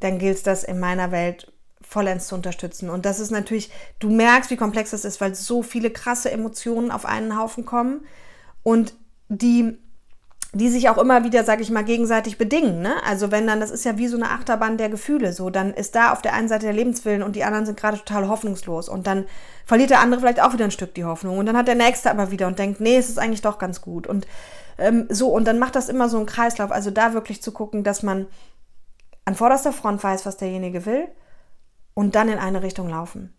dann 0.00 0.18
gilt 0.18 0.38
es 0.38 0.42
das 0.42 0.64
in 0.64 0.80
meiner 0.80 1.12
Welt 1.12 1.52
vollends 1.80 2.26
zu 2.28 2.34
unterstützen. 2.34 2.90
Und 2.90 3.06
das 3.06 3.20
ist 3.20 3.30
natürlich, 3.30 3.70
du 3.98 4.10
merkst, 4.10 4.50
wie 4.50 4.56
komplex 4.56 4.90
das 4.90 5.04
ist, 5.04 5.20
weil 5.20 5.34
so 5.34 5.62
viele 5.62 5.90
krasse 5.90 6.30
Emotionen 6.30 6.90
auf 6.90 7.06
einen 7.06 7.38
Haufen 7.38 7.64
kommen 7.64 8.04
und 8.62 8.94
die 9.28 9.78
die 10.54 10.70
sich 10.70 10.88
auch 10.88 10.96
immer 10.96 11.24
wieder, 11.24 11.44
sag 11.44 11.60
ich 11.60 11.70
mal, 11.70 11.84
gegenseitig 11.84 12.38
bedingen. 12.38 12.80
Ne? 12.80 12.94
Also 13.04 13.30
wenn 13.30 13.46
dann, 13.46 13.60
das 13.60 13.70
ist 13.70 13.84
ja 13.84 13.98
wie 13.98 14.08
so 14.08 14.16
eine 14.16 14.30
Achterbahn 14.30 14.78
der 14.78 14.88
Gefühle. 14.88 15.34
So, 15.34 15.50
dann 15.50 15.74
ist 15.74 15.94
da 15.94 16.12
auf 16.12 16.22
der 16.22 16.32
einen 16.32 16.48
Seite 16.48 16.66
der 16.66 16.74
Lebenswillen 16.74 17.22
und 17.22 17.36
die 17.36 17.44
anderen 17.44 17.66
sind 17.66 17.78
gerade 17.78 17.98
total 17.98 18.28
hoffnungslos. 18.28 18.88
Und 18.88 19.06
dann 19.06 19.26
verliert 19.66 19.90
der 19.90 20.00
andere 20.00 20.20
vielleicht 20.20 20.40
auch 20.40 20.54
wieder 20.54 20.64
ein 20.64 20.70
Stück 20.70 20.94
die 20.94 21.04
Hoffnung. 21.04 21.36
Und 21.36 21.46
dann 21.46 21.56
hat 21.56 21.68
der 21.68 21.74
nächste 21.74 22.10
aber 22.10 22.30
wieder 22.30 22.46
und 22.46 22.58
denkt, 22.58 22.80
nee, 22.80 22.96
es 22.96 23.10
ist 23.10 23.18
eigentlich 23.18 23.42
doch 23.42 23.58
ganz 23.58 23.82
gut. 23.82 24.06
Und 24.06 24.26
ähm, 24.78 25.06
so, 25.10 25.28
und 25.28 25.44
dann 25.44 25.58
macht 25.58 25.76
das 25.76 25.90
immer 25.90 26.08
so 26.08 26.16
einen 26.16 26.26
Kreislauf. 26.26 26.72
Also 26.72 26.90
da 26.90 27.12
wirklich 27.12 27.42
zu 27.42 27.52
gucken, 27.52 27.84
dass 27.84 28.02
man 28.02 28.26
an 29.26 29.34
vorderster 29.34 29.72
Front 29.74 30.02
weiß, 30.02 30.24
was 30.24 30.38
derjenige 30.38 30.86
will 30.86 31.08
und 31.92 32.14
dann 32.14 32.30
in 32.30 32.38
eine 32.38 32.62
Richtung 32.62 32.88
laufen. 32.88 33.34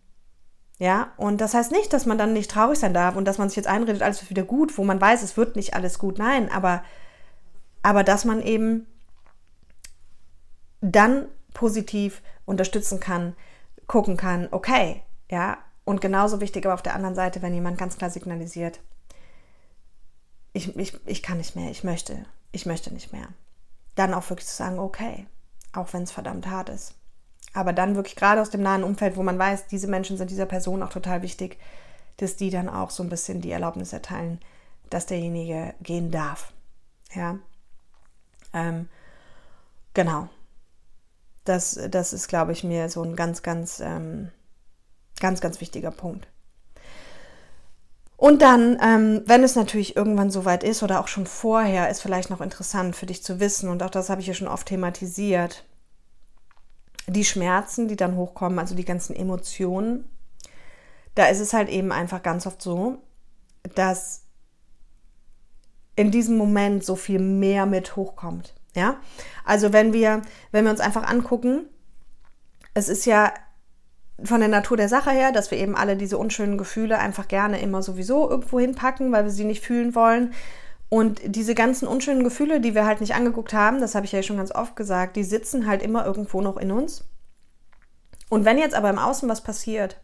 Ja, 0.78 1.12
und 1.16 1.40
das 1.40 1.52
heißt 1.52 1.72
nicht, 1.72 1.92
dass 1.92 2.06
man 2.06 2.16
dann 2.16 2.32
nicht 2.32 2.50
traurig 2.50 2.78
sein 2.78 2.94
darf 2.94 3.16
und 3.16 3.26
dass 3.26 3.36
man 3.36 3.48
sich 3.48 3.56
jetzt 3.56 3.66
einredet, 3.66 4.00
alles 4.00 4.22
wird 4.22 4.30
wieder 4.30 4.44
gut, 4.44 4.78
wo 4.78 4.84
man 4.84 5.00
weiß, 5.00 5.22
es 5.22 5.36
wird 5.36 5.56
nicht 5.56 5.74
alles 5.74 5.98
gut. 5.98 6.18
Nein, 6.18 6.50
aber 6.50 6.82
aber 7.82 8.04
dass 8.04 8.24
man 8.24 8.42
eben 8.42 8.86
dann 10.80 11.26
positiv 11.54 12.22
unterstützen 12.44 13.00
kann, 13.00 13.34
gucken 13.86 14.16
kann, 14.16 14.48
okay, 14.50 15.02
ja, 15.30 15.58
und 15.84 16.00
genauso 16.00 16.40
wichtig 16.40 16.66
aber 16.66 16.74
auf 16.74 16.82
der 16.82 16.94
anderen 16.94 17.14
Seite, 17.14 17.42
wenn 17.42 17.54
jemand 17.54 17.78
ganz 17.78 17.96
klar 17.96 18.10
signalisiert, 18.10 18.80
ich, 20.52 20.76
ich, 20.76 20.94
ich 21.06 21.22
kann 21.22 21.38
nicht 21.38 21.56
mehr, 21.56 21.70
ich 21.70 21.84
möchte, 21.84 22.24
ich 22.52 22.66
möchte 22.66 22.92
nicht 22.92 23.12
mehr. 23.12 23.28
Dann 23.94 24.14
auch 24.14 24.28
wirklich 24.30 24.48
zu 24.48 24.54
sagen, 24.54 24.78
okay, 24.78 25.26
auch 25.72 25.92
wenn 25.92 26.02
es 26.02 26.12
verdammt 26.12 26.46
hart 26.46 26.68
ist. 26.68 26.94
Aber 27.52 27.72
dann 27.72 27.96
wirklich 27.96 28.16
gerade 28.16 28.40
aus 28.40 28.50
dem 28.50 28.62
nahen 28.62 28.84
Umfeld, 28.84 29.16
wo 29.16 29.22
man 29.22 29.38
weiß, 29.38 29.66
diese 29.66 29.88
Menschen 29.88 30.16
sind 30.16 30.30
dieser 30.30 30.46
Person 30.46 30.82
auch 30.82 30.90
total 30.90 31.22
wichtig, 31.22 31.58
dass 32.16 32.36
die 32.36 32.50
dann 32.50 32.68
auch 32.68 32.90
so 32.90 33.02
ein 33.02 33.08
bisschen 33.08 33.40
die 33.40 33.50
Erlaubnis 33.50 33.92
erteilen, 33.92 34.40
dass 34.88 35.06
derjenige 35.06 35.74
gehen 35.80 36.10
darf. 36.10 36.52
Ja, 37.14 37.38
ähm, 38.52 38.88
genau. 39.94 40.28
Das, 41.44 41.78
das 41.90 42.12
ist, 42.12 42.28
glaube 42.28 42.52
ich, 42.52 42.64
mir 42.64 42.88
so 42.88 43.02
ein 43.02 43.16
ganz, 43.16 43.42
ganz, 43.42 43.80
ähm, 43.80 44.30
ganz, 45.20 45.40
ganz 45.40 45.60
wichtiger 45.60 45.90
Punkt. 45.90 46.28
Und 48.16 48.42
dann, 48.42 48.78
ähm, 48.82 49.22
wenn 49.24 49.42
es 49.42 49.56
natürlich 49.56 49.96
irgendwann 49.96 50.30
soweit 50.30 50.62
ist 50.62 50.82
oder 50.82 51.00
auch 51.00 51.08
schon 51.08 51.26
vorher, 51.26 51.88
ist 51.88 52.02
vielleicht 52.02 52.28
noch 52.28 52.42
interessant 52.42 52.94
für 52.94 53.06
dich 53.06 53.22
zu 53.22 53.40
wissen, 53.40 53.70
und 53.70 53.82
auch 53.82 53.88
das 53.88 54.10
habe 54.10 54.20
ich 54.20 54.26
hier 54.26 54.34
schon 54.34 54.46
oft 54.46 54.68
thematisiert, 54.68 55.64
die 57.06 57.24
Schmerzen, 57.24 57.88
die 57.88 57.96
dann 57.96 58.16
hochkommen, 58.16 58.58
also 58.58 58.74
die 58.74 58.84
ganzen 58.84 59.16
Emotionen, 59.16 60.04
da 61.14 61.26
ist 61.26 61.40
es 61.40 61.54
halt 61.54 61.70
eben 61.70 61.92
einfach 61.92 62.22
ganz 62.22 62.46
oft 62.46 62.60
so, 62.60 62.98
dass 63.74 64.24
in 66.00 66.10
diesem 66.10 66.38
Moment 66.38 66.82
so 66.82 66.96
viel 66.96 67.18
mehr 67.18 67.66
mit 67.66 67.94
hochkommt. 67.94 68.54
Ja, 68.74 68.96
also 69.44 69.74
wenn 69.74 69.92
wir, 69.92 70.22
wenn 70.50 70.64
wir 70.64 70.70
uns 70.70 70.80
einfach 70.80 71.06
angucken, 71.06 71.66
es 72.72 72.88
ist 72.88 73.04
ja 73.04 73.34
von 74.22 74.40
der 74.40 74.48
Natur 74.48 74.78
der 74.78 74.88
Sache 74.88 75.10
her, 75.10 75.30
dass 75.30 75.50
wir 75.50 75.58
eben 75.58 75.76
alle 75.76 75.98
diese 75.98 76.16
unschönen 76.16 76.56
Gefühle 76.56 76.98
einfach 76.98 77.28
gerne 77.28 77.60
immer 77.60 77.82
sowieso 77.82 78.30
irgendwo 78.30 78.58
hinpacken, 78.58 79.12
weil 79.12 79.24
wir 79.24 79.30
sie 79.30 79.44
nicht 79.44 79.62
fühlen 79.62 79.94
wollen. 79.94 80.32
Und 80.88 81.20
diese 81.24 81.54
ganzen 81.54 81.86
unschönen 81.86 82.24
Gefühle, 82.24 82.62
die 82.62 82.74
wir 82.74 82.86
halt 82.86 83.02
nicht 83.02 83.14
angeguckt 83.14 83.52
haben, 83.52 83.80
das 83.80 83.94
habe 83.94 84.06
ich 84.06 84.12
ja 84.12 84.22
schon 84.22 84.38
ganz 84.38 84.54
oft 84.54 84.76
gesagt, 84.76 85.16
die 85.16 85.24
sitzen 85.24 85.66
halt 85.66 85.82
immer 85.82 86.06
irgendwo 86.06 86.40
noch 86.40 86.56
in 86.56 86.72
uns. 86.72 87.04
Und 88.30 88.46
wenn 88.46 88.56
jetzt 88.56 88.74
aber 88.74 88.88
im 88.88 88.98
Außen 88.98 89.28
was 89.28 89.42
passiert, 89.42 90.00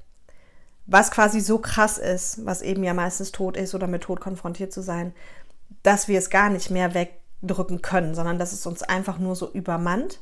was 0.84 1.11
quasi 1.11 1.40
so 1.40 1.59
krass 1.59 1.97
ist, 1.97 2.44
was 2.44 2.61
eben 2.61 2.84
ja 2.84 2.92
meistens 2.92 3.32
tot 3.32 3.57
ist 3.57 3.74
oder 3.74 3.86
mit 3.86 4.03
Tod 4.03 4.20
konfrontiert 4.20 4.74
zu 4.74 4.82
sein, 4.82 5.14
dass 5.82 6.08
wir 6.08 6.18
es 6.18 6.30
gar 6.30 6.50
nicht 6.50 6.70
mehr 6.70 6.94
wegdrücken 6.94 7.82
können, 7.82 8.14
sondern 8.14 8.38
dass 8.38 8.52
es 8.52 8.66
uns 8.66 8.82
einfach 8.82 9.18
nur 9.18 9.36
so 9.36 9.50
übermannt. 9.50 10.20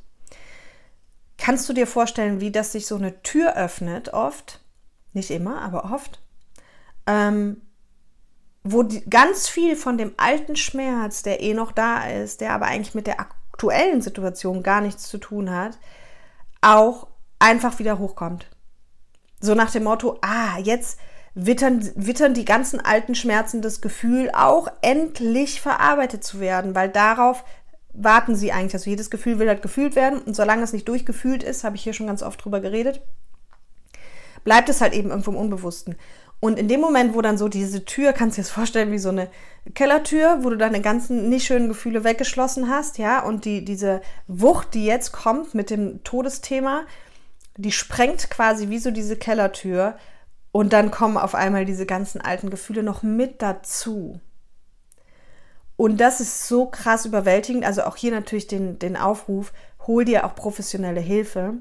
Kannst 1.38 1.68
du 1.68 1.72
dir 1.72 1.86
vorstellen, 1.86 2.40
wie 2.40 2.52
das 2.52 2.72
sich 2.72 2.86
so 2.86 2.96
eine 2.96 3.22
Tür 3.22 3.56
öffnet, 3.56 4.12
oft, 4.12 4.60
nicht 5.12 5.30
immer, 5.30 5.62
aber 5.62 5.92
oft, 5.92 6.20
ähm, 7.06 7.60
wo 8.62 8.82
die, 8.82 9.08
ganz 9.08 9.48
viel 9.48 9.76
von 9.76 9.98
dem 9.98 10.14
alten 10.16 10.56
Schmerz, 10.56 11.22
der 11.22 11.40
eh 11.40 11.54
noch 11.54 11.72
da 11.72 12.08
ist, 12.08 12.40
der 12.40 12.52
aber 12.52 12.66
eigentlich 12.66 12.94
mit 12.94 13.06
der 13.06 13.20
aktuellen 13.20 14.00
Situation 14.00 14.62
gar 14.62 14.80
nichts 14.80 15.08
zu 15.08 15.18
tun 15.18 15.50
hat, 15.50 15.78
auch 16.60 17.08
einfach 17.38 17.78
wieder 17.78 17.98
hochkommt. 17.98 18.46
So 19.40 19.54
nach 19.54 19.70
dem 19.70 19.84
Motto, 19.84 20.18
ah, 20.22 20.58
jetzt 20.58 20.98
wittern, 21.34 21.90
wittern 21.96 22.34
die 22.34 22.44
ganzen 22.44 22.80
alten 22.80 23.14
Schmerzen 23.14 23.62
das 23.62 23.80
Gefühl 23.80 24.30
auch 24.32 24.68
endlich 24.82 25.60
verarbeitet 25.60 26.24
zu 26.24 26.40
werden, 26.40 26.74
weil 26.74 26.88
darauf 26.88 27.44
warten 27.92 28.36
sie 28.36 28.52
eigentlich. 28.52 28.74
Also 28.74 28.90
jedes 28.90 29.10
Gefühl 29.10 29.38
will 29.38 29.48
halt 29.48 29.62
gefühlt 29.62 29.96
werden 29.96 30.20
und 30.20 30.34
solange 30.34 30.62
es 30.62 30.72
nicht 30.72 30.88
durchgefühlt 30.88 31.42
ist, 31.42 31.64
habe 31.64 31.76
ich 31.76 31.82
hier 31.82 31.92
schon 31.92 32.06
ganz 32.06 32.22
oft 32.22 32.44
drüber 32.44 32.60
geredet, 32.60 33.02
bleibt 34.44 34.68
es 34.68 34.80
halt 34.80 34.92
eben 34.92 35.10
irgendwo 35.10 35.30
im 35.30 35.36
Unbewussten. 35.36 35.96
Und 36.40 36.58
in 36.58 36.68
dem 36.68 36.80
Moment, 36.80 37.14
wo 37.14 37.22
dann 37.22 37.38
so 37.38 37.48
diese 37.48 37.86
Tür, 37.86 38.12
kannst 38.12 38.36
du 38.36 38.42
dir 38.42 38.44
das 38.44 38.52
vorstellen, 38.52 38.92
wie 38.92 38.98
so 38.98 39.08
eine 39.08 39.30
Kellertür, 39.74 40.40
wo 40.42 40.50
du 40.50 40.58
deine 40.58 40.82
ganzen 40.82 41.30
nicht 41.30 41.46
schönen 41.46 41.68
Gefühle 41.68 42.04
weggeschlossen 42.04 42.68
hast, 42.68 42.98
ja, 42.98 43.20
und 43.20 43.46
die, 43.46 43.64
diese 43.64 44.02
Wucht, 44.26 44.74
die 44.74 44.84
jetzt 44.84 45.12
kommt 45.12 45.54
mit 45.54 45.70
dem 45.70 46.04
Todesthema, 46.04 46.82
die 47.56 47.72
sprengt 47.72 48.28
quasi 48.28 48.68
wie 48.68 48.78
so 48.78 48.90
diese 48.90 49.16
Kellertür 49.16 49.96
und 50.54 50.72
dann 50.72 50.92
kommen 50.92 51.16
auf 51.16 51.34
einmal 51.34 51.64
diese 51.64 51.84
ganzen 51.84 52.20
alten 52.20 52.48
Gefühle 52.48 52.84
noch 52.84 53.02
mit 53.02 53.42
dazu. 53.42 54.20
Und 55.74 55.96
das 56.00 56.20
ist 56.20 56.46
so 56.46 56.66
krass 56.66 57.06
überwältigend. 57.06 57.64
Also 57.64 57.82
auch 57.82 57.96
hier 57.96 58.12
natürlich 58.12 58.46
den, 58.46 58.78
den 58.78 58.96
Aufruf, 58.96 59.52
hol 59.88 60.04
dir 60.04 60.24
auch 60.24 60.36
professionelle 60.36 61.00
Hilfe. 61.00 61.54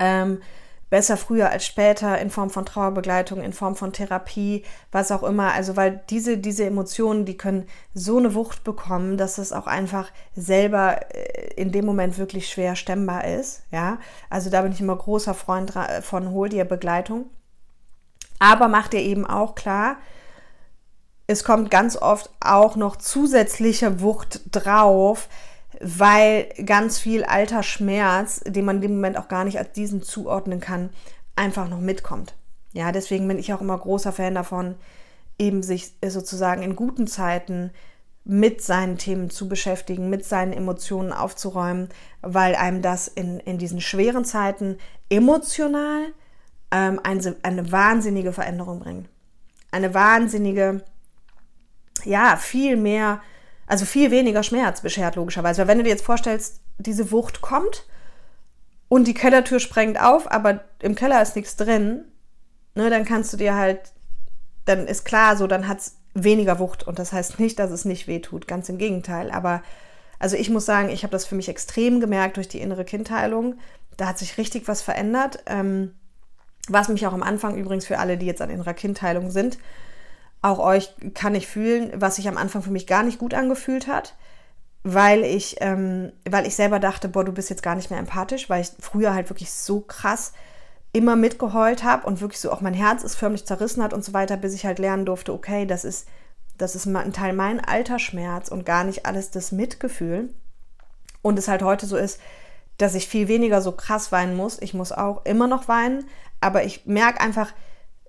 Ähm, 0.00 0.42
besser 0.90 1.16
früher 1.16 1.50
als 1.50 1.64
später 1.64 2.18
in 2.18 2.30
Form 2.30 2.50
von 2.50 2.66
Trauerbegleitung, 2.66 3.40
in 3.40 3.52
Form 3.52 3.76
von 3.76 3.92
Therapie, 3.92 4.64
was 4.90 5.12
auch 5.12 5.22
immer. 5.22 5.52
Also 5.52 5.76
weil 5.76 6.02
diese, 6.10 6.38
diese 6.38 6.64
Emotionen, 6.64 7.24
die 7.24 7.36
können 7.36 7.68
so 7.94 8.18
eine 8.18 8.34
Wucht 8.34 8.64
bekommen, 8.64 9.16
dass 9.16 9.38
es 9.38 9.52
auch 9.52 9.68
einfach 9.68 10.10
selber 10.34 11.14
äh, 11.14 11.54
in 11.54 11.70
dem 11.70 11.84
Moment 11.84 12.18
wirklich 12.18 12.48
schwer 12.48 12.74
stemmbar 12.74 13.28
ist. 13.28 13.62
Ja, 13.70 13.98
also 14.28 14.50
da 14.50 14.62
bin 14.62 14.72
ich 14.72 14.80
immer 14.80 14.96
großer 14.96 15.34
Freund 15.34 15.72
von 16.00 16.32
hol 16.32 16.48
dir 16.48 16.64
Begleitung. 16.64 17.30
Aber 18.42 18.66
mach 18.66 18.88
dir 18.88 18.98
eben 18.98 19.24
auch 19.24 19.54
klar, 19.54 19.98
es 21.28 21.44
kommt 21.44 21.70
ganz 21.70 21.96
oft 21.96 22.28
auch 22.40 22.74
noch 22.74 22.96
zusätzliche 22.96 24.00
Wucht 24.00 24.40
drauf, 24.50 25.28
weil 25.80 26.48
ganz 26.66 26.98
viel 26.98 27.22
alter 27.22 27.62
Schmerz, 27.62 28.40
den 28.44 28.64
man 28.64 28.76
in 28.76 28.82
dem 28.82 28.94
Moment 28.96 29.16
auch 29.16 29.28
gar 29.28 29.44
nicht 29.44 29.58
als 29.58 29.70
diesen 29.70 30.02
zuordnen 30.02 30.58
kann, 30.58 30.90
einfach 31.36 31.68
noch 31.68 31.78
mitkommt. 31.78 32.34
Ja, 32.72 32.90
deswegen 32.90 33.28
bin 33.28 33.38
ich 33.38 33.54
auch 33.54 33.60
immer 33.60 33.78
großer 33.78 34.10
Fan 34.10 34.34
davon, 34.34 34.74
eben 35.38 35.62
sich 35.62 35.92
sozusagen 36.04 36.64
in 36.64 36.74
guten 36.74 37.06
Zeiten 37.06 37.70
mit 38.24 38.60
seinen 38.60 38.98
Themen 38.98 39.30
zu 39.30 39.48
beschäftigen, 39.48 40.10
mit 40.10 40.24
seinen 40.24 40.52
Emotionen 40.52 41.12
aufzuräumen, 41.12 41.90
weil 42.22 42.56
einem 42.56 42.82
das 42.82 43.06
in, 43.06 43.38
in 43.38 43.58
diesen 43.58 43.80
schweren 43.80 44.24
Zeiten 44.24 44.78
emotional 45.10 46.12
ähm, 46.72 47.00
eine, 47.02 47.36
eine 47.42 47.70
wahnsinnige 47.70 48.32
Veränderung 48.32 48.80
bringt. 48.80 49.08
Eine 49.70 49.94
wahnsinnige, 49.94 50.82
ja, 52.04 52.36
viel 52.36 52.76
mehr 52.76 53.20
also 53.72 53.86
viel 53.86 54.10
weniger 54.10 54.42
Schmerz 54.42 54.82
beschert, 54.82 55.16
logischerweise. 55.16 55.62
Weil 55.62 55.68
wenn 55.68 55.78
du 55.78 55.84
dir 55.84 55.90
jetzt 55.90 56.04
vorstellst, 56.04 56.60
diese 56.76 57.10
Wucht 57.10 57.40
kommt 57.40 57.86
und 58.88 59.06
die 59.06 59.14
Kellertür 59.14 59.60
sprengt 59.60 59.98
auf, 59.98 60.30
aber 60.30 60.64
im 60.80 60.94
Keller 60.94 61.22
ist 61.22 61.36
nichts 61.36 61.56
drin, 61.56 62.04
ne, 62.74 62.90
dann 62.90 63.06
kannst 63.06 63.32
du 63.32 63.38
dir 63.38 63.54
halt, 63.54 63.80
dann 64.66 64.86
ist 64.86 65.04
klar 65.04 65.38
so, 65.38 65.46
dann 65.46 65.68
hat 65.68 65.78
es 65.78 65.96
weniger 66.12 66.58
Wucht. 66.58 66.86
Und 66.86 66.98
das 66.98 67.14
heißt 67.14 67.40
nicht, 67.40 67.58
dass 67.58 67.70
es 67.70 67.86
nicht 67.86 68.06
wehtut, 68.06 68.46
ganz 68.46 68.68
im 68.68 68.76
Gegenteil. 68.76 69.30
Aber 69.30 69.62
also 70.18 70.36
ich 70.36 70.50
muss 70.50 70.66
sagen, 70.66 70.90
ich 70.90 71.02
habe 71.02 71.12
das 71.12 71.24
für 71.24 71.34
mich 71.34 71.48
extrem 71.48 71.98
gemerkt 72.00 72.36
durch 72.36 72.48
die 72.48 72.60
innere 72.60 72.84
Kindheilung. 72.84 73.54
Da 73.96 74.06
hat 74.06 74.18
sich 74.18 74.36
richtig 74.36 74.68
was 74.68 74.82
verändert. 74.82 75.44
Ähm, 75.46 75.94
was 76.68 76.88
mich 76.88 77.06
auch 77.06 77.12
am 77.12 77.22
Anfang 77.22 77.56
übrigens 77.56 77.86
für 77.86 77.98
alle, 77.98 78.16
die 78.16 78.26
jetzt 78.26 78.42
an 78.42 78.50
innerer 78.50 78.74
Kindheilung 78.74 79.30
sind, 79.30 79.58
auch 80.42 80.58
euch 80.58 80.94
kann 81.14 81.34
ich 81.34 81.46
fühlen, 81.46 81.92
was 81.94 82.16
sich 82.16 82.28
am 82.28 82.36
Anfang 82.36 82.62
für 82.62 82.70
mich 82.70 82.86
gar 82.86 83.02
nicht 83.02 83.18
gut 83.18 83.34
angefühlt 83.34 83.86
hat, 83.86 84.16
weil 84.82 85.24
ich, 85.24 85.56
ähm, 85.60 86.12
weil 86.28 86.46
ich 86.46 86.56
selber 86.56 86.80
dachte, 86.80 87.08
boah, 87.08 87.24
du 87.24 87.32
bist 87.32 87.50
jetzt 87.50 87.62
gar 87.62 87.76
nicht 87.76 87.90
mehr 87.90 88.00
empathisch, 88.00 88.50
weil 88.50 88.62
ich 88.62 88.72
früher 88.80 89.14
halt 89.14 89.30
wirklich 89.30 89.52
so 89.52 89.80
krass 89.80 90.32
immer 90.92 91.16
mitgeheult 91.16 91.84
habe 91.84 92.06
und 92.06 92.20
wirklich 92.20 92.40
so 92.40 92.52
auch 92.52 92.60
mein 92.60 92.74
Herz 92.74 93.02
ist 93.02 93.14
förmlich 93.14 93.46
zerrissen 93.46 93.82
hat 93.82 93.94
und 93.94 94.04
so 94.04 94.12
weiter, 94.12 94.36
bis 94.36 94.52
ich 94.54 94.66
halt 94.66 94.78
lernen 94.78 95.06
durfte, 95.06 95.32
okay, 95.32 95.64
das 95.64 95.84
ist, 95.84 96.06
das 96.58 96.74
ist 96.74 96.86
ein 96.86 97.12
Teil 97.12 97.32
mein 97.32 97.64
Altersschmerz 97.64 98.48
und 98.48 98.66
gar 98.66 98.84
nicht 98.84 99.06
alles 99.06 99.30
das 99.30 99.52
Mitgefühl. 99.52 100.34
Und 101.22 101.38
es 101.38 101.48
halt 101.48 101.62
heute 101.62 101.86
so 101.86 101.96
ist, 101.96 102.20
dass 102.78 102.94
ich 102.94 103.08
viel 103.08 103.28
weniger 103.28 103.60
so 103.62 103.72
krass 103.72 104.12
weinen 104.12 104.36
muss. 104.36 104.60
Ich 104.60 104.74
muss 104.74 104.92
auch 104.92 105.24
immer 105.24 105.46
noch 105.46 105.68
weinen, 105.68 106.04
aber 106.40 106.64
ich 106.64 106.86
merke 106.86 107.20
einfach, 107.20 107.52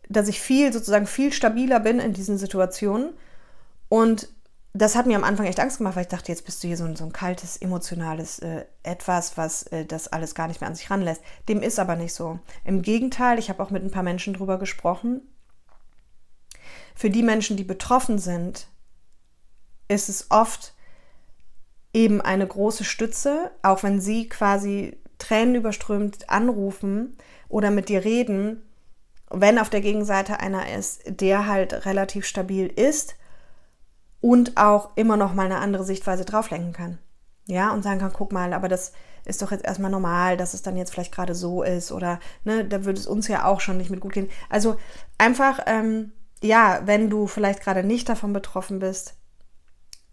dass 0.10 0.28
ich 0.28 0.40
viel, 0.40 0.74
sozusagen 0.74 1.08
viel 1.08 1.32
stabiler 1.32 1.80
bin 1.80 2.00
in 2.00 2.14
diesen 2.14 2.38
Situationen. 2.38 3.14
Und 3.90 4.30
das 4.74 4.96
hat 4.96 5.06
mir 5.06 5.16
am 5.16 5.24
Anfang 5.24 5.46
echt 5.46 5.60
Angst 5.60 5.78
gemacht, 5.78 5.96
weil 5.96 6.04
ich 6.04 6.10
dachte, 6.10 6.32
jetzt 6.32 6.46
bist 6.46 6.64
du 6.64 6.68
hier 6.68 6.78
so 6.78 6.86
ein, 6.86 6.96
so 6.96 7.06
ein 7.06 7.14
kaltes, 7.14 7.58
emotionales 7.58 8.40
äh, 8.40 8.66
Etwas, 8.82 9.38
was 9.38 9.64
äh, 9.64 9.86
das 9.86 10.08
alles 10.08 10.34
gar 10.34 10.48
nicht 10.48 10.62
mehr 10.62 10.70
an 10.70 10.76
sich 10.76 10.90
ranlässt. 10.90 11.22
Dem 11.48 11.62
ist 11.62 11.78
aber 11.78 11.96
nicht 11.96 12.14
so. 12.14 12.40
Im 12.66 12.82
Gegenteil, 12.82 13.38
ich 13.38 13.50
habe 13.50 13.62
auch 13.62 13.70
mit 13.70 13.84
ein 13.84 13.92
paar 13.92 14.04
Menschen 14.04 14.34
drüber 14.34 14.58
gesprochen. 14.58 15.22
Für 16.96 17.12
die 17.12 17.24
Menschen, 17.24 17.56
die 17.56 17.64
betroffen 17.64 18.18
sind, 18.18 18.68
ist 19.88 20.10
es 20.10 20.32
oft 20.32 20.74
eben 21.94 22.22
eine 22.22 22.48
große 22.48 22.84
Stütze, 22.84 23.52
auch 23.62 23.84
wenn 23.84 24.02
sie 24.02 24.28
quasi 24.28 24.98
tränenüberströmt 25.20 26.30
anrufen 26.30 27.18
oder 27.48 27.72
mit 27.72 27.90
dir 27.90 28.04
reden, 28.04 28.64
wenn 29.30 29.60
auf 29.60 29.70
der 29.70 29.82
Gegenseite 29.82 30.40
einer 30.40 30.76
ist, 30.76 31.04
der 31.06 31.48
halt 31.48 31.86
relativ 31.86 32.26
stabil 32.26 32.68
ist 32.68 33.16
und 34.22 34.58
auch 34.58 34.96
immer 34.96 35.18
noch 35.18 35.34
mal 35.34 35.46
eine 35.46 35.60
andere 35.60 35.84
Sichtweise 35.84 36.26
drauflenken 36.26 36.74
kann. 36.74 37.00
Ja, 37.46 37.72
und 37.72 37.84
sagen 37.84 38.00
kann, 38.00 38.14
guck 38.14 38.32
mal, 38.32 38.54
aber 38.54 38.70
das 38.70 38.94
ist 39.26 39.42
doch 39.42 39.52
jetzt 39.52 39.66
erstmal 39.66 39.92
normal, 39.92 40.38
dass 40.38 40.54
es 40.54 40.62
dann 40.62 40.78
jetzt 40.78 40.92
vielleicht 40.92 41.14
gerade 41.14 41.36
so 41.36 41.64
ist 41.64 41.92
oder 41.92 42.20
ne, 42.44 42.66
da 42.66 42.86
würde 42.86 43.00
es 43.00 43.08
uns 43.08 43.28
ja 43.28 43.46
auch 43.46 43.60
schon 43.60 43.78
nicht 43.78 43.90
mit 43.90 44.00
gut 44.00 44.14
gehen. 44.14 44.30
Also 44.50 44.78
einfach, 45.18 45.60
ähm, 45.66 46.12
ja, 46.42 46.82
wenn 46.86 47.10
du 47.10 47.28
vielleicht 47.28 47.62
gerade 47.62 47.84
nicht 47.84 48.08
davon 48.08 48.34
betroffen 48.34 48.80
bist, 48.80 49.16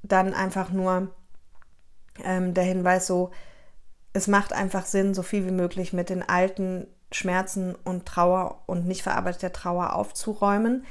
dann 0.03 0.35
einfach 0.35 0.71
nur 0.71 1.15
ähm, 2.25 2.55
der 2.55 2.65
Hinweis 2.65 3.07
so, 3.07 3.31
es 4.13 4.27
macht 4.27 4.53
einfach 4.53 4.87
Sinn, 4.87 5.15
so 5.15 5.23
viel 5.23 5.47
wie 5.47 5.53
möglich 5.53 5.93
mit 5.93 6.11
den 6.11 6.29
alten 6.29 6.87
Schmerzen 7.13 7.75
und 7.85 8.07
Trauer 8.07 8.63
und 8.67 8.87
nicht 8.87 9.03
verarbeiteter 9.03 9.53
Trauer 9.53 9.95
aufzuräumen, 9.95 10.85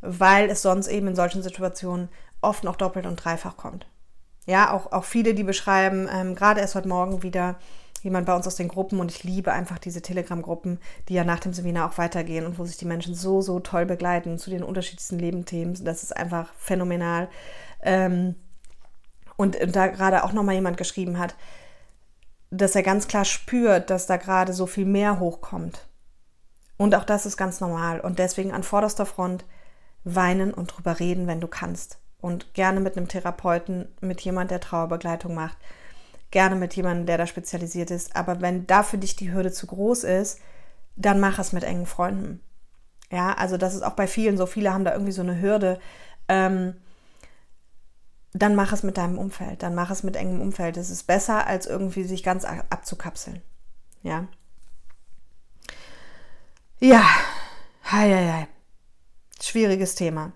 weil 0.00 0.50
es 0.50 0.62
sonst 0.62 0.88
eben 0.88 1.08
in 1.08 1.16
solchen 1.16 1.42
Situationen 1.42 2.08
oft 2.40 2.64
noch 2.64 2.76
doppelt 2.76 3.06
und 3.06 3.16
dreifach 3.16 3.56
kommt. 3.56 3.86
Ja, 4.46 4.72
auch, 4.72 4.92
auch 4.92 5.04
viele, 5.04 5.34
die 5.34 5.44
beschreiben, 5.44 6.08
ähm, 6.12 6.34
gerade 6.34 6.60
erst 6.60 6.74
heute 6.74 6.88
Morgen 6.88 7.22
wieder 7.22 7.56
jemand 8.02 8.26
bei 8.26 8.34
uns 8.34 8.46
aus 8.48 8.56
den 8.56 8.66
Gruppen 8.66 8.98
und 8.98 9.12
ich 9.12 9.22
liebe 9.22 9.52
einfach 9.52 9.78
diese 9.78 10.02
Telegram-Gruppen, 10.02 10.80
die 11.08 11.14
ja 11.14 11.22
nach 11.22 11.38
dem 11.38 11.52
Seminar 11.52 11.88
auch 11.88 11.98
weitergehen 11.98 12.44
und 12.44 12.58
wo 12.58 12.64
sich 12.64 12.76
die 12.76 12.84
Menschen 12.84 13.14
so, 13.14 13.40
so 13.40 13.60
toll 13.60 13.86
begleiten 13.86 14.38
zu 14.38 14.50
den 14.50 14.64
unterschiedlichsten 14.64 15.20
Lebensthemen. 15.20 15.84
Das 15.84 16.02
ist 16.02 16.16
einfach 16.16 16.52
phänomenal. 16.54 17.28
Ähm, 17.80 18.34
und, 19.42 19.60
und 19.60 19.74
da 19.74 19.88
gerade 19.88 20.22
auch 20.22 20.32
nochmal 20.32 20.54
jemand 20.54 20.76
geschrieben 20.76 21.18
hat, 21.18 21.34
dass 22.50 22.76
er 22.76 22.84
ganz 22.84 23.08
klar 23.08 23.24
spürt, 23.24 23.90
dass 23.90 24.06
da 24.06 24.16
gerade 24.16 24.52
so 24.52 24.66
viel 24.66 24.84
mehr 24.86 25.18
hochkommt. 25.18 25.88
Und 26.76 26.94
auch 26.94 27.04
das 27.04 27.26
ist 27.26 27.36
ganz 27.36 27.60
normal. 27.60 28.00
Und 28.00 28.20
deswegen 28.20 28.52
an 28.52 28.62
vorderster 28.62 29.04
Front 29.04 29.44
weinen 30.04 30.54
und 30.54 30.68
drüber 30.68 31.00
reden, 31.00 31.26
wenn 31.26 31.40
du 31.40 31.48
kannst. 31.48 31.98
Und 32.20 32.54
gerne 32.54 32.78
mit 32.78 32.96
einem 32.96 33.08
Therapeuten, 33.08 33.88
mit 34.00 34.20
jemand, 34.20 34.52
der 34.52 34.60
Trauerbegleitung 34.60 35.34
macht. 35.34 35.56
Gerne 36.30 36.54
mit 36.54 36.74
jemandem, 36.74 37.06
der 37.06 37.18
da 37.18 37.26
spezialisiert 37.26 37.90
ist. 37.90 38.14
Aber 38.14 38.40
wenn 38.40 38.68
da 38.68 38.84
für 38.84 38.98
dich 38.98 39.16
die 39.16 39.32
Hürde 39.32 39.50
zu 39.50 39.66
groß 39.66 40.04
ist, 40.04 40.38
dann 40.94 41.18
mach 41.18 41.40
es 41.40 41.52
mit 41.52 41.64
engen 41.64 41.86
Freunden. 41.86 42.40
Ja, 43.10 43.32
also 43.32 43.56
das 43.56 43.74
ist 43.74 43.82
auch 43.82 43.94
bei 43.94 44.06
vielen 44.06 44.36
so. 44.36 44.46
Viele 44.46 44.72
haben 44.72 44.84
da 44.84 44.92
irgendwie 44.92 45.12
so 45.12 45.22
eine 45.22 45.40
Hürde. 45.40 45.80
Ähm, 46.28 46.74
dann 48.32 48.54
mach 48.54 48.72
es 48.72 48.82
mit 48.82 48.96
deinem 48.96 49.18
Umfeld, 49.18 49.62
dann 49.62 49.74
mach 49.74 49.90
es 49.90 50.02
mit 50.02 50.16
engem 50.16 50.40
Umfeld. 50.40 50.76
Es 50.76 50.90
ist 50.90 51.06
besser, 51.06 51.46
als 51.46 51.66
irgendwie 51.66 52.04
sich 52.04 52.22
ganz 52.22 52.44
abzukapseln. 52.44 53.42
Ja. 54.02 54.26
Ja, 56.80 57.04
hei, 57.84 58.10
hei, 58.10 58.32
hei. 58.32 58.48
schwieriges 59.40 59.94
Thema. 59.94 60.32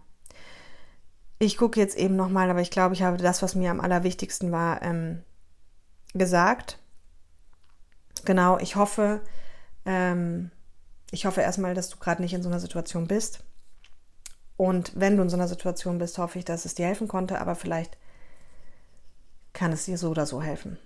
Ich 1.38 1.56
gucke 1.58 1.80
jetzt 1.80 1.96
eben 1.96 2.16
nochmal, 2.16 2.50
aber 2.50 2.60
ich 2.60 2.70
glaube, 2.70 2.94
ich 2.94 3.02
habe 3.02 3.16
das, 3.16 3.42
was 3.42 3.54
mir 3.54 3.70
am 3.70 3.80
allerwichtigsten 3.80 4.52
war, 4.52 4.82
ähm, 4.82 5.22
gesagt. 6.14 6.78
Genau, 8.24 8.58
ich 8.58 8.76
hoffe, 8.76 9.22
ähm, 9.84 10.50
ich 11.10 11.26
hoffe 11.26 11.40
erstmal, 11.40 11.74
dass 11.74 11.88
du 11.88 11.98
gerade 11.98 12.22
nicht 12.22 12.34
in 12.34 12.42
so 12.42 12.48
einer 12.48 12.60
Situation 12.60 13.06
bist. 13.06 13.42
Und 14.56 14.92
wenn 14.94 15.16
du 15.16 15.22
in 15.22 15.28
so 15.28 15.36
einer 15.36 15.48
Situation 15.48 15.98
bist, 15.98 16.18
hoffe 16.18 16.38
ich, 16.38 16.44
dass 16.44 16.64
es 16.64 16.74
dir 16.74 16.86
helfen 16.86 17.08
konnte, 17.08 17.40
aber 17.40 17.54
vielleicht 17.54 17.96
kann 19.52 19.72
es 19.72 19.84
dir 19.84 19.98
so 19.98 20.10
oder 20.10 20.26
so 20.26 20.42
helfen. 20.42 20.78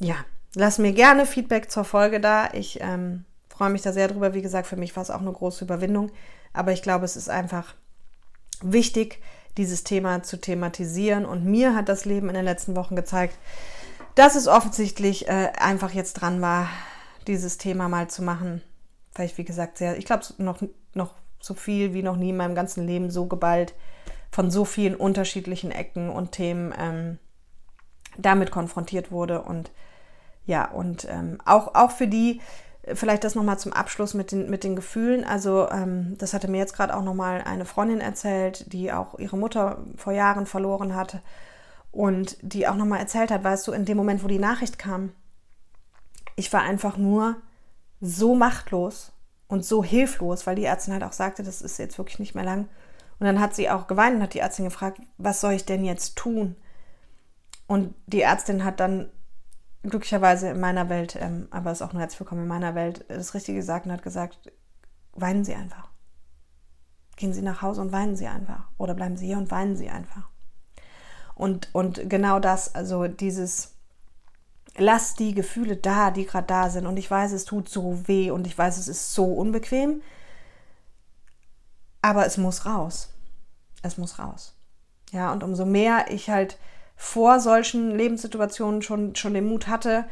Ja, 0.00 0.16
lass 0.54 0.78
mir 0.78 0.92
gerne 0.92 1.26
Feedback 1.26 1.70
zur 1.70 1.84
Folge 1.84 2.20
da. 2.20 2.50
Ich 2.52 2.80
ähm, 2.80 3.24
freue 3.48 3.70
mich 3.70 3.82
da 3.82 3.92
sehr 3.92 4.08
drüber. 4.08 4.34
Wie 4.34 4.42
gesagt, 4.42 4.66
für 4.66 4.76
mich 4.76 4.94
war 4.96 5.02
es 5.02 5.10
auch 5.10 5.20
eine 5.20 5.32
große 5.32 5.64
Überwindung. 5.64 6.10
Aber 6.52 6.72
ich 6.72 6.82
glaube, 6.82 7.04
es 7.04 7.16
ist 7.16 7.28
einfach 7.28 7.74
wichtig, 8.62 9.20
dieses 9.56 9.84
Thema 9.84 10.22
zu 10.22 10.40
thematisieren. 10.40 11.26
Und 11.26 11.44
mir 11.44 11.74
hat 11.74 11.88
das 11.88 12.04
Leben 12.04 12.28
in 12.28 12.34
den 12.34 12.44
letzten 12.44 12.76
Wochen 12.76 12.96
gezeigt, 12.96 13.36
dass 14.14 14.34
es 14.34 14.48
offensichtlich 14.48 15.28
äh, 15.28 15.52
einfach 15.58 15.92
jetzt 15.92 16.14
dran 16.14 16.40
war, 16.40 16.68
dieses 17.26 17.58
Thema 17.58 17.88
mal 17.88 18.08
zu 18.08 18.22
machen. 18.22 18.62
Vielleicht, 19.14 19.38
wie 19.38 19.44
gesagt, 19.44 19.78
sehr, 19.78 19.98
ich 19.98 20.04
glaube, 20.04 20.24
noch, 20.38 20.62
noch 20.94 21.14
so 21.40 21.54
viel 21.54 21.94
wie 21.94 22.02
noch 22.02 22.16
nie 22.16 22.30
in 22.30 22.36
meinem 22.36 22.54
ganzen 22.54 22.86
Leben 22.86 23.10
so 23.10 23.26
geballt 23.26 23.74
von 24.30 24.50
so 24.50 24.64
vielen 24.64 24.94
unterschiedlichen 24.94 25.70
Ecken 25.70 26.10
und 26.10 26.32
Themen 26.32 26.74
ähm, 26.78 27.18
damit 28.16 28.50
konfrontiert 28.50 29.10
wurde. 29.10 29.42
Und 29.42 29.70
ja, 30.44 30.70
und 30.70 31.06
ähm, 31.08 31.38
auch, 31.44 31.74
auch 31.74 31.90
für 31.90 32.06
die, 32.06 32.40
vielleicht 32.94 33.24
das 33.24 33.34
nochmal 33.34 33.58
zum 33.58 33.72
Abschluss 33.72 34.14
mit 34.14 34.32
den, 34.32 34.50
mit 34.50 34.64
den 34.64 34.76
Gefühlen. 34.76 35.24
Also, 35.24 35.68
ähm, 35.70 36.16
das 36.18 36.34
hatte 36.34 36.48
mir 36.48 36.58
jetzt 36.58 36.74
gerade 36.74 36.96
auch 36.96 37.02
nochmal 37.02 37.42
eine 37.42 37.64
Freundin 37.64 38.00
erzählt, 38.00 38.72
die 38.72 38.92
auch 38.92 39.18
ihre 39.18 39.36
Mutter 39.36 39.84
vor 39.96 40.12
Jahren 40.12 40.46
verloren 40.46 40.94
hatte 40.94 41.20
und 41.90 42.36
die 42.42 42.68
auch 42.68 42.76
nochmal 42.76 43.00
erzählt 43.00 43.30
hat, 43.30 43.44
weißt 43.44 43.66
du, 43.66 43.72
in 43.72 43.84
dem 43.84 43.96
Moment, 43.96 44.22
wo 44.22 44.28
die 44.28 44.38
Nachricht 44.38 44.78
kam, 44.78 45.12
ich 46.36 46.52
war 46.52 46.62
einfach 46.62 46.96
nur 46.96 47.36
so 48.00 48.34
machtlos 48.34 49.12
und 49.48 49.64
so 49.64 49.82
hilflos, 49.82 50.46
weil 50.46 50.56
die 50.56 50.64
Ärztin 50.64 50.92
halt 50.92 51.02
auch 51.02 51.12
sagte, 51.12 51.42
das 51.42 51.62
ist 51.62 51.78
jetzt 51.78 51.98
wirklich 51.98 52.18
nicht 52.18 52.34
mehr 52.34 52.44
lang. 52.44 52.68
Und 53.18 53.26
dann 53.26 53.40
hat 53.40 53.54
sie 53.54 53.68
auch 53.68 53.86
geweint 53.86 54.16
und 54.16 54.22
hat 54.22 54.34
die 54.34 54.38
Ärztin 54.38 54.66
gefragt, 54.66 55.00
was 55.16 55.40
soll 55.40 55.54
ich 55.54 55.64
denn 55.64 55.84
jetzt 55.84 56.16
tun? 56.16 56.54
Und 57.66 57.94
die 58.06 58.22
Ärztin 58.22 58.64
hat 58.64 58.78
dann 58.78 59.10
glücklicherweise 59.82 60.50
in 60.50 60.60
meiner 60.60 60.88
Welt, 60.88 61.16
ähm, 61.20 61.48
aber 61.50 61.72
ist 61.72 61.82
auch 61.82 61.92
nur 61.92 62.00
herzlich 62.00 62.20
willkommen 62.20 62.42
in 62.42 62.48
meiner 62.48 62.74
Welt, 62.74 63.04
das 63.08 63.34
Richtige 63.34 63.58
gesagt 63.58 63.86
und 63.86 63.92
hat 63.92 64.02
gesagt, 64.02 64.52
weinen 65.12 65.44
Sie 65.44 65.54
einfach. 65.54 65.88
Gehen 67.16 67.32
Sie 67.32 67.42
nach 67.42 67.62
Hause 67.62 67.80
und 67.80 67.90
weinen 67.90 68.16
Sie 68.16 68.28
einfach. 68.28 68.68
Oder 68.76 68.94
bleiben 68.94 69.16
Sie 69.16 69.26
hier 69.26 69.38
und 69.38 69.50
weinen 69.50 69.76
Sie 69.76 69.88
einfach. 69.88 70.28
Und, 71.34 71.68
und 71.72 72.08
genau 72.08 72.38
das, 72.38 72.74
also 72.74 73.08
dieses, 73.08 73.77
lass 74.78 75.14
die 75.14 75.34
Gefühle 75.34 75.76
da, 75.76 76.10
die 76.10 76.24
gerade 76.26 76.46
da 76.46 76.70
sind. 76.70 76.86
Und 76.86 76.96
ich 76.96 77.10
weiß, 77.10 77.32
es 77.32 77.44
tut 77.44 77.68
so 77.68 78.06
weh 78.06 78.30
und 78.30 78.46
ich 78.46 78.56
weiß, 78.56 78.78
es 78.78 78.88
ist 78.88 79.14
so 79.14 79.24
unbequem. 79.24 80.02
Aber 82.02 82.26
es 82.26 82.38
muss 82.38 82.66
raus. 82.66 83.10
Es 83.82 83.98
muss 83.98 84.18
raus. 84.18 84.54
Ja, 85.12 85.32
und 85.32 85.42
umso 85.42 85.64
mehr 85.64 86.06
ich 86.10 86.30
halt 86.30 86.58
vor 86.96 87.40
solchen 87.40 87.92
Lebenssituationen 87.96 88.82
schon, 88.82 89.14
schon 89.14 89.34
den 89.34 89.48
Mut 89.48 89.68
hatte, 89.68 90.04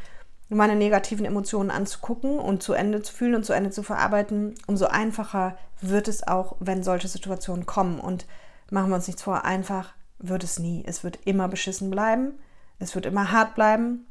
meine 0.48 0.76
negativen 0.76 1.26
Emotionen 1.26 1.70
anzugucken 1.70 2.38
und 2.38 2.62
zu 2.62 2.72
Ende 2.72 3.02
zu 3.02 3.12
fühlen 3.12 3.34
und 3.34 3.44
zu 3.44 3.52
Ende 3.52 3.70
zu 3.70 3.82
verarbeiten, 3.82 4.54
umso 4.66 4.86
einfacher 4.86 5.58
wird 5.80 6.06
es 6.06 6.26
auch, 6.26 6.56
wenn 6.60 6.84
solche 6.84 7.08
Situationen 7.08 7.66
kommen. 7.66 7.98
Und 7.98 8.26
machen 8.70 8.90
wir 8.90 8.96
uns 8.96 9.08
nichts 9.08 9.22
vor, 9.22 9.44
einfach 9.44 9.94
wird 10.18 10.44
es 10.44 10.58
nie. 10.58 10.84
Es 10.86 11.02
wird 11.02 11.18
immer 11.24 11.48
beschissen 11.48 11.90
bleiben, 11.90 12.34
es 12.78 12.94
wird 12.94 13.06
immer 13.06 13.32
hart 13.32 13.54
bleiben, 13.54 14.06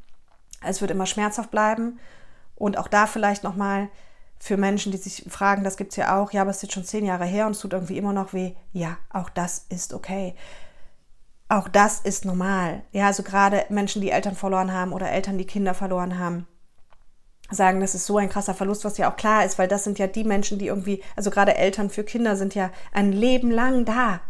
es 0.65 0.81
wird 0.81 0.91
immer 0.91 1.05
schmerzhaft 1.05 1.51
bleiben. 1.51 1.99
Und 2.55 2.77
auch 2.77 2.87
da 2.87 3.07
vielleicht 3.07 3.43
nochmal 3.43 3.89
für 4.39 4.57
Menschen, 4.57 4.91
die 4.91 4.97
sich 4.97 5.25
fragen, 5.29 5.63
das 5.63 5.77
gibt 5.77 5.91
es 5.91 5.97
ja 5.97 6.19
auch, 6.19 6.31
ja, 6.31 6.41
aber 6.41 6.51
es 6.51 6.57
ist 6.57 6.63
jetzt 6.63 6.73
schon 6.73 6.85
zehn 6.85 7.05
Jahre 7.05 7.25
her 7.25 7.45
und 7.45 7.53
es 7.53 7.59
tut 7.59 7.73
irgendwie 7.73 7.97
immer 7.97 8.13
noch 8.13 8.33
weh. 8.33 8.53
Ja, 8.73 8.97
auch 9.09 9.29
das 9.29 9.65
ist 9.69 9.93
okay 9.93 10.35
auch 11.49 11.67
das 11.67 11.99
ist 11.99 12.25
normal. 12.25 12.81
Ja, 12.91 13.07
also 13.07 13.23
gerade 13.23 13.65
Menschen, 13.69 14.01
die 14.01 14.09
Eltern 14.09 14.35
verloren 14.35 14.73
haben 14.73 14.93
oder 14.93 15.11
Eltern, 15.11 15.37
die 15.37 15.45
Kinder 15.45 15.73
verloren 15.73 16.17
haben, 16.17 16.47
sagen, 17.51 17.79
das 17.79 17.93
ist 17.93 18.07
so 18.07 18.17
ein 18.17 18.29
krasser 18.29 18.55
Verlust, 18.55 18.83
was 18.85 18.97
ja 18.97 19.11
auch 19.11 19.17
klar 19.17 19.45
ist, 19.45 19.59
weil 19.59 19.67
das 19.67 19.83
sind 19.83 19.99
ja 19.99 20.07
die 20.07 20.23
Menschen, 20.23 20.57
die 20.57 20.67
irgendwie, 20.67 21.03
also 21.15 21.29
gerade 21.29 21.55
Eltern 21.55 21.91
für 21.91 22.03
Kinder 22.03 22.35
sind 22.35 22.55
ja 22.55 22.71
ein 22.91 23.11
Leben 23.11 23.51
lang 23.51 23.85
da. 23.85 24.21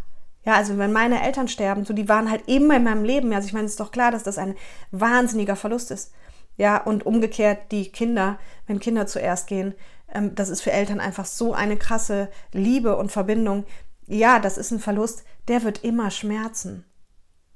Ja, 0.43 0.53
also 0.53 0.77
wenn 0.77 0.91
meine 0.91 1.23
Eltern 1.23 1.47
sterben, 1.47 1.85
so 1.85 1.93
die 1.93 2.09
waren 2.09 2.29
halt 2.29 2.47
immer 2.47 2.75
in 2.75 2.83
meinem 2.83 3.03
Leben. 3.03 3.33
Also 3.33 3.47
ich 3.47 3.53
meine, 3.53 3.65
es 3.65 3.71
ist 3.71 3.79
doch 3.79 3.91
klar, 3.91 4.11
dass 4.11 4.23
das 4.23 4.37
ein 4.37 4.55
wahnsinniger 4.91 5.55
Verlust 5.55 5.89
ist. 5.91 6.11
Ja, 6.57 6.77
und 6.77 7.05
umgekehrt 7.05 7.71
die 7.71 7.91
Kinder, 7.91 8.39
wenn 8.67 8.79
Kinder 8.79 9.07
zuerst 9.07 9.47
gehen, 9.47 9.73
ähm, 10.13 10.35
das 10.35 10.49
ist 10.49 10.61
für 10.61 10.71
Eltern 10.71 10.99
einfach 10.99 11.25
so 11.25 11.53
eine 11.53 11.77
krasse 11.77 12.29
Liebe 12.51 12.95
und 12.95 13.11
Verbindung. 13.11 13.65
Ja, 14.07 14.39
das 14.39 14.57
ist 14.57 14.71
ein 14.71 14.79
Verlust, 14.79 15.23
der 15.47 15.63
wird 15.63 15.83
immer 15.83 16.11
schmerzen. 16.11 16.85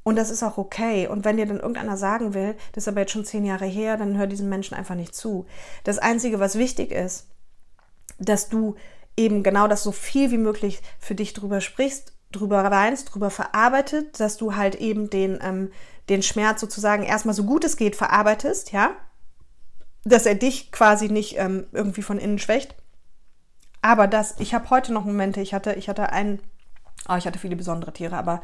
Und 0.04 0.16
das 0.16 0.30
ist 0.30 0.44
auch 0.44 0.58
okay. 0.58 1.08
Und 1.08 1.26
wenn 1.26 1.38
dir 1.38 1.46
dann 1.46 1.60
irgendeiner 1.60 1.98
sagen 1.98 2.34
will, 2.34 2.56
das 2.74 2.86
ist 2.86 2.88
aber 2.88 3.02
jetzt 3.02 3.12
schon 3.12 3.26
zehn 3.26 3.46
Jahre 3.46 3.66
her, 3.66 3.98
dann 3.98 4.18
hör 4.18 4.28
diesen 4.28 4.50
Menschen 4.50 4.76
einfach 4.76 4.96
nicht 4.96 5.14
zu. 5.14 5.46
Das 5.84 6.00
Einzige, 6.00 6.40
was 6.40 6.58
wichtig 6.58 6.92
ist, 6.92 7.28
dass 8.18 8.50
du 8.50 8.76
eben 9.16 9.44
genau 9.44 9.68
das 9.68 9.84
so 9.84 9.92
viel 9.92 10.32
wie 10.32 10.38
möglich 10.38 10.82
für 10.98 11.16
dich 11.16 11.34
drüber 11.34 11.62
sprichst, 11.62 12.14
drüber 12.32 12.70
weinst, 12.72 13.14
drüber 13.14 13.30
verarbeitet, 13.30 14.20
dass 14.20 14.38
du 14.38 14.56
halt 14.56 14.76
eben 14.76 15.10
den, 15.10 15.40
ähm, 15.42 15.72
den 16.10 16.24
Schmerz 16.24 16.62
sozusagen 16.62 17.04
erstmal 17.04 17.36
so 17.36 17.44
gut 17.44 17.64
es 17.64 17.78
geht 17.78 17.96
verarbeitest, 17.96 18.72
ja, 18.72 18.92
dass 20.04 20.26
er 20.26 20.36
dich 20.36 20.72
quasi 20.72 21.10
nicht 21.10 21.38
ähm, 21.38 21.68
irgendwie 21.72 22.02
von 22.02 22.18
innen 22.18 22.40
schwächt. 22.40 22.76
Aber 23.82 24.08
das, 24.08 24.36
ich 24.40 24.54
habe 24.54 24.70
heute 24.70 24.92
noch 24.92 25.06
Momente, 25.06 25.40
ich 25.42 25.54
hatte, 25.54 25.74
ich 25.74 25.88
hatte 25.88 26.12
einen, 26.12 26.40
oh, 27.08 27.16
ich 27.16 27.26
hatte 27.26 27.40
viele 27.40 27.56
besondere 27.56 27.94
Tiere, 27.94 28.18
aber 28.18 28.42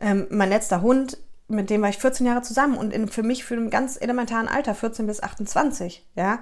ähm, 0.00 0.26
mein 0.30 0.48
letzter 0.48 0.82
Hund, 0.82 1.18
mit 1.46 1.70
dem 1.70 1.82
war 1.82 1.88
ich 1.88 1.98
14 1.98 2.26
Jahre 2.26 2.42
zusammen 2.42 2.76
und 2.76 2.92
in, 2.92 3.08
für 3.08 3.22
mich 3.22 3.44
für 3.44 3.54
einen 3.54 3.70
ganz 3.70 4.00
elementaren 4.00 4.48
Alter, 4.48 4.74
14 4.74 5.06
bis 5.06 5.22
28, 5.22 6.04
ja. 6.14 6.40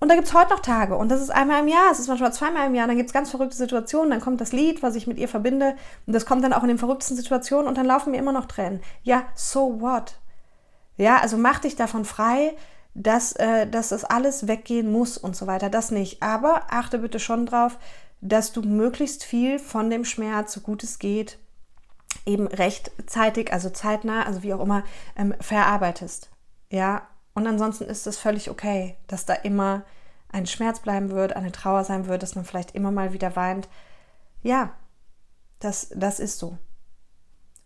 Und 0.00 0.08
da 0.08 0.14
gibt 0.14 0.28
es 0.28 0.34
heute 0.34 0.50
noch 0.50 0.60
Tage 0.60 0.96
und 0.96 1.08
das 1.08 1.20
ist 1.20 1.30
einmal 1.30 1.60
im 1.60 1.68
Jahr, 1.68 1.90
es 1.90 1.98
ist 1.98 2.06
manchmal 2.06 2.32
zweimal 2.32 2.68
im 2.68 2.74
Jahr, 2.74 2.86
dann 2.86 2.96
gibt 2.96 3.08
es 3.08 3.12
ganz 3.12 3.30
verrückte 3.30 3.56
Situationen, 3.56 4.10
dann 4.10 4.20
kommt 4.20 4.40
das 4.40 4.52
Lied, 4.52 4.80
was 4.80 4.94
ich 4.94 5.08
mit 5.08 5.18
ihr 5.18 5.26
verbinde 5.26 5.74
und 6.06 6.12
das 6.12 6.24
kommt 6.24 6.44
dann 6.44 6.52
auch 6.52 6.62
in 6.62 6.68
den 6.68 6.78
verrücktesten 6.78 7.16
Situationen 7.16 7.66
und 7.66 7.76
dann 7.76 7.86
laufen 7.86 8.12
mir 8.12 8.18
immer 8.18 8.32
noch 8.32 8.46
Tränen. 8.46 8.80
Ja, 9.02 9.24
so 9.34 9.80
what? 9.80 10.18
Ja, 10.96 11.18
also 11.18 11.36
mach 11.36 11.58
dich 11.58 11.74
davon 11.74 12.04
frei, 12.04 12.54
dass, 12.94 13.32
äh, 13.32 13.66
dass 13.66 13.88
das 13.88 14.04
alles 14.04 14.46
weggehen 14.46 14.92
muss 14.92 15.18
und 15.18 15.34
so 15.34 15.46
weiter, 15.46 15.68
das 15.70 15.90
nicht. 15.90 16.22
Aber 16.22 16.62
achte 16.70 16.98
bitte 16.98 17.18
schon 17.18 17.46
drauf, 17.46 17.78
dass 18.20 18.52
du 18.52 18.62
möglichst 18.62 19.24
viel 19.24 19.58
von 19.58 19.90
dem 19.90 20.04
Schmerz, 20.04 20.52
so 20.52 20.60
gut 20.60 20.82
es 20.82 20.98
geht, 20.98 21.38
eben 22.26 22.46
rechtzeitig, 22.46 23.52
also 23.52 23.70
zeitnah, 23.70 24.26
also 24.26 24.42
wie 24.42 24.52
auch 24.54 24.60
immer, 24.60 24.82
ähm, 25.16 25.34
verarbeitest. 25.40 26.30
Ja, 26.70 27.08
und 27.38 27.46
ansonsten 27.46 27.84
ist 27.84 28.06
es 28.06 28.18
völlig 28.18 28.50
okay, 28.50 28.96
dass 29.06 29.24
da 29.24 29.32
immer 29.32 29.84
ein 30.30 30.46
Schmerz 30.46 30.80
bleiben 30.80 31.10
wird, 31.10 31.34
eine 31.34 31.52
Trauer 31.52 31.84
sein 31.84 32.06
wird, 32.06 32.22
dass 32.22 32.34
man 32.34 32.44
vielleicht 32.44 32.74
immer 32.74 32.90
mal 32.90 33.12
wieder 33.12 33.36
weint. 33.36 33.68
Ja, 34.42 34.72
das, 35.60 35.90
das 35.94 36.20
ist 36.20 36.38
so. 36.38 36.58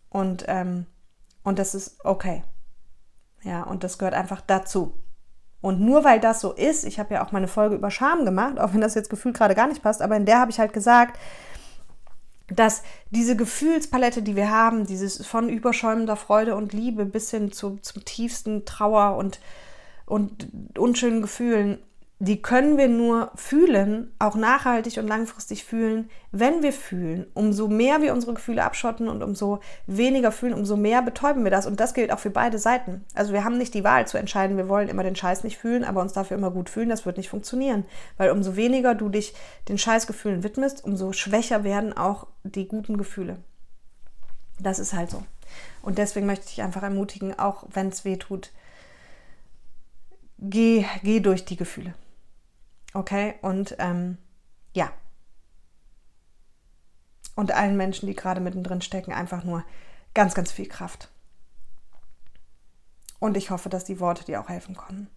Und, 0.09 0.45
ähm, 0.47 0.85
und 1.43 1.57
das 1.57 1.75
ist 1.75 1.97
okay. 2.05 2.43
Ja, 3.41 3.63
und 3.63 3.83
das 3.83 3.97
gehört 3.97 4.13
einfach 4.13 4.41
dazu. 4.41 4.93
Und 5.59 5.81
nur 5.81 6.03
weil 6.03 6.19
das 6.19 6.39
so 6.39 6.53
ist, 6.53 6.85
ich 6.85 6.99
habe 6.99 7.15
ja 7.15 7.25
auch 7.25 7.31
meine 7.31 7.47
Folge 7.47 7.75
über 7.75 7.89
Scham 7.89 8.25
gemacht, 8.25 8.59
auch 8.59 8.73
wenn 8.73 8.81
das 8.81 8.93
jetzt 8.93 9.09
gefühlt 9.09 9.35
gerade 9.35 9.55
gar 9.55 9.67
nicht 9.67 9.81
passt, 9.81 10.01
aber 10.01 10.15
in 10.15 10.25
der 10.25 10.39
habe 10.39 10.51
ich 10.51 10.59
halt 10.59 10.73
gesagt, 10.73 11.17
dass 12.47 12.83
diese 13.09 13.35
Gefühlspalette, 13.35 14.21
die 14.21 14.35
wir 14.35 14.51
haben, 14.51 14.85
dieses 14.85 15.25
von 15.25 15.49
überschäumender 15.49 16.15
Freude 16.15 16.55
und 16.55 16.73
Liebe 16.73 17.05
bis 17.05 17.31
hin 17.31 17.51
zu, 17.51 17.77
zum 17.81 18.05
tiefsten 18.05 18.65
Trauer 18.65 19.17
und, 19.17 19.39
und 20.05 20.47
unschönen 20.77 21.21
Gefühlen, 21.21 21.79
die 22.19 22.41
können 22.41 22.77
wir 22.77 22.87
nur 22.87 23.31
fühlen, 23.35 24.13
auch 24.17 24.35
nachhaltig 24.35 24.97
und 24.97 25.07
langfristig 25.07 25.65
fühlen, 25.65 26.09
wenn 26.31 26.63
wir 26.63 26.71
fühlen. 26.71 27.27
Umso 27.33 27.67
mehr 27.67 28.01
wir 28.01 28.13
unsere 28.13 28.33
Gefühle 28.33 28.63
abschotten 28.63 29.09
und 29.09 29.21
umso 29.21 29.59
weniger 29.87 30.31
fühlen, 30.31 30.53
umso 30.53 30.77
mehr 30.77 31.01
betäuben 31.01 31.43
wir 31.43 31.51
das. 31.51 31.65
Und 31.65 31.81
das 31.81 31.93
gilt 31.93 32.13
auch 32.13 32.19
für 32.19 32.29
beide 32.29 32.59
Seiten. 32.59 33.03
Also 33.13 33.33
wir 33.33 33.43
haben 33.43 33.57
nicht 33.57 33.73
die 33.73 33.83
Wahl 33.83 34.07
zu 34.07 34.17
entscheiden, 34.17 34.55
wir 34.55 34.69
wollen 34.69 34.87
immer 34.87 35.03
den 35.03 35.17
Scheiß 35.17 35.43
nicht 35.43 35.57
fühlen, 35.57 35.83
aber 35.83 36.01
uns 36.01 36.13
dafür 36.13 36.37
immer 36.37 36.51
gut 36.51 36.69
fühlen. 36.69 36.87
Das 36.87 37.05
wird 37.05 37.17
nicht 37.17 37.29
funktionieren. 37.29 37.83
Weil 38.15 38.31
umso 38.31 38.55
weniger 38.55 38.95
du 38.95 39.09
dich 39.09 39.33
den 39.67 39.77
Scheißgefühlen 39.77 40.43
widmest, 40.43 40.85
umso 40.85 41.11
schwächer 41.11 41.65
werden 41.65 41.91
auch 41.91 42.27
die 42.43 42.69
guten 42.69 42.95
Gefühle. 42.95 43.35
Das 44.61 44.79
ist 44.79 44.93
halt 44.93 45.09
so. 45.09 45.23
Und 45.81 45.97
deswegen 45.97 46.25
möchte 46.25 46.45
ich 46.47 46.61
einfach 46.61 46.83
ermutigen, 46.83 47.37
auch 47.37 47.65
wenn 47.73 47.89
es 47.89 48.05
weh 48.05 48.15
tut, 48.15 48.51
geh, 50.43 50.85
geh 51.01 51.19
durch 51.19 51.45
die 51.45 51.55
Gefühle. 51.55 51.93
Okay, 52.93 53.35
und 53.41 53.75
ähm, 53.79 54.17
ja. 54.73 54.91
Und 57.35 57.51
allen 57.51 57.77
Menschen, 57.77 58.05
die 58.05 58.15
gerade 58.15 58.41
mittendrin 58.41 58.81
stecken, 58.81 59.11
einfach 59.11 59.43
nur 59.43 59.63
ganz, 60.13 60.35
ganz 60.35 60.51
viel 60.51 60.67
Kraft. 60.67 61.09
Und 63.19 63.37
ich 63.37 63.49
hoffe, 63.49 63.69
dass 63.69 63.85
die 63.85 63.99
Worte 63.99 64.25
dir 64.25 64.41
auch 64.41 64.49
helfen 64.49 64.75
konnten. 64.75 65.07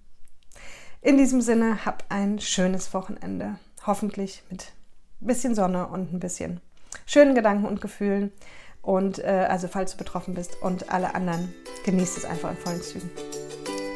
In 1.03 1.19
diesem 1.19 1.41
Sinne, 1.41 1.85
hab 1.85 2.05
ein 2.09 2.39
schönes 2.39 2.95
Wochenende. 2.95 3.59
Hoffentlich 3.85 4.43
mit 4.49 4.73
ein 5.21 5.27
bisschen 5.27 5.55
Sonne 5.55 5.89
und 5.89 6.13
ein 6.13 6.21
bisschen 6.21 6.61
schönen 7.05 7.35
Gedanken 7.35 7.67
und 7.67 7.81
Gefühlen. 7.81 8.33
Und 8.81 9.19
äh, 9.19 9.47
also 9.49 9.69
falls 9.69 9.93
du 9.93 9.99
betroffen 9.99 10.35
bist 10.35 10.63
und 10.63 10.91
alle 10.91 11.15
anderen, 11.15 11.53
genießt 11.85 12.17
es 12.17 12.25
einfach 12.25 12.51
in 12.51 12.57
vollen 12.57 12.81
Zügen. 12.81 13.11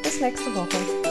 Bis 0.03 0.19
nächste 0.19 0.53
Woche. 0.55 1.10